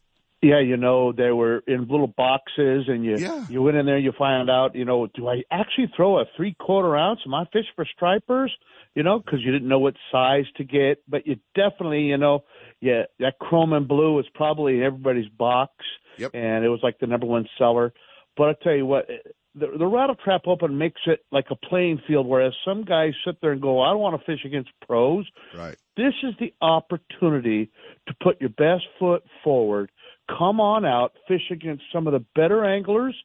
Yeah, 0.47 0.61
you 0.61 0.77
know, 0.77 1.11
they 1.11 1.33
were 1.33 1.65
in 1.67 1.89
little 1.89 2.07
boxes 2.07 2.85
and 2.87 3.05
you, 3.05 3.17
yeah. 3.19 3.45
you 3.49 3.63
went 3.63 3.77
in 3.77 3.85
there, 3.85 3.99
you 3.99 4.13
find 4.17 4.49
out, 4.49 4.77
you 4.77 4.85
know, 4.85 5.09
do 5.09 5.27
I 5.29 5.43
actually 5.51 5.91
throw 5.97 6.21
a 6.21 6.25
three 6.37 6.55
quarter 6.55 6.97
ounce? 6.97 7.19
Am 7.27 7.35
I 7.35 7.47
fish 7.53 7.65
for 7.75 7.85
stripers? 7.85 8.55
You 8.95 9.03
know, 9.03 9.21
cause 9.21 9.41
you 9.45 9.51
didn't 9.51 9.67
know 9.67 9.81
what 9.81 9.95
size 10.13 10.45
to 10.59 10.65
get, 10.65 11.03
but 11.09 11.27
you 11.27 11.37
definitely, 11.57 12.03
you 12.03 12.17
know, 12.17 12.45
yeah, 12.81 13.03
that 13.19 13.41
chrome 13.41 13.73
and 13.73 13.89
blue 13.89 14.15
was 14.15 14.27
probably 14.35 14.77
in 14.77 14.85
everybody's 14.85 15.29
box 15.31 15.73
yep. 16.17 16.31
and 16.33 16.65
it 16.65 16.69
was 16.69 16.81
like 16.81 17.01
the 17.01 17.09
number 17.09 17.27
one 17.27 17.49
seller. 17.59 17.93
But 18.37 18.51
I 18.51 18.55
tell 18.63 18.75
you 18.75 18.87
what, 18.87 19.09
the, 19.57 19.67
the 19.79 19.87
rattle 19.87 20.15
trap 20.15 20.43
open 20.47 20.79
makes 20.79 21.01
it 21.07 21.21
like 21.33 21.47
a 21.51 21.57
playing 21.57 22.03
field, 22.07 22.27
whereas 22.27 22.53
some 22.65 22.85
guys 22.85 23.15
sit 23.25 23.41
there 23.41 23.53
and 23.53 23.61
go, 23.61 23.83
I 23.83 23.91
don't 23.91 24.01
want 24.01 24.21
to 24.21 24.25
fish 24.25 24.45
against 24.45 24.71
pros. 24.87 25.27
Right. 25.57 25.77
This 25.97 26.13
is 26.23 26.35
the 26.39 26.53
opportunity 26.61 27.71
to 28.07 28.15
put 28.23 28.41
your 28.41 28.51
best 28.51 28.85
foot 28.99 29.25
forward 29.43 29.91
come 30.29 30.61
on 30.61 30.85
out, 30.85 31.13
fish 31.29 31.51
against 31.51 31.85
some 31.93 32.07
of 32.07 32.13
the 32.13 32.25
better 32.35 32.65
anglers, 32.65 33.17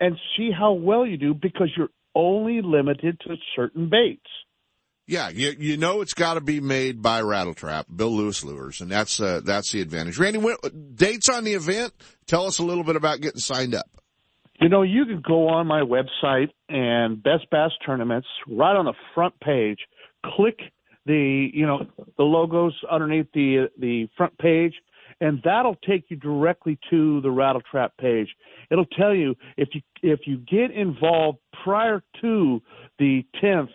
and 0.00 0.16
see 0.36 0.50
how 0.50 0.72
well 0.72 1.06
you 1.06 1.16
do 1.16 1.34
because 1.34 1.70
you're 1.76 1.90
only 2.14 2.60
limited 2.62 3.20
to 3.20 3.36
certain 3.54 3.88
baits. 3.88 4.26
Yeah, 5.06 5.28
you 5.28 5.54
you 5.58 5.76
know 5.76 6.02
it's 6.02 6.14
got 6.14 6.34
to 6.34 6.40
be 6.40 6.60
made 6.60 7.02
by 7.02 7.20
Rattle 7.22 7.54
Trap, 7.54 7.86
Bill 7.94 8.14
Lewis 8.14 8.44
Lures, 8.44 8.80
and 8.80 8.90
that's 8.90 9.20
uh, 9.20 9.40
that's 9.44 9.72
the 9.72 9.80
advantage. 9.80 10.18
Randy, 10.18 10.40
dates 10.94 11.28
on 11.28 11.42
the 11.42 11.54
event? 11.54 11.92
Tell 12.26 12.46
us 12.46 12.60
a 12.60 12.62
little 12.62 12.84
bit 12.84 12.94
about 12.94 13.20
getting 13.20 13.40
signed 13.40 13.74
up. 13.74 13.90
You 14.60 14.68
know, 14.68 14.82
you 14.82 15.06
can 15.06 15.20
go 15.26 15.48
on 15.48 15.66
my 15.66 15.80
website 15.80 16.50
and 16.68 17.20
Best 17.20 17.50
Bass 17.50 17.72
Tournaments 17.84 18.28
right 18.46 18.76
on 18.76 18.84
the 18.84 18.92
front 19.14 19.34
page. 19.40 19.78
Click 20.36 20.60
the 21.06 21.50
you 21.52 21.66
know 21.66 21.86
the 22.16 22.22
logos 22.22 22.74
underneath 22.88 23.26
the 23.34 23.68
the 23.78 24.08
front 24.16 24.38
page 24.38 24.74
and 25.20 25.40
that'll 25.44 25.76
take 25.86 26.04
you 26.08 26.16
directly 26.16 26.78
to 26.90 27.20
the 27.20 27.30
rattle 27.30 27.62
trap 27.70 27.92
page. 27.98 28.28
It'll 28.70 28.86
tell 28.86 29.14
you 29.14 29.36
if 29.56 29.68
you 29.74 29.82
if 30.02 30.20
you 30.26 30.38
get 30.38 30.70
involved 30.70 31.38
prior 31.62 32.02
to 32.22 32.62
the 32.98 33.24
10th, 33.42 33.68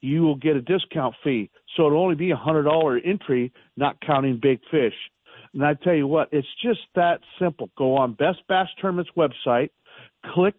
you 0.00 0.22
will 0.22 0.36
get 0.36 0.56
a 0.56 0.62
discount 0.62 1.14
fee. 1.24 1.50
So 1.76 1.86
it'll 1.86 2.02
only 2.02 2.14
be 2.14 2.30
a 2.30 2.36
hundred 2.36 2.64
dollar 2.64 2.98
entry, 2.98 3.52
not 3.76 4.00
counting 4.00 4.38
big 4.40 4.60
fish. 4.70 4.94
And 5.54 5.64
I 5.64 5.74
tell 5.74 5.94
you 5.94 6.06
what, 6.06 6.28
it's 6.32 6.48
just 6.62 6.80
that 6.94 7.20
simple. 7.38 7.70
Go 7.76 7.96
on 7.96 8.14
Best 8.14 8.38
Bass 8.48 8.68
Tournaments 8.80 9.10
website, 9.16 9.70
click 10.34 10.54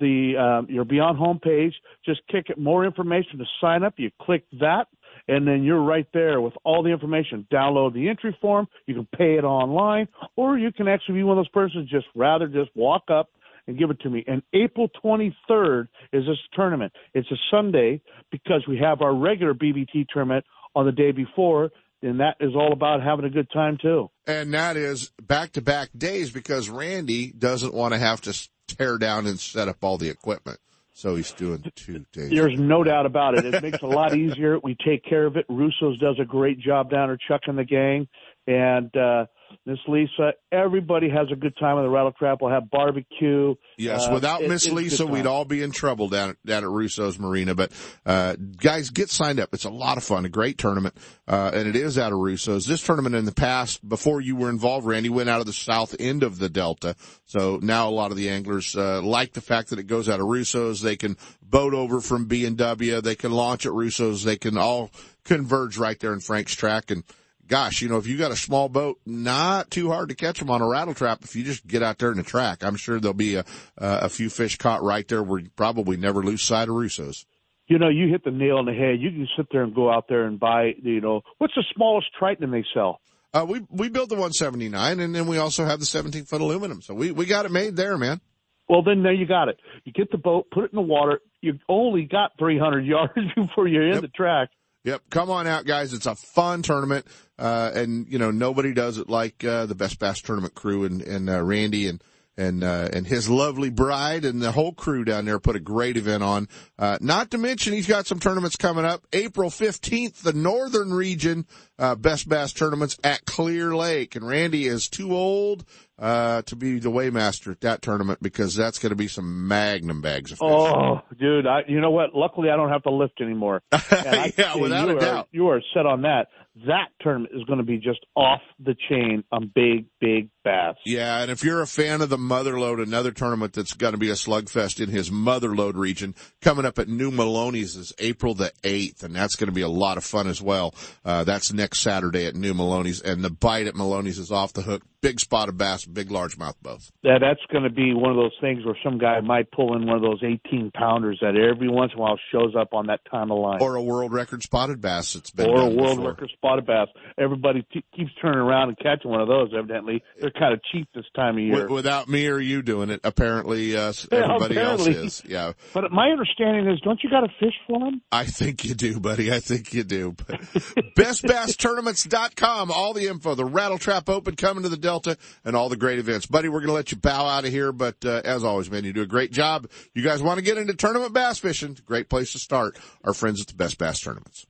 the 0.00 0.36
um, 0.36 0.66
your 0.68 0.84
Beyond 0.84 1.16
home 1.18 1.38
page, 1.38 1.74
just 2.04 2.20
click 2.28 2.46
it 2.48 2.58
more 2.58 2.84
information 2.84 3.38
to 3.38 3.44
sign 3.60 3.82
up. 3.84 3.94
You 3.98 4.10
click 4.20 4.44
that, 4.60 4.88
and 5.28 5.46
then 5.46 5.62
you're 5.62 5.82
right 5.82 6.06
there 6.12 6.40
with 6.40 6.54
all 6.64 6.82
the 6.82 6.90
information. 6.90 7.46
Download 7.52 7.92
the 7.94 8.08
entry 8.08 8.36
form. 8.40 8.66
You 8.86 8.94
can 8.94 9.08
pay 9.16 9.36
it 9.36 9.44
online, 9.44 10.08
or 10.36 10.58
you 10.58 10.72
can 10.72 10.88
actually 10.88 11.16
be 11.16 11.22
one 11.22 11.38
of 11.38 11.44
those 11.44 11.50
persons 11.50 11.90
just 11.90 12.06
rather 12.14 12.46
just 12.46 12.70
walk 12.74 13.04
up 13.10 13.28
and 13.66 13.78
give 13.78 13.90
it 13.90 14.00
to 14.00 14.10
me. 14.10 14.24
And 14.26 14.42
April 14.52 14.88
23rd 15.04 15.88
is 16.12 16.24
this 16.26 16.38
tournament. 16.54 16.92
It's 17.14 17.30
a 17.30 17.36
Sunday 17.50 18.00
because 18.30 18.64
we 18.68 18.78
have 18.78 19.02
our 19.02 19.14
regular 19.14 19.54
BBT 19.54 20.06
tournament 20.12 20.44
on 20.74 20.86
the 20.86 20.92
day 20.92 21.12
before, 21.12 21.70
and 22.02 22.20
that 22.20 22.36
is 22.40 22.54
all 22.54 22.72
about 22.72 23.02
having 23.02 23.24
a 23.24 23.30
good 23.30 23.48
time 23.52 23.78
too. 23.80 24.10
And 24.26 24.52
that 24.54 24.76
is 24.76 25.12
back 25.22 25.52
to 25.52 25.62
back 25.62 25.90
days 25.96 26.30
because 26.30 26.68
Randy 26.68 27.32
doesn't 27.32 27.74
want 27.74 27.94
to 27.94 27.98
have 27.98 28.20
to 28.22 28.48
tear 28.66 28.98
down 28.98 29.26
and 29.26 29.38
set 29.38 29.68
up 29.68 29.76
all 29.82 29.98
the 29.98 30.08
equipment. 30.08 30.58
So 30.94 31.16
he's 31.16 31.32
doing 31.32 31.64
two 31.74 32.04
days. 32.12 32.30
There's 32.30 32.58
no 32.58 32.84
doubt 32.84 33.06
about 33.06 33.38
it. 33.38 33.46
It 33.46 33.62
makes 33.62 33.76
it 33.76 33.82
a 33.82 33.86
lot 33.86 34.14
easier. 34.16 34.58
We 34.62 34.76
take 34.84 35.04
care 35.04 35.26
of 35.26 35.36
it. 35.36 35.46
Russo's 35.48 35.98
does 35.98 36.16
a 36.20 36.24
great 36.24 36.58
job 36.58 36.90
down 36.90 37.08
there, 37.08 37.16
Chuck 37.16 37.42
and 37.46 37.56
the 37.58 37.64
gang. 37.64 38.08
And, 38.46 38.94
uh, 38.96 39.26
Miss 39.66 39.78
Lisa, 39.86 40.32
everybody 40.50 41.08
has 41.08 41.28
a 41.32 41.36
good 41.36 41.56
time 41.58 41.76
on 41.76 41.84
the 41.84 41.90
rattle 41.90 42.12
trap. 42.12 42.38
We'll 42.40 42.50
have 42.50 42.70
barbecue. 42.70 43.54
Yes, 43.76 44.06
uh, 44.06 44.10
without 44.12 44.42
Miss 44.42 44.68
Lisa, 44.68 45.06
we'd 45.06 45.26
all 45.26 45.44
be 45.44 45.62
in 45.62 45.70
trouble 45.70 46.08
down 46.08 46.30
at, 46.30 46.36
down 46.44 46.64
at 46.64 46.70
Russo's 46.70 47.18
Marina. 47.18 47.54
But 47.54 47.72
uh, 48.04 48.36
guys, 48.36 48.90
get 48.90 49.10
signed 49.10 49.40
up. 49.40 49.50
It's 49.52 49.64
a 49.64 49.70
lot 49.70 49.96
of 49.96 50.04
fun, 50.04 50.24
a 50.24 50.28
great 50.28 50.58
tournament, 50.58 50.96
uh, 51.28 51.50
and 51.54 51.68
it 51.68 51.76
is 51.76 51.98
out 51.98 52.12
of 52.12 52.18
Russo's. 52.18 52.66
This 52.66 52.82
tournament 52.82 53.14
in 53.14 53.24
the 53.24 53.32
past, 53.32 53.86
before 53.88 54.20
you 54.20 54.36
were 54.36 54.50
involved, 54.50 54.86
Randy 54.86 55.08
went 55.08 55.28
out 55.28 55.40
of 55.40 55.46
the 55.46 55.52
south 55.52 55.94
end 55.98 56.22
of 56.22 56.38
the 56.38 56.48
Delta. 56.48 56.96
So 57.24 57.58
now 57.62 57.88
a 57.88 57.90
lot 57.90 58.10
of 58.10 58.16
the 58.16 58.30
anglers 58.30 58.76
uh, 58.76 59.02
like 59.02 59.32
the 59.32 59.40
fact 59.40 59.70
that 59.70 59.78
it 59.78 59.86
goes 59.86 60.08
out 60.08 60.20
of 60.20 60.26
Russo's. 60.26 60.80
They 60.80 60.96
can 60.96 61.16
boat 61.42 61.74
over 61.74 62.00
from 62.00 62.26
B 62.26 62.46
and 62.46 62.56
W. 62.56 63.00
They 63.00 63.14
can 63.14 63.32
launch 63.32 63.66
at 63.66 63.72
Russo's. 63.72 64.24
They 64.24 64.36
can 64.36 64.56
all 64.56 64.90
converge 65.24 65.78
right 65.78 65.98
there 66.00 66.12
in 66.12 66.20
Frank's 66.20 66.54
Tract 66.54 66.90
and 66.90 67.04
gosh, 67.46 67.82
you 67.82 67.88
know, 67.88 67.96
if 67.96 68.06
you 68.06 68.16
got 68.16 68.30
a 68.30 68.36
small 68.36 68.68
boat, 68.68 69.00
not 69.06 69.70
too 69.70 69.90
hard 69.90 70.08
to 70.08 70.14
catch 70.14 70.38
them 70.38 70.50
on 70.50 70.62
a 70.62 70.68
rattle 70.68 70.94
trap 70.94 71.20
if 71.22 71.36
you 71.36 71.44
just 71.44 71.66
get 71.66 71.82
out 71.82 71.98
there 71.98 72.10
in 72.10 72.16
the 72.16 72.22
Tract. 72.22 72.64
I'm 72.64 72.76
sure 72.76 73.00
there'll 73.00 73.14
be 73.14 73.36
a, 73.36 73.44
a 73.76 74.08
few 74.08 74.30
fish 74.30 74.56
caught 74.56 74.82
right 74.82 75.06
there 75.06 75.22
where 75.22 75.40
you 75.40 75.50
probably 75.56 75.96
never 75.96 76.22
lose 76.22 76.42
sight 76.42 76.68
of 76.68 76.74
Russo's. 76.74 77.26
You 77.68 77.78
know, 77.78 77.88
you 77.88 78.08
hit 78.08 78.24
the 78.24 78.30
nail 78.30 78.56
on 78.56 78.66
the 78.66 78.72
head. 78.72 79.00
You 79.00 79.10
can 79.10 79.28
sit 79.36 79.46
there 79.50 79.62
and 79.62 79.74
go 79.74 79.90
out 79.90 80.06
there 80.08 80.24
and 80.24 80.38
buy, 80.38 80.72
you 80.82 81.00
know, 81.00 81.22
what's 81.38 81.54
the 81.54 81.64
smallest 81.74 82.08
Triton 82.18 82.50
they 82.50 82.64
sell? 82.74 83.00
Uh, 83.34 83.46
we, 83.48 83.62
we 83.70 83.88
built 83.88 84.10
the 84.10 84.14
179 84.14 85.00
and 85.00 85.14
then 85.14 85.26
we 85.26 85.38
also 85.38 85.64
have 85.64 85.80
the 85.80 85.86
17 85.86 86.24
foot 86.24 86.40
aluminum. 86.40 86.82
So 86.82 86.92
we, 86.92 87.12
we 87.12 87.24
got 87.24 87.46
it 87.46 87.50
made 87.50 87.76
there, 87.76 87.96
man. 87.96 88.20
Well, 88.68 88.82
then 88.82 89.02
there 89.02 89.12
you 89.12 89.26
got 89.26 89.48
it. 89.48 89.58
You 89.84 89.92
get 89.92 90.10
the 90.10 90.18
boat, 90.18 90.46
put 90.50 90.64
it 90.64 90.72
in 90.72 90.76
the 90.76 90.82
water. 90.82 91.20
You've 91.40 91.60
only 91.68 92.04
got 92.04 92.32
300 92.38 92.80
yards 92.86 93.12
before 93.36 93.68
you're 93.68 93.86
in 93.86 93.94
yep. 93.94 94.02
the 94.02 94.08
Tract. 94.08 94.54
Yep. 94.84 95.02
Come 95.10 95.30
on 95.30 95.46
out, 95.46 95.64
guys. 95.64 95.92
It's 95.92 96.06
a 96.06 96.14
fun 96.14 96.62
tournament. 96.62 97.06
Uh, 97.42 97.72
and 97.74 98.06
you 98.08 98.20
know, 98.20 98.30
nobody 98.30 98.72
does 98.72 98.98
it 98.98 99.08
like, 99.08 99.42
uh, 99.42 99.66
the 99.66 99.74
Best 99.74 99.98
Bass 99.98 100.22
Tournament 100.22 100.54
crew 100.54 100.84
and, 100.84 101.02
and, 101.02 101.28
uh, 101.28 101.42
Randy 101.42 101.88
and, 101.88 102.00
and, 102.36 102.62
uh, 102.62 102.88
and 102.92 103.04
his 103.04 103.28
lovely 103.28 103.68
bride 103.68 104.24
and 104.24 104.40
the 104.40 104.52
whole 104.52 104.72
crew 104.72 105.04
down 105.04 105.24
there 105.24 105.40
put 105.40 105.56
a 105.56 105.60
great 105.60 105.96
event 105.96 106.22
on. 106.22 106.48
Uh, 106.78 106.98
not 107.00 107.32
to 107.32 107.38
mention 107.38 107.72
he's 107.72 107.88
got 107.88 108.06
some 108.06 108.20
tournaments 108.20 108.54
coming 108.54 108.84
up. 108.84 109.04
April 109.12 109.50
15th, 109.50 110.22
the 110.22 110.32
Northern 110.32 110.94
Region, 110.94 111.44
uh, 111.80 111.96
Best 111.96 112.28
Bass 112.28 112.52
tournaments 112.52 112.96
at 113.02 113.24
Clear 113.24 113.74
Lake. 113.74 114.14
And 114.14 114.24
Randy 114.24 114.68
is 114.68 114.88
too 114.88 115.12
old, 115.12 115.64
uh, 115.98 116.42
to 116.42 116.54
be 116.54 116.78
the 116.78 116.90
weighmaster 116.90 117.50
at 117.50 117.60
that 117.62 117.82
tournament 117.82 118.22
because 118.22 118.54
that's 118.54 118.78
going 118.78 118.90
to 118.90 118.96
be 118.96 119.08
some 119.08 119.48
magnum 119.48 120.00
bags 120.00 120.30
of 120.30 120.38
fish. 120.38 120.48
Oh, 120.48 121.00
dude, 121.18 121.46
I, 121.46 121.62
you 121.66 121.80
know 121.80 121.90
what? 121.90 122.14
Luckily, 122.14 122.50
I 122.50 122.56
don't 122.56 122.70
have 122.70 122.84
to 122.84 122.90
lift 122.90 123.20
anymore. 123.20 123.62
yeah, 123.92 124.56
without 124.56 124.88
a 124.88 124.96
are, 124.96 125.00
doubt. 125.00 125.28
You 125.32 125.48
are 125.48 125.60
set 125.74 125.86
on 125.86 126.02
that. 126.02 126.28
That 126.66 126.88
tournament 127.00 127.34
is 127.34 127.44
going 127.44 127.58
to 127.58 127.64
be 127.64 127.78
just 127.78 128.04
off 128.14 128.40
the 128.62 128.76
chain 128.88 129.24
on 129.32 129.50
big, 129.54 129.86
big 130.00 130.28
bass. 130.44 130.76
Yeah, 130.84 131.20
and 131.20 131.30
if 131.30 131.44
you're 131.44 131.60
a 131.60 131.66
fan 131.66 132.00
of 132.02 132.08
the 132.08 132.16
Motherlode, 132.16 132.82
another 132.82 133.10
tournament 133.12 133.52
that's 133.52 133.74
going 133.74 133.92
to 133.92 133.98
be 133.98 134.10
a 134.10 134.14
slugfest 134.14 134.82
in 134.82 134.88
his 134.90 135.10
Motherlode 135.10 135.76
region, 135.76 136.14
coming 136.40 136.64
up 136.64 136.78
at 136.78 136.88
New 136.88 137.10
Melones 137.10 137.76
is 137.76 137.92
April 137.98 138.34
the 138.34 138.52
8th, 138.62 139.02
and 139.02 139.14
that's 139.14 139.36
going 139.36 139.48
to 139.48 139.54
be 139.54 139.62
a 139.62 139.68
lot 139.68 139.96
of 139.96 140.04
fun 140.04 140.26
as 140.26 140.40
well. 140.42 140.74
Uh, 141.04 141.24
that's 141.24 141.52
next 141.52 141.80
Saturday 141.80 142.26
at 142.26 142.34
New 142.34 142.54
Melones, 142.54 143.02
and 143.02 143.22
the 143.24 143.30
bite 143.30 143.66
at 143.66 143.74
Melones 143.74 144.18
is 144.18 144.30
off 144.30 144.52
the 144.52 144.62
hook. 144.62 144.82
Big 145.00 145.18
spot 145.18 145.48
of 145.48 145.56
bass, 145.58 145.84
big 145.84 146.10
largemouth 146.10 146.54
both. 146.62 146.92
Yeah, 147.02 147.18
that's 147.20 147.40
going 147.50 147.64
to 147.64 147.70
be 147.70 147.92
one 147.92 148.10
of 148.12 148.16
those 148.16 148.36
things 148.40 148.64
where 148.64 148.78
some 148.84 148.98
guy 148.98 149.18
might 149.20 149.50
pull 149.50 149.74
in 149.74 149.84
one 149.84 149.96
of 149.96 150.02
those 150.02 150.22
18 150.22 150.70
pounders 150.72 151.18
that 151.20 151.34
every 151.36 151.68
once 151.68 151.90
in 151.92 151.98
a 151.98 152.00
while 152.00 152.18
shows 152.30 152.54
up 152.56 152.72
on 152.72 152.86
that 152.86 153.00
time 153.10 153.32
of 153.32 153.38
line. 153.38 153.58
Or 153.60 153.74
a 153.74 153.82
world 153.82 154.12
record 154.12 154.44
spotted 154.44 154.80
bass 154.80 155.14
that's 155.14 155.32
been 155.32 155.50
or 155.50 155.62
a 155.62 155.68
world 155.68 155.96
before. 155.96 156.10
record 156.10 156.30
spotted 156.32 156.66
bass. 156.66 156.86
Everybody 157.18 157.66
t- 157.72 157.84
keeps 157.96 158.12
turning 158.20 158.38
around 158.38 158.68
and 158.68 158.78
catching 158.78 159.10
one 159.10 159.20
of 159.20 159.26
those. 159.26 159.50
Evidently, 159.58 160.04
they're 160.20 160.30
kind 160.32 160.52
of 160.52 160.60
cheap 160.72 160.88
this 160.94 161.04
time 161.14 161.36
of 161.36 161.42
year. 161.42 161.52
Wi- 161.52 161.72
Without 161.74 162.08
me 162.08 162.26
or 162.28 162.38
you 162.38 162.62
doing 162.62 162.90
it, 162.90 163.00
apparently 163.04 163.76
uh, 163.76 163.92
Yeah, 164.12 164.18
everybody 164.24 164.56
apparently. 164.56 164.96
else 164.96 165.20
is. 165.20 165.22
Yeah, 165.26 165.52
But 165.74 165.92
my 165.92 166.08
understanding 166.08 166.68
is, 166.72 166.80
don't 166.80 167.00
you 167.02 167.10
got 167.10 167.20
to 167.20 167.28
fish 167.40 167.54
for 167.66 167.78
them? 167.80 168.02
I 168.10 168.24
think 168.24 168.64
you 168.64 168.74
do, 168.74 168.98
buddy. 169.00 169.32
I 169.32 169.40
think 169.40 169.72
you 169.72 169.84
do. 169.84 170.12
BestBassTournaments.com, 170.96 172.70
all 172.70 172.92
the 172.92 173.08
info, 173.08 173.34
the 173.34 173.44
Rattle 173.44 173.78
Trap 173.78 174.08
Open 174.08 174.36
coming 174.36 174.62
to 174.62 174.68
the 174.68 174.76
Delta, 174.76 175.16
and 175.44 175.56
all 175.56 175.68
the 175.68 175.76
great 175.76 175.98
events. 175.98 176.26
Buddy, 176.26 176.48
we're 176.48 176.60
going 176.60 176.68
to 176.68 176.74
let 176.74 176.90
you 176.92 176.98
bow 176.98 177.26
out 177.26 177.44
of 177.44 177.50
here, 177.50 177.72
but 177.72 177.96
uh, 178.04 178.22
as 178.24 178.44
always, 178.44 178.70
man, 178.70 178.84
you 178.84 178.92
do 178.92 179.02
a 179.02 179.06
great 179.06 179.32
job. 179.32 179.68
You 179.94 180.02
guys 180.02 180.22
want 180.22 180.38
to 180.38 180.44
get 180.44 180.58
into 180.58 180.74
tournament 180.74 181.12
bass 181.12 181.38
fishing? 181.38 181.76
Great 181.86 182.08
place 182.08 182.32
to 182.32 182.38
start. 182.38 182.78
Our 183.04 183.14
friends 183.14 183.40
at 183.40 183.46
the 183.48 183.54
Best 183.54 183.78
Bass 183.78 184.00
Tournaments. 184.00 184.46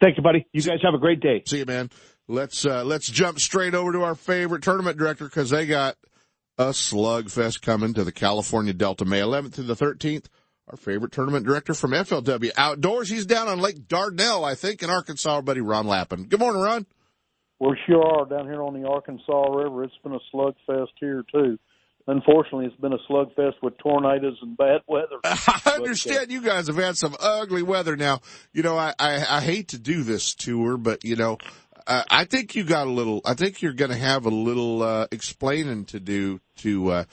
Thank 0.00 0.16
you, 0.16 0.22
buddy. 0.22 0.46
You 0.52 0.62
guys 0.62 0.78
have 0.82 0.94
a 0.94 0.98
great 0.98 1.20
day. 1.20 1.42
See 1.46 1.58
you, 1.58 1.66
man. 1.66 1.90
Let's 2.30 2.66
uh, 2.66 2.84
let's 2.84 3.10
jump 3.10 3.40
straight 3.40 3.74
over 3.74 3.92
to 3.92 4.02
our 4.02 4.14
favorite 4.14 4.62
tournament 4.62 4.98
director 4.98 5.24
because 5.24 5.48
they 5.48 5.64
got 5.66 5.96
a 6.58 6.66
slugfest 6.66 7.62
coming 7.62 7.94
to 7.94 8.04
the 8.04 8.12
California 8.12 8.74
Delta 8.74 9.06
May 9.06 9.20
11th 9.20 9.54
through 9.54 9.64
the 9.64 9.76
13th. 9.76 10.26
Our 10.68 10.76
favorite 10.76 11.12
tournament 11.12 11.46
director 11.46 11.72
from 11.72 11.92
FLW 11.92 12.50
Outdoors. 12.58 13.08
He's 13.08 13.24
down 13.24 13.48
on 13.48 13.60
Lake 13.60 13.88
Dardanelle, 13.88 14.44
I 14.44 14.54
think, 14.54 14.82
in 14.82 14.90
Arkansas. 14.90 15.36
Our 15.36 15.42
buddy 15.42 15.62
Ron 15.62 15.86
Lappin. 15.86 16.24
Good 16.24 16.40
morning, 16.40 16.60
Ron. 16.60 16.84
We 17.60 17.76
sure 17.86 18.04
are 18.04 18.26
down 18.26 18.44
here 18.44 18.62
on 18.62 18.78
the 18.78 18.86
Arkansas 18.86 19.50
River. 19.50 19.84
It's 19.84 19.94
been 20.04 20.12
a 20.12 20.20
slugfest 20.32 20.92
here 21.00 21.24
too. 21.32 21.58
Unfortunately, 22.06 22.64
it's 22.66 22.80
been 22.80 22.92
a 22.94 22.98
slugfest 23.10 23.54
with 23.62 23.76
tornadoes 23.78 24.38
and 24.40 24.56
bad 24.56 24.80
weather. 24.86 25.16
I 25.24 25.72
understand 25.74 26.30
you 26.30 26.40
guys 26.40 26.66
have 26.68 26.76
had 26.76 26.96
some 26.96 27.14
ugly 27.20 27.62
weather. 27.62 27.96
Now, 27.96 28.20
you 28.52 28.62
know, 28.62 28.78
I, 28.78 28.94
I, 28.98 29.26
I 29.28 29.40
hate 29.40 29.68
to 29.68 29.78
do 29.78 30.02
this 30.02 30.34
tour, 30.34 30.78
but 30.78 31.04
you 31.04 31.16
know, 31.16 31.36
uh, 31.88 32.04
I 32.10 32.24
think 32.24 32.54
you 32.54 32.62
got 32.62 32.86
a 32.86 32.90
little, 32.90 33.20
I 33.24 33.34
think 33.34 33.62
you're 33.62 33.72
going 33.72 33.90
to 33.90 33.96
have 33.96 34.26
a 34.26 34.30
little, 34.30 34.82
uh, 34.82 35.06
explaining 35.10 35.86
to 35.86 35.98
do 35.98 36.40
to, 36.58 36.90
uh, 36.90 37.04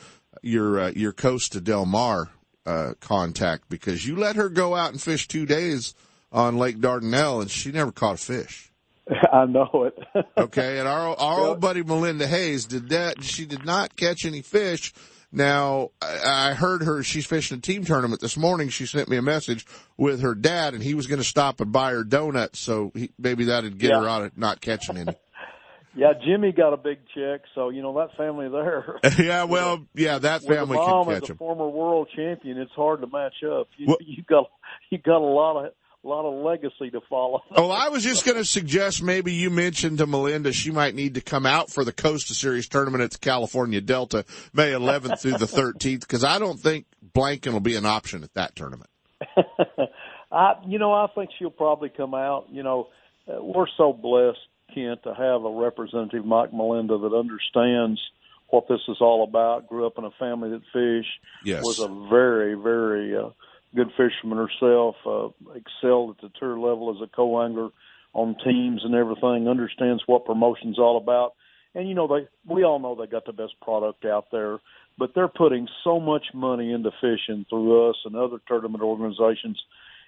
your, 0.41 0.79
uh, 0.79 0.91
your 0.95 1.13
Costa 1.13 1.61
Del 1.61 1.85
Mar, 1.85 2.29
uh, 2.65 2.93
contact 2.99 3.69
because 3.69 4.05
you 4.05 4.15
let 4.15 4.35
her 4.35 4.49
go 4.49 4.75
out 4.75 4.91
and 4.91 5.01
fish 5.01 5.27
two 5.27 5.45
days 5.45 5.93
on 6.31 6.57
Lake 6.57 6.77
Dardanelle 6.77 7.41
and 7.41 7.49
she 7.49 7.71
never 7.71 7.91
caught 7.91 8.15
a 8.15 8.17
fish. 8.17 8.71
I 9.31 9.45
know 9.45 9.69
it. 9.85 10.25
Okay. 10.37 10.79
And 10.79 10.87
our, 10.87 11.15
our 11.15 11.39
old 11.47 11.59
buddy 11.59 11.83
Melinda 11.83 12.27
Hayes 12.27 12.65
did 12.65 12.89
that. 12.89 13.23
She 13.23 13.45
did 13.45 13.65
not 13.65 13.95
catch 13.95 14.25
any 14.25 14.41
fish. 14.41 14.93
Now, 15.35 15.91
I 16.01 16.53
heard 16.53 16.83
her, 16.83 17.03
she's 17.03 17.25
fishing 17.25 17.57
a 17.57 17.61
team 17.61 17.83
tournament 17.83 18.21
this 18.21 18.37
morning. 18.37 18.69
She 18.69 18.85
sent 18.85 19.09
me 19.09 19.17
a 19.17 19.21
message 19.21 19.65
with 19.97 20.21
her 20.21 20.33
dad 20.33 20.73
and 20.73 20.81
he 20.81 20.93
was 20.93 21.07
going 21.07 21.19
to 21.19 21.25
stop 21.25 21.59
and 21.59 21.71
buy 21.71 21.91
her 21.91 22.05
donuts. 22.05 22.59
So 22.59 22.91
he, 22.95 23.11
maybe 23.19 23.45
that'd 23.45 23.77
get 23.77 23.91
Yeah. 23.91 24.01
her 24.01 24.07
out 24.07 24.21
of 24.23 24.37
not 24.37 24.61
catching 24.61 24.97
any. 24.97 25.13
yeah, 25.95 26.13
Jimmy 26.25 26.53
got 26.53 26.73
a 26.73 26.77
big 26.77 26.99
check, 27.13 27.41
so 27.53 27.69
you 27.69 27.81
know 27.81 27.93
that 27.97 28.15
family 28.15 28.47
there. 28.49 28.97
yeah. 29.19 29.43
Well, 29.43 29.85
yeah, 29.93 30.19
that 30.19 30.43
family 30.43 30.77
can 30.77 31.05
catch 31.05 31.29
a 31.29 31.35
former 31.35 31.67
world 31.67 32.07
champion, 32.15 32.57
it's 32.57 32.71
hard 32.71 33.01
to 33.01 33.07
match 33.07 33.43
up. 33.43 33.67
You, 33.77 33.97
you 34.05 34.23
got 34.23 34.49
you 34.89 34.97
got 34.97 35.17
a 35.17 35.19
lot 35.19 35.65
of 35.65 35.73
a 36.05 36.07
lot 36.07 36.25
of 36.25 36.43
legacy 36.43 36.91
to 36.91 37.01
follow. 37.09 37.41
Oh, 37.57 37.69
I 37.69 37.89
was 37.89 38.03
just 38.03 38.25
going 38.25 38.37
to 38.37 38.45
suggest 38.45 39.01
maybe 39.01 39.33
you 39.33 39.49
mentioned 39.49 39.99
to 39.99 40.05
Melinda 40.05 40.51
she 40.51 40.71
might 40.71 40.93
need 40.93 41.15
to 41.15 41.21
come 41.21 41.45
out 41.45 41.71
for 41.71 41.83
the 41.83 41.93
Costa 41.93 42.33
Series 42.33 42.67
tournament 42.67 43.03
at 43.03 43.11
the 43.11 43.17
California 43.17 43.81
Delta 43.81 44.25
May 44.53 44.71
11th 44.71 45.21
through 45.21 45.37
the 45.37 45.45
13th 45.45 46.01
because 46.01 46.23
I 46.23 46.37
don't 46.37 46.59
think 46.59 46.85
Blanken 47.13 47.53
will 47.53 47.61
be 47.61 47.75
an 47.75 47.85
option 47.85 48.23
at 48.23 48.33
that 48.33 48.55
tournament. 48.55 48.89
I, 50.31 50.55
you 50.67 50.79
know, 50.79 50.91
I 50.91 51.07
think 51.15 51.29
she'll 51.39 51.49
probably 51.49 51.89
come 51.89 52.13
out. 52.13 52.47
You 52.51 52.63
know, 52.63 52.89
we're 53.27 53.67
so 53.77 53.93
blessed, 53.93 54.39
Kent, 54.73 55.03
to 55.03 55.13
have 55.13 55.45
a 55.45 55.49
representative, 55.49 56.25
Mike 56.25 56.53
Melinda, 56.53 56.97
that 56.97 57.13
understands 57.15 58.01
what 58.49 58.67
this 58.67 58.81
is 58.89 58.97
all 58.99 59.23
about. 59.23 59.67
Grew 59.67 59.87
up 59.87 59.97
in 59.97 60.03
a 60.03 60.11
family 60.19 60.49
that 60.49 60.61
fished. 60.73 61.19
Yes. 61.43 61.63
Was 61.63 61.79
a 61.79 61.87
very, 62.09 62.55
very 62.55 63.15
uh, 63.15 63.29
good 63.75 63.91
fisherman 63.97 64.37
herself. 64.37 64.95
Uh, 65.05 65.29
excelled 65.55 66.11
at 66.11 66.21
the 66.21 66.31
tour 66.39 66.57
level 66.59 66.95
as 66.95 67.01
a 67.01 67.15
co-angler 67.15 67.69
on 68.13 68.35
teams 68.43 68.81
and 68.83 68.95
everything. 68.95 69.47
Understands 69.47 70.03
what 70.07 70.25
promotion's 70.25 70.79
all 70.79 70.97
about. 70.97 71.33
And 71.75 71.89
you 71.89 71.95
know, 71.95 72.07
they 72.07 72.27
we 72.51 72.63
all 72.63 72.79
know 72.79 72.95
they 72.95 73.07
got 73.07 73.25
the 73.25 73.33
best 73.33 73.53
product 73.61 74.05
out 74.05 74.27
there, 74.31 74.59
but 74.97 75.11
they're 75.13 75.27
putting 75.27 75.67
so 75.83 75.99
much 75.99 76.27
money 76.33 76.71
into 76.71 76.91
fishing 77.01 77.45
through 77.49 77.89
us 77.89 77.97
and 78.05 78.15
other 78.15 78.37
tournament 78.47 78.83
organizations 78.83 79.61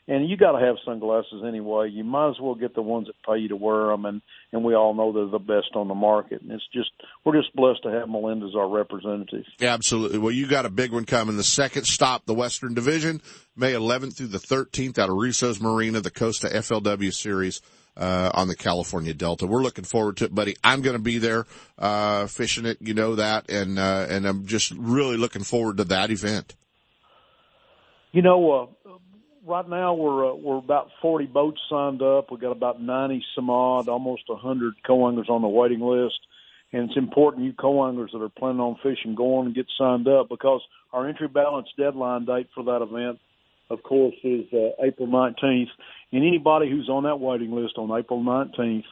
and 0.08 0.30
you 0.30 0.38
got 0.38 0.54
to 0.54 0.66
have 0.66 0.78
sunglasses 0.86 1.44
anyway. 1.46 1.90
You 1.90 2.04
might 2.04 2.30
as 2.30 2.40
well 2.40 2.56
get 2.56 2.74
the 2.74 2.82
ones 2.82 3.08
that 3.08 3.16
pay 3.26 3.40
you 3.40 3.50
to 3.50 3.56
wear 3.56 3.88
them, 3.88 4.06
and 4.06 4.22
and 4.54 4.64
we 4.64 4.74
all 4.74 4.94
know 4.94 5.12
they're 5.12 5.28
the 5.28 5.40
best 5.40 5.76
on 5.76 5.88
the 5.88 5.96
market. 5.96 6.42
And 6.42 6.52
it's 6.52 6.68
just 6.74 6.92
we're 7.26 7.36
just 7.36 7.54
blessed 7.56 7.84
to 7.84 7.92
have 7.92 8.08
Melinda 8.08 8.46
as 8.46 8.56
our 8.56 8.70
representative. 8.70 9.44
Absolutely. 9.62 10.18
Well, 10.18 10.32
you 10.32 10.48
got 10.48 10.66
a 10.66 10.70
big 10.70 10.94
one 10.94 11.06
coming. 11.06 11.36
The 11.36 11.44
second 11.44 11.86
stop, 11.86 12.26
the 12.26 12.34
Western 12.34 12.74
Division, 12.74 13.22
May 13.56 13.74
11th 13.74 14.18
through 14.18 14.28
the 14.28 14.38
13th 14.38 14.98
out 14.98 15.10
of 15.10 15.16
Russo's 15.16 15.60
Marina, 15.60 16.00
the 16.00 16.12
Costa 16.12 16.48
FLW 16.48 17.14
Series. 17.14 17.62
Uh, 18.00 18.30
on 18.36 18.48
the 18.48 18.56
California 18.56 19.12
Delta. 19.12 19.48
We're 19.48 19.64
looking 19.64 19.84
forward 19.84 20.18
to 20.18 20.26
it, 20.26 20.36
buddy. 20.36 20.56
I'm 20.64 20.84
going 20.84 20.96
to 20.96 21.02
be 21.02 21.18
there, 21.18 21.48
uh, 21.80 22.28
fishing 22.28 22.68
it. 22.68 22.78
You 22.80 22.94
know 22.94 23.16
that. 23.16 23.50
And, 23.50 23.80
uh, 23.80 24.06
and 24.08 24.28
I'm 24.28 24.46
just 24.46 24.70
really 24.78 25.18
looking 25.18 25.42
forward 25.42 25.78
to 25.78 25.84
that 25.86 26.12
event. 26.12 26.56
You 28.12 28.22
know, 28.22 28.52
uh, 28.86 28.88
right 29.48 29.68
now 29.68 29.94
we're 29.94 30.32
uh, 30.32 30.36
we're 30.36 30.58
about 30.58 30.90
40 31.02 31.26
boats 31.28 31.60
signed 31.70 32.02
up. 32.02 32.30
We've 32.30 32.40
got 32.40 32.52
about 32.52 32.82
90 32.82 33.24
some 33.36 33.50
odd, 33.50 33.88
almost 33.88 34.24
100 34.28 34.76
co-anglers 34.86 35.30
on 35.30 35.42
the 35.42 35.48
waiting 35.48 35.80
list. 35.80 36.20
And 36.74 36.90
it's 36.90 36.98
important 36.98 37.46
you 37.46 37.54
co-anglers 37.54 38.12
that 38.12 38.22
are 38.22 38.30
planning 38.30 38.60
on 38.60 38.76
fishing 38.84 39.16
go 39.16 39.38
on 39.38 39.48
and 39.48 39.56
get 39.56 39.68
signed 39.78 40.08
up 40.08 40.28
because 40.30 40.62
our 40.92 41.08
entry 41.08 41.30
balance 41.30 41.68
deadline 41.78 42.26
date 42.26 42.50
for 42.54 42.64
that 42.66 42.82
event, 42.82 43.20
of 43.70 43.82
course, 43.84 44.16
is 44.24 44.46
uh, 44.52 44.84
April 44.84 45.08
19th. 45.08 45.70
And 46.12 46.28
anybody 46.28 46.70
who's 46.70 46.90
on 46.90 47.04
that 47.04 47.20
waiting 47.22 47.52
list 47.52 47.78
on 47.78 47.98
April 47.98 48.22
19th, 48.22 48.84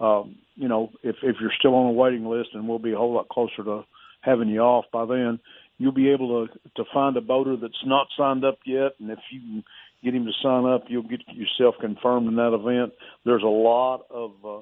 um, 0.00 0.36
you 0.54 0.68
know, 0.68 0.90
if 1.02 1.16
if 1.22 1.36
you're 1.40 1.52
still 1.58 1.74
on 1.74 1.86
the 1.86 2.00
waiting 2.00 2.24
list, 2.26 2.50
and 2.54 2.68
we'll 2.68 2.78
be 2.78 2.92
a 2.92 2.96
whole 2.96 3.14
lot 3.14 3.28
closer 3.28 3.64
to 3.64 3.82
having 4.20 4.48
you 4.48 4.60
off 4.60 4.84
by 4.92 5.04
then, 5.04 5.38
you'll 5.78 5.92
be 5.92 6.10
able 6.10 6.46
to 6.46 6.58
to 6.76 6.84
find 6.92 7.16
a 7.16 7.20
boater 7.20 7.56
that's 7.56 7.84
not 7.84 8.06
signed 8.16 8.44
up 8.44 8.58
yet, 8.64 8.92
and 9.00 9.10
if 9.10 9.18
you 9.30 9.62
get 10.04 10.14
him 10.14 10.26
to 10.26 10.32
sign 10.42 10.66
up, 10.66 10.84
you'll 10.88 11.02
get 11.02 11.20
yourself 11.28 11.74
confirmed 11.80 12.28
in 12.28 12.36
that 12.36 12.54
event. 12.54 12.92
There's 13.24 13.42
a 13.42 13.46
lot 13.46 14.06
of 14.10 14.32
uh, 14.44 14.60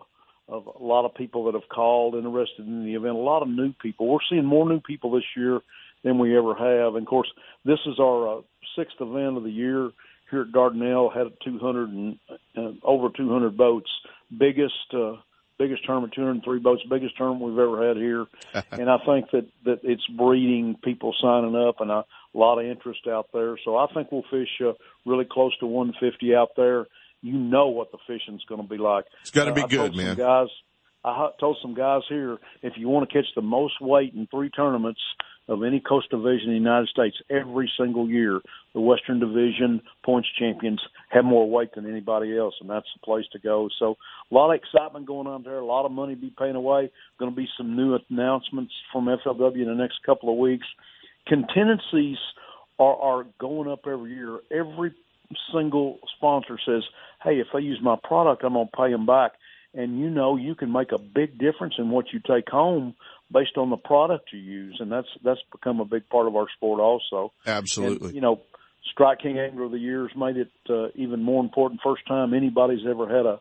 of 0.48 0.66
a 0.66 0.82
lot 0.82 1.04
of 1.04 1.14
people 1.14 1.44
that 1.44 1.54
have 1.54 1.68
called 1.68 2.14
interested 2.14 2.66
in 2.66 2.84
the 2.84 2.94
event. 2.94 3.14
A 3.14 3.18
lot 3.18 3.42
of 3.42 3.48
new 3.48 3.72
people. 3.80 4.08
We're 4.08 4.18
seeing 4.28 4.44
more 4.44 4.68
new 4.68 4.80
people 4.80 5.10
this 5.12 5.24
year 5.36 5.60
than 6.04 6.18
we 6.18 6.36
ever 6.36 6.54
have. 6.54 6.94
And 6.94 7.06
of 7.06 7.08
course, 7.08 7.28
this 7.64 7.78
is 7.86 7.98
our 7.98 8.38
uh, 8.38 8.40
sixth 8.76 8.96
event 9.00 9.36
of 9.36 9.44
the 9.44 9.50
year 9.50 9.90
here 10.30 10.42
at 10.42 10.52
Dardanelle. 10.52 11.14
Had 11.14 11.28
200 11.44 11.88
and 11.90 12.18
uh, 12.56 12.72
over 12.82 13.08
200 13.16 13.56
boats. 13.56 13.90
Biggest 14.36 14.94
uh, 14.94 15.14
biggest 15.58 15.84
tournament, 15.84 16.12
203 16.14 16.58
boats, 16.60 16.82
biggest 16.88 17.16
tournament 17.16 17.44
we've 17.44 17.58
ever 17.58 17.86
had 17.86 17.96
here. 17.96 18.26
and 18.72 18.90
I 18.90 18.98
think 19.04 19.30
that 19.32 19.46
that 19.64 19.80
it's 19.82 20.06
breeding 20.06 20.76
people 20.82 21.14
signing 21.20 21.56
up 21.56 21.80
and 21.80 21.90
a 21.90 22.04
lot 22.34 22.58
of 22.58 22.66
interest 22.66 23.06
out 23.06 23.28
there. 23.32 23.56
So 23.64 23.76
I 23.76 23.86
think 23.92 24.10
we'll 24.10 24.24
fish 24.30 24.48
uh, 24.64 24.72
really 25.06 25.26
close 25.30 25.56
to 25.58 25.66
150 25.66 26.34
out 26.34 26.50
there. 26.56 26.86
You 27.20 27.34
know 27.34 27.68
what 27.68 27.92
the 27.92 27.98
fishing's 28.06 28.44
going 28.48 28.62
to 28.62 28.68
be 28.68 28.78
like. 28.78 29.04
It's 29.20 29.30
gonna 29.30 29.54
be 29.54 29.62
I 29.62 29.68
good, 29.68 29.94
man. 29.94 30.16
Guys, 30.16 30.48
I 31.04 31.30
told 31.40 31.58
some 31.60 31.74
guys 31.74 32.02
here 32.08 32.38
if 32.62 32.74
you 32.76 32.88
want 32.88 33.08
to 33.08 33.14
catch 33.14 33.26
the 33.34 33.42
most 33.42 33.80
weight 33.80 34.14
in 34.14 34.28
three 34.28 34.50
tournaments 34.50 35.00
of 35.48 35.64
any 35.64 35.80
coast 35.80 36.08
division 36.10 36.48
in 36.48 36.50
the 36.50 36.54
United 36.54 36.88
States 36.88 37.16
every 37.28 37.70
single 37.76 38.08
year, 38.08 38.40
the 38.74 38.80
Western 38.80 39.18
Division 39.18 39.82
points 40.04 40.28
champions 40.38 40.80
have 41.10 41.24
more 41.24 41.50
weight 41.50 41.74
than 41.74 41.90
anybody 41.90 42.36
else, 42.38 42.54
and 42.60 42.70
that's 42.70 42.86
the 42.94 43.04
place 43.04 43.24
to 43.32 43.40
go. 43.40 43.68
So 43.78 43.96
a 44.30 44.34
lot 44.34 44.52
of 44.52 44.60
excitement 44.60 45.06
going 45.06 45.26
on 45.26 45.42
there, 45.42 45.58
a 45.58 45.64
lot 45.64 45.84
of 45.84 45.90
money 45.90 46.14
to 46.14 46.20
be 46.20 46.32
paying 46.38 46.54
away. 46.54 46.90
Going 47.18 47.32
to 47.32 47.36
be 47.36 47.48
some 47.58 47.76
new 47.76 47.98
announcements 48.08 48.72
from 48.92 49.06
FLW 49.06 49.56
in 49.62 49.66
the 49.66 49.74
next 49.74 49.96
couple 50.06 50.30
of 50.30 50.38
weeks. 50.38 50.66
Contingencies 51.26 52.18
are, 52.78 52.96
are 52.96 53.26
going 53.40 53.68
up 53.68 53.80
every 53.86 54.14
year. 54.14 54.38
Every 54.52 54.94
single 55.52 55.98
sponsor 56.16 56.58
says, 56.64 56.82
"Hey, 57.22 57.40
if 57.40 57.48
they 57.52 57.60
use 57.60 57.80
my 57.82 57.96
product, 58.02 58.44
I'm 58.44 58.52
going 58.52 58.68
to 58.68 58.76
pay 58.76 58.92
them 58.92 59.06
back." 59.06 59.32
And 59.74 59.98
you 59.98 60.10
know 60.10 60.36
you 60.36 60.54
can 60.54 60.72
make 60.72 60.92
a 60.92 60.98
big 60.98 61.38
difference 61.38 61.74
in 61.78 61.90
what 61.90 62.12
you 62.12 62.20
take 62.20 62.48
home 62.48 62.94
based 63.32 63.56
on 63.56 63.70
the 63.70 63.76
product 63.76 64.32
you 64.32 64.38
use, 64.38 64.76
and 64.80 64.90
that's 64.92 65.08
that's 65.24 65.40
become 65.50 65.80
a 65.80 65.84
big 65.84 66.08
part 66.08 66.26
of 66.26 66.36
our 66.36 66.46
sport 66.56 66.80
also. 66.80 67.32
Absolutely. 67.46 68.08
And, 68.08 68.14
you 68.14 68.20
know, 68.20 68.40
Strike 68.92 69.20
King 69.20 69.38
Angler 69.38 69.64
of 69.64 69.72
the 69.72 69.78
Year 69.78 70.06
has 70.06 70.16
made 70.16 70.36
it 70.36 70.50
uh, 70.68 70.88
even 70.94 71.22
more 71.22 71.42
important. 71.42 71.80
First 71.82 72.06
time 72.06 72.34
anybody's 72.34 72.86
ever 72.88 73.06
had 73.08 73.26
a 73.26 73.40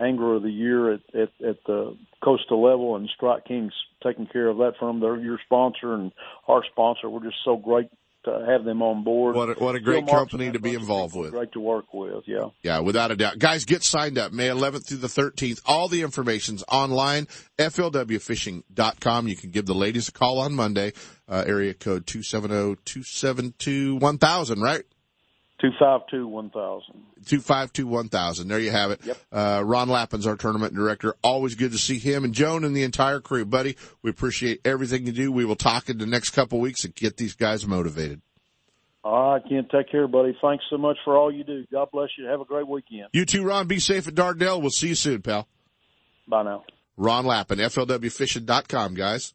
Angler 0.00 0.36
of 0.36 0.42
the 0.42 0.50
Year 0.50 0.92
at, 0.94 1.00
at, 1.14 1.30
at 1.44 1.56
the 1.66 1.96
coastal 2.22 2.62
level, 2.62 2.96
and 2.96 3.08
Strike 3.16 3.44
King's 3.44 3.72
taking 4.02 4.26
care 4.26 4.48
of 4.48 4.58
that 4.58 4.74
for 4.78 4.86
them. 4.86 5.00
They're 5.00 5.16
your 5.16 5.40
sponsor 5.44 5.94
and 5.94 6.12
our 6.46 6.62
sponsor. 6.70 7.08
We're 7.08 7.24
just 7.24 7.44
so 7.44 7.56
great 7.56 7.88
to 8.28 8.44
have 8.46 8.64
them 8.64 8.82
on 8.82 9.04
board. 9.04 9.34
What 9.34 9.48
a, 9.50 9.54
what 9.54 9.74
a 9.74 9.80
great 9.80 10.06
company 10.06 10.50
to 10.50 10.58
be 10.58 10.74
involved 10.74 11.16
with. 11.16 11.30
Great 11.32 11.52
to 11.52 11.60
work 11.60 11.86
with, 11.92 12.24
yeah. 12.26 12.48
Yeah, 12.62 12.80
without 12.80 13.10
a 13.10 13.16
doubt. 13.16 13.38
Guys, 13.38 13.64
get 13.64 13.82
signed 13.82 14.18
up 14.18 14.32
May 14.32 14.48
11th 14.48 14.86
through 14.86 14.98
the 14.98 15.08
13th. 15.08 15.62
All 15.66 15.88
the 15.88 16.02
information's 16.02 16.62
online, 16.70 17.26
flwfishing.com. 17.58 19.28
You 19.28 19.36
can 19.36 19.50
give 19.50 19.66
the 19.66 19.74
ladies 19.74 20.08
a 20.08 20.12
call 20.12 20.38
on 20.38 20.54
Monday, 20.54 20.92
uh, 21.28 21.44
area 21.46 21.74
code 21.74 22.06
270-272-1000, 22.06 24.62
right? 24.62 24.84
252-1000. 25.62 26.82
252-1000. 27.24 28.48
There 28.48 28.60
you 28.60 28.70
have 28.70 28.92
it. 28.92 29.00
Yep. 29.04 29.18
Uh, 29.32 29.62
Ron 29.64 29.88
Lappin's 29.88 30.26
our 30.26 30.36
tournament 30.36 30.74
director. 30.74 31.16
Always 31.22 31.56
good 31.56 31.72
to 31.72 31.78
see 31.78 31.98
him 31.98 32.24
and 32.24 32.32
Joan 32.32 32.64
and 32.64 32.76
the 32.76 32.84
entire 32.84 33.20
crew. 33.20 33.44
Buddy, 33.44 33.76
we 34.02 34.10
appreciate 34.10 34.60
everything 34.64 35.06
you 35.06 35.12
do. 35.12 35.32
We 35.32 35.44
will 35.44 35.56
talk 35.56 35.88
in 35.88 35.98
the 35.98 36.06
next 36.06 36.30
couple 36.30 36.60
weeks 36.60 36.84
and 36.84 36.94
get 36.94 37.16
these 37.16 37.34
guys 37.34 37.66
motivated. 37.66 38.22
All 39.02 39.32
right, 39.32 39.42
Ken. 39.48 39.66
Take 39.72 39.90
care, 39.90 40.06
buddy. 40.06 40.36
Thanks 40.40 40.64
so 40.70 40.76
much 40.76 40.96
for 41.04 41.16
all 41.16 41.32
you 41.32 41.42
do. 41.42 41.64
God 41.72 41.88
bless 41.92 42.10
you. 42.18 42.26
Have 42.26 42.40
a 42.40 42.44
great 42.44 42.66
weekend. 42.66 43.08
You 43.12 43.24
too, 43.24 43.44
Ron. 43.44 43.66
Be 43.66 43.78
safe 43.78 44.06
at 44.06 44.14
Dardell. 44.14 44.60
We'll 44.60 44.70
see 44.70 44.88
you 44.88 44.94
soon, 44.94 45.22
pal. 45.22 45.48
Bye 46.26 46.42
now. 46.42 46.64
Ron 46.96 47.24
Lappin, 47.24 47.58
FLWFishing.com, 47.58 48.94
guys. 48.94 49.34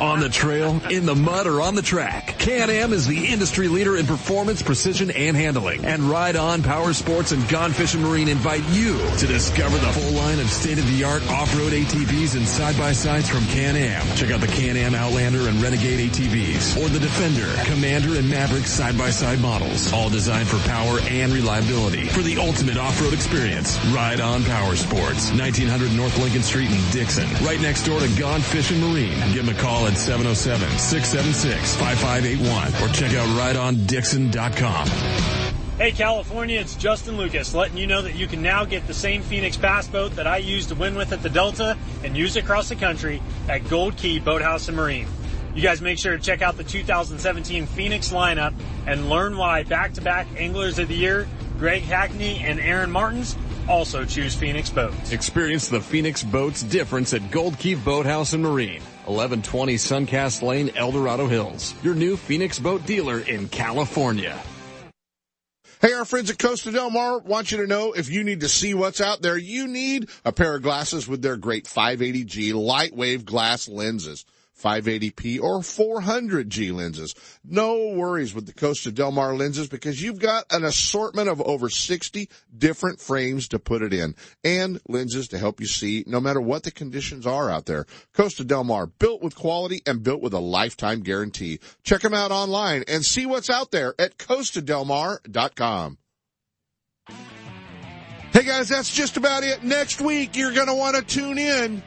on 0.00 0.20
the 0.20 0.28
trail, 0.28 0.80
in 0.90 1.06
the 1.06 1.14
mud, 1.14 1.46
or 1.46 1.60
on 1.60 1.74
the 1.74 1.82
track. 1.82 2.38
Can-Am 2.38 2.92
is 2.92 3.06
the 3.06 3.26
industry 3.26 3.68
leader 3.68 3.96
in 3.96 4.06
performance, 4.06 4.62
precision, 4.62 5.10
and 5.10 5.36
handling. 5.36 5.84
And 5.84 6.02
Ride 6.04 6.36
On 6.36 6.62
Power 6.62 6.92
Sports 6.92 7.32
and 7.32 7.46
Gone 7.48 7.72
Fishing 7.72 8.02
Marine 8.02 8.28
invite 8.28 8.64
you 8.70 8.98
to 9.18 9.26
discover 9.26 9.76
the 9.78 9.92
full 9.92 10.12
line 10.12 10.38
of 10.38 10.48
state-of-the-art 10.48 11.28
off-road 11.30 11.72
ATVs 11.72 12.36
and 12.36 12.46
side-by-sides 12.46 13.28
from 13.28 13.44
Can-Am. 13.46 14.06
Check 14.16 14.30
out 14.30 14.40
the 14.40 14.46
Can-Am 14.46 14.94
Outlander 14.94 15.48
and 15.48 15.60
Renegade 15.62 16.10
ATVs, 16.10 16.76
or 16.82 16.88
the 16.88 17.00
Defender, 17.00 17.52
Commander, 17.64 18.18
and 18.18 18.28
Maverick 18.28 18.66
side-by-side 18.66 19.40
models. 19.40 19.92
All 19.92 20.10
designed 20.10 20.48
for 20.48 20.58
power 20.68 20.98
and 21.08 21.32
reliability. 21.32 22.06
For 22.08 22.22
the 22.22 22.38
ultimate 22.38 22.76
off-road 22.76 23.14
experience, 23.14 23.82
Ride 23.86 24.20
On 24.20 24.44
Power 24.44 24.76
Sports, 24.76 25.32
1900 25.32 25.92
North 25.94 26.18
Lincoln 26.18 26.42
Street 26.42 26.70
in 26.70 26.90
Dixon, 26.90 27.28
right 27.44 27.60
next 27.60 27.84
door 27.84 28.00
to 28.00 28.08
Gone 28.18 28.40
Fishing 28.40 28.80
Marine. 28.80 29.18
Give 29.32 29.46
them 29.46 29.54
a 29.54 29.58
call 29.58 29.85
at 29.86 29.94
707-676-5581 29.94 32.82
or 32.82 32.88
check 32.92 33.14
out 33.14 33.28
rideondixon.com. 33.38 34.88
Hey 35.78 35.92
California, 35.92 36.58
it's 36.58 36.74
Justin 36.74 37.18
Lucas 37.18 37.54
letting 37.54 37.76
you 37.76 37.86
know 37.86 38.00
that 38.00 38.14
you 38.14 38.26
can 38.26 38.40
now 38.40 38.64
get 38.64 38.86
the 38.86 38.94
same 38.94 39.20
Phoenix 39.22 39.58
Bass 39.58 39.86
boat 39.86 40.16
that 40.16 40.26
I 40.26 40.38
used 40.38 40.70
to 40.70 40.74
win 40.74 40.94
with 40.94 41.12
at 41.12 41.22
the 41.22 41.28
Delta 41.28 41.76
and 42.02 42.16
use 42.16 42.36
across 42.36 42.70
the 42.70 42.76
country 42.76 43.20
at 43.48 43.68
Gold 43.68 43.98
Key 43.98 44.18
Boathouse 44.18 44.68
and 44.68 44.76
Marine. 44.76 45.06
You 45.54 45.60
guys 45.62 45.82
make 45.82 45.98
sure 45.98 46.16
to 46.16 46.22
check 46.22 46.40
out 46.42 46.56
the 46.56 46.64
2017 46.64 47.66
Phoenix 47.66 48.10
lineup 48.10 48.54
and 48.86 49.10
learn 49.10 49.36
why 49.36 49.64
back-to-back 49.64 50.26
Anglers 50.36 50.78
of 50.78 50.88
the 50.88 50.94
Year, 50.94 51.28
Greg 51.58 51.82
Hackney 51.82 52.38
and 52.38 52.58
Aaron 52.58 52.90
Martens 52.90 53.36
also 53.68 54.04
choose 54.04 54.34
Phoenix 54.34 54.70
Boats. 54.70 55.12
Experience 55.12 55.68
the 55.68 55.80
Phoenix 55.80 56.22
Boats 56.22 56.62
difference 56.62 57.12
at 57.12 57.30
Gold 57.30 57.58
Key 57.58 57.74
Boathouse 57.74 58.32
and 58.32 58.42
Marine. 58.42 58.80
1120 59.06 59.74
Suncast 59.76 60.42
Lane, 60.42 60.70
El 60.76 60.92
Dorado 60.92 61.26
Hills. 61.26 61.74
Your 61.82 61.94
new 61.94 62.16
Phoenix 62.16 62.58
boat 62.58 62.84
dealer 62.86 63.20
in 63.20 63.48
California. 63.48 64.40
Hey, 65.80 65.92
our 65.92 66.04
friends 66.04 66.30
at 66.30 66.38
Costa 66.38 66.72
Del 66.72 66.90
Mar 66.90 67.18
want 67.18 67.52
you 67.52 67.58
to 67.58 67.66
know 67.66 67.92
if 67.92 68.08
you 68.08 68.24
need 68.24 68.40
to 68.40 68.48
see 68.48 68.72
what's 68.72 69.00
out 69.00 69.20
there, 69.20 69.36
you 69.36 69.68
need 69.68 70.08
a 70.24 70.32
pair 70.32 70.56
of 70.56 70.62
glasses 70.62 71.06
with 71.06 71.20
their 71.20 71.36
great 71.36 71.66
580G 71.66 72.54
light 72.54 72.96
wave 72.96 73.24
glass 73.24 73.68
lenses. 73.68 74.24
580p, 74.62 75.40
or 75.40 75.60
400G 75.60 76.72
lenses. 76.72 77.14
No 77.44 77.92
worries 77.94 78.34
with 78.34 78.46
the 78.46 78.52
Costa 78.52 78.90
Del 78.90 79.12
Mar 79.12 79.34
lenses 79.34 79.68
because 79.68 80.02
you've 80.02 80.18
got 80.18 80.44
an 80.50 80.64
assortment 80.64 81.28
of 81.28 81.40
over 81.42 81.68
60 81.68 82.28
different 82.56 83.00
frames 83.00 83.48
to 83.48 83.58
put 83.58 83.82
it 83.82 83.92
in 83.92 84.14
and 84.44 84.80
lenses 84.88 85.28
to 85.28 85.38
help 85.38 85.60
you 85.60 85.66
see 85.66 86.04
no 86.06 86.20
matter 86.20 86.40
what 86.40 86.62
the 86.62 86.70
conditions 86.70 87.26
are 87.26 87.50
out 87.50 87.66
there. 87.66 87.86
Costa 88.14 88.44
Del 88.44 88.64
Mar, 88.64 88.86
built 88.86 89.22
with 89.22 89.34
quality 89.34 89.82
and 89.86 90.02
built 90.02 90.22
with 90.22 90.32
a 90.32 90.40
lifetime 90.40 91.00
guarantee. 91.00 91.60
Check 91.82 92.00
them 92.00 92.14
out 92.14 92.30
online 92.30 92.84
and 92.88 93.04
see 93.04 93.26
what's 93.26 93.50
out 93.50 93.70
there 93.70 93.94
at 93.98 94.16
costadelmar.com. 94.18 95.98
Hey 98.32 98.42
guys, 98.44 98.68
that's 98.68 98.92
just 98.92 99.16
about 99.16 99.44
it. 99.44 99.64
Next 99.64 100.00
week, 100.00 100.36
you're 100.36 100.52
going 100.52 100.66
to 100.66 100.74
want 100.74 100.94
to 100.96 101.02
tune 101.02 101.38
in. 101.38 101.82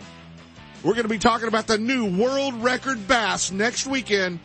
We're 0.81 0.93
going 0.93 1.03
to 1.03 1.09
be 1.09 1.19
talking 1.19 1.49
about 1.49 1.67
the 1.67 1.77
new 1.77 2.05
world 2.05 2.53
record 2.63 3.05
bass 3.05 3.51
next 3.51 3.85
weekend. 3.85 4.39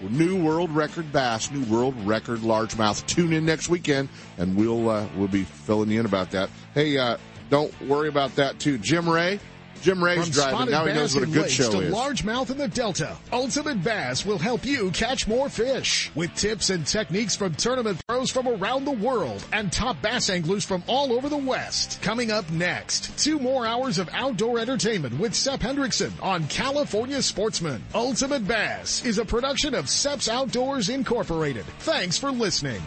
New 0.00 0.40
world 0.40 0.70
record 0.70 1.10
bass, 1.12 1.50
new 1.50 1.64
world 1.64 1.94
record 2.06 2.40
largemouth. 2.40 3.04
Tune 3.06 3.32
in 3.32 3.44
next 3.44 3.68
weekend, 3.68 4.08
and 4.38 4.54
we'll 4.54 4.88
uh, 4.88 5.08
we'll 5.16 5.28
be 5.28 5.42
filling 5.42 5.90
you 5.90 5.98
in 5.98 6.06
about 6.06 6.30
that. 6.32 6.48
Hey, 6.74 6.96
uh, 6.96 7.16
don't 7.50 7.72
worry 7.82 8.08
about 8.08 8.36
that 8.36 8.60
too, 8.60 8.78
Jim 8.78 9.08
Ray. 9.08 9.40
Jim 9.84 10.02
Ray's 10.02 10.22
From 10.22 10.30
driving. 10.30 10.54
spotted 10.56 10.70
Now 10.70 10.86
he 10.86 10.94
knows 10.94 11.14
what 11.14 11.24
a 11.24 11.26
good 11.26 11.50
show 11.50 11.70
to 11.70 11.80
is. 11.80 11.92
largemouth 11.94 12.48
in 12.48 12.56
the 12.56 12.68
Delta, 12.68 13.14
Ultimate 13.30 13.84
Bass 13.84 14.24
will 14.24 14.38
help 14.38 14.64
you 14.64 14.90
catch 14.92 15.28
more 15.28 15.50
fish 15.50 16.10
with 16.14 16.34
tips 16.34 16.70
and 16.70 16.86
techniques 16.86 17.36
from 17.36 17.54
tournament 17.54 18.00
pros 18.08 18.30
from 18.30 18.48
around 18.48 18.86
the 18.86 18.92
world 18.92 19.44
and 19.52 19.70
top 19.70 20.00
bass 20.00 20.30
anglers 20.30 20.64
from 20.64 20.82
all 20.86 21.12
over 21.12 21.28
the 21.28 21.36
West. 21.36 22.00
Coming 22.00 22.30
up 22.30 22.50
next, 22.50 23.16
two 23.18 23.38
more 23.38 23.66
hours 23.66 23.98
of 23.98 24.08
outdoor 24.14 24.58
entertainment 24.58 25.18
with 25.18 25.34
Sep 25.34 25.60
Hendrickson 25.60 26.12
on 26.22 26.46
California 26.46 27.20
Sportsman. 27.20 27.84
Ultimate 27.94 28.48
Bass 28.48 29.04
is 29.04 29.18
a 29.18 29.24
production 29.26 29.74
of 29.74 29.90
Sep's 29.90 30.30
Outdoors 30.30 30.88
Incorporated. 30.88 31.66
Thanks 31.80 32.16
for 32.16 32.30
listening. 32.30 32.80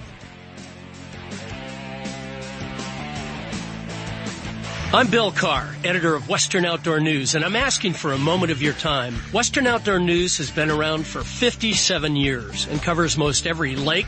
I'm 4.94 5.08
Bill 5.08 5.34
Carr, 5.34 5.76
editor 5.84 6.16
of 6.16 6.30
Western 6.30 6.64
Outdoor 6.64 7.02
News, 7.02 7.36
and 7.36 7.44
I'm 7.44 7.58
asking 7.58 7.92
for 7.92 8.14
a 8.14 8.18
moment 8.18 8.54
of 8.54 8.62
your 8.62 8.72
time. 8.74 9.16
Western 9.34 9.68
Outdoor 9.68 10.00
News 10.00 10.38
has 10.38 10.50
been 10.50 10.72
around 10.72 11.06
for 11.06 11.24
57 11.24 12.16
years 12.16 12.66
and 12.68 12.82
covers 12.82 13.18
most 13.18 13.46
every 13.46 13.76
lake, 13.76 14.08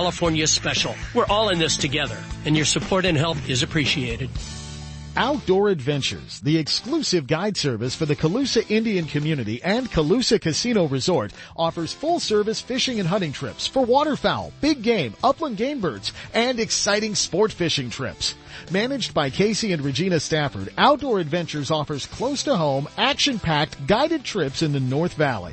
California 0.00 0.46
special. 0.46 0.94
We're 1.14 1.26
all 1.26 1.50
in 1.50 1.58
this 1.58 1.76
together 1.76 2.16
and 2.46 2.56
your 2.56 2.64
support 2.64 3.04
and 3.04 3.18
help 3.18 3.36
is 3.50 3.62
appreciated. 3.62 4.30
Outdoor 5.14 5.68
Adventures, 5.68 6.40
the 6.40 6.56
exclusive 6.56 7.26
guide 7.26 7.54
service 7.54 7.94
for 7.94 8.06
the 8.06 8.16
Colusa 8.16 8.64
Indian 8.70 9.04
community 9.04 9.62
and 9.62 9.90
Colusa 9.90 10.40
Casino 10.40 10.88
Resort, 10.88 11.34
offers 11.54 11.92
full 11.92 12.18
service 12.18 12.62
fishing 12.62 12.98
and 12.98 13.06
hunting 13.06 13.32
trips 13.32 13.66
for 13.66 13.84
waterfowl, 13.84 14.54
big 14.62 14.80
game, 14.80 15.12
upland 15.22 15.58
game 15.58 15.82
birds, 15.82 16.14
and 16.32 16.58
exciting 16.58 17.14
sport 17.14 17.52
fishing 17.52 17.90
trips. 17.90 18.34
Managed 18.70 19.12
by 19.12 19.28
Casey 19.28 19.74
and 19.74 19.84
Regina 19.84 20.18
Stafford, 20.18 20.72
Outdoor 20.78 21.20
Adventures 21.20 21.70
offers 21.70 22.06
close 22.06 22.42
to 22.44 22.56
home, 22.56 22.88
action-packed 22.96 23.86
guided 23.86 24.24
trips 24.24 24.62
in 24.62 24.72
the 24.72 24.80
North 24.80 25.12
Valley. 25.12 25.52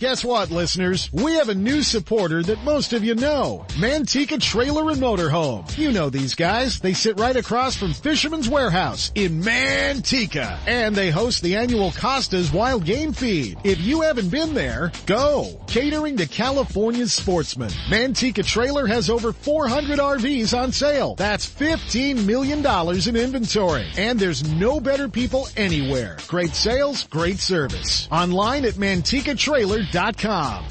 Guess 0.00 0.24
what, 0.24 0.50
listeners? 0.50 1.10
We 1.12 1.34
have 1.34 1.50
a 1.50 1.54
new 1.54 1.82
supporter 1.82 2.42
that 2.44 2.64
most 2.64 2.94
of 2.94 3.04
you 3.04 3.14
know. 3.14 3.66
Manteca 3.78 4.40
Trailer 4.40 4.90
and 4.90 4.98
Motorhome. 4.98 5.76
You 5.76 5.92
know 5.92 6.08
these 6.08 6.34
guys. 6.34 6.80
They 6.80 6.94
sit 6.94 7.20
right 7.20 7.36
across 7.36 7.76
from 7.76 7.92
Fisherman's 7.92 8.48
Warehouse 8.48 9.12
in 9.14 9.42
Manteca. 9.42 10.58
And 10.66 10.96
they 10.96 11.10
host 11.10 11.42
the 11.42 11.56
annual 11.56 11.90
Costa's 11.90 12.50
Wild 12.50 12.86
Game 12.86 13.12
Feed. 13.12 13.58
If 13.62 13.78
you 13.82 14.00
haven't 14.00 14.30
been 14.30 14.54
there, 14.54 14.90
go. 15.04 15.60
Catering 15.66 16.16
to 16.16 16.26
California's 16.26 17.12
sportsmen. 17.12 17.68
Manteca 17.90 18.42
Trailer 18.42 18.86
has 18.86 19.10
over 19.10 19.34
400 19.34 19.98
RVs 19.98 20.58
on 20.58 20.72
sale. 20.72 21.14
That's 21.16 21.46
$15 21.46 22.24
million 22.24 22.64
in 23.06 23.16
inventory. 23.16 23.86
And 23.98 24.18
there's 24.18 24.50
no 24.50 24.80
better 24.80 25.10
people 25.10 25.48
anywhere. 25.58 26.16
Great 26.26 26.54
sales, 26.54 27.06
great 27.08 27.38
service. 27.38 28.08
Online 28.10 28.64
at 28.64 28.74
mantecatrailer.com. 28.74 29.89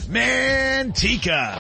Manteca. 0.08 1.58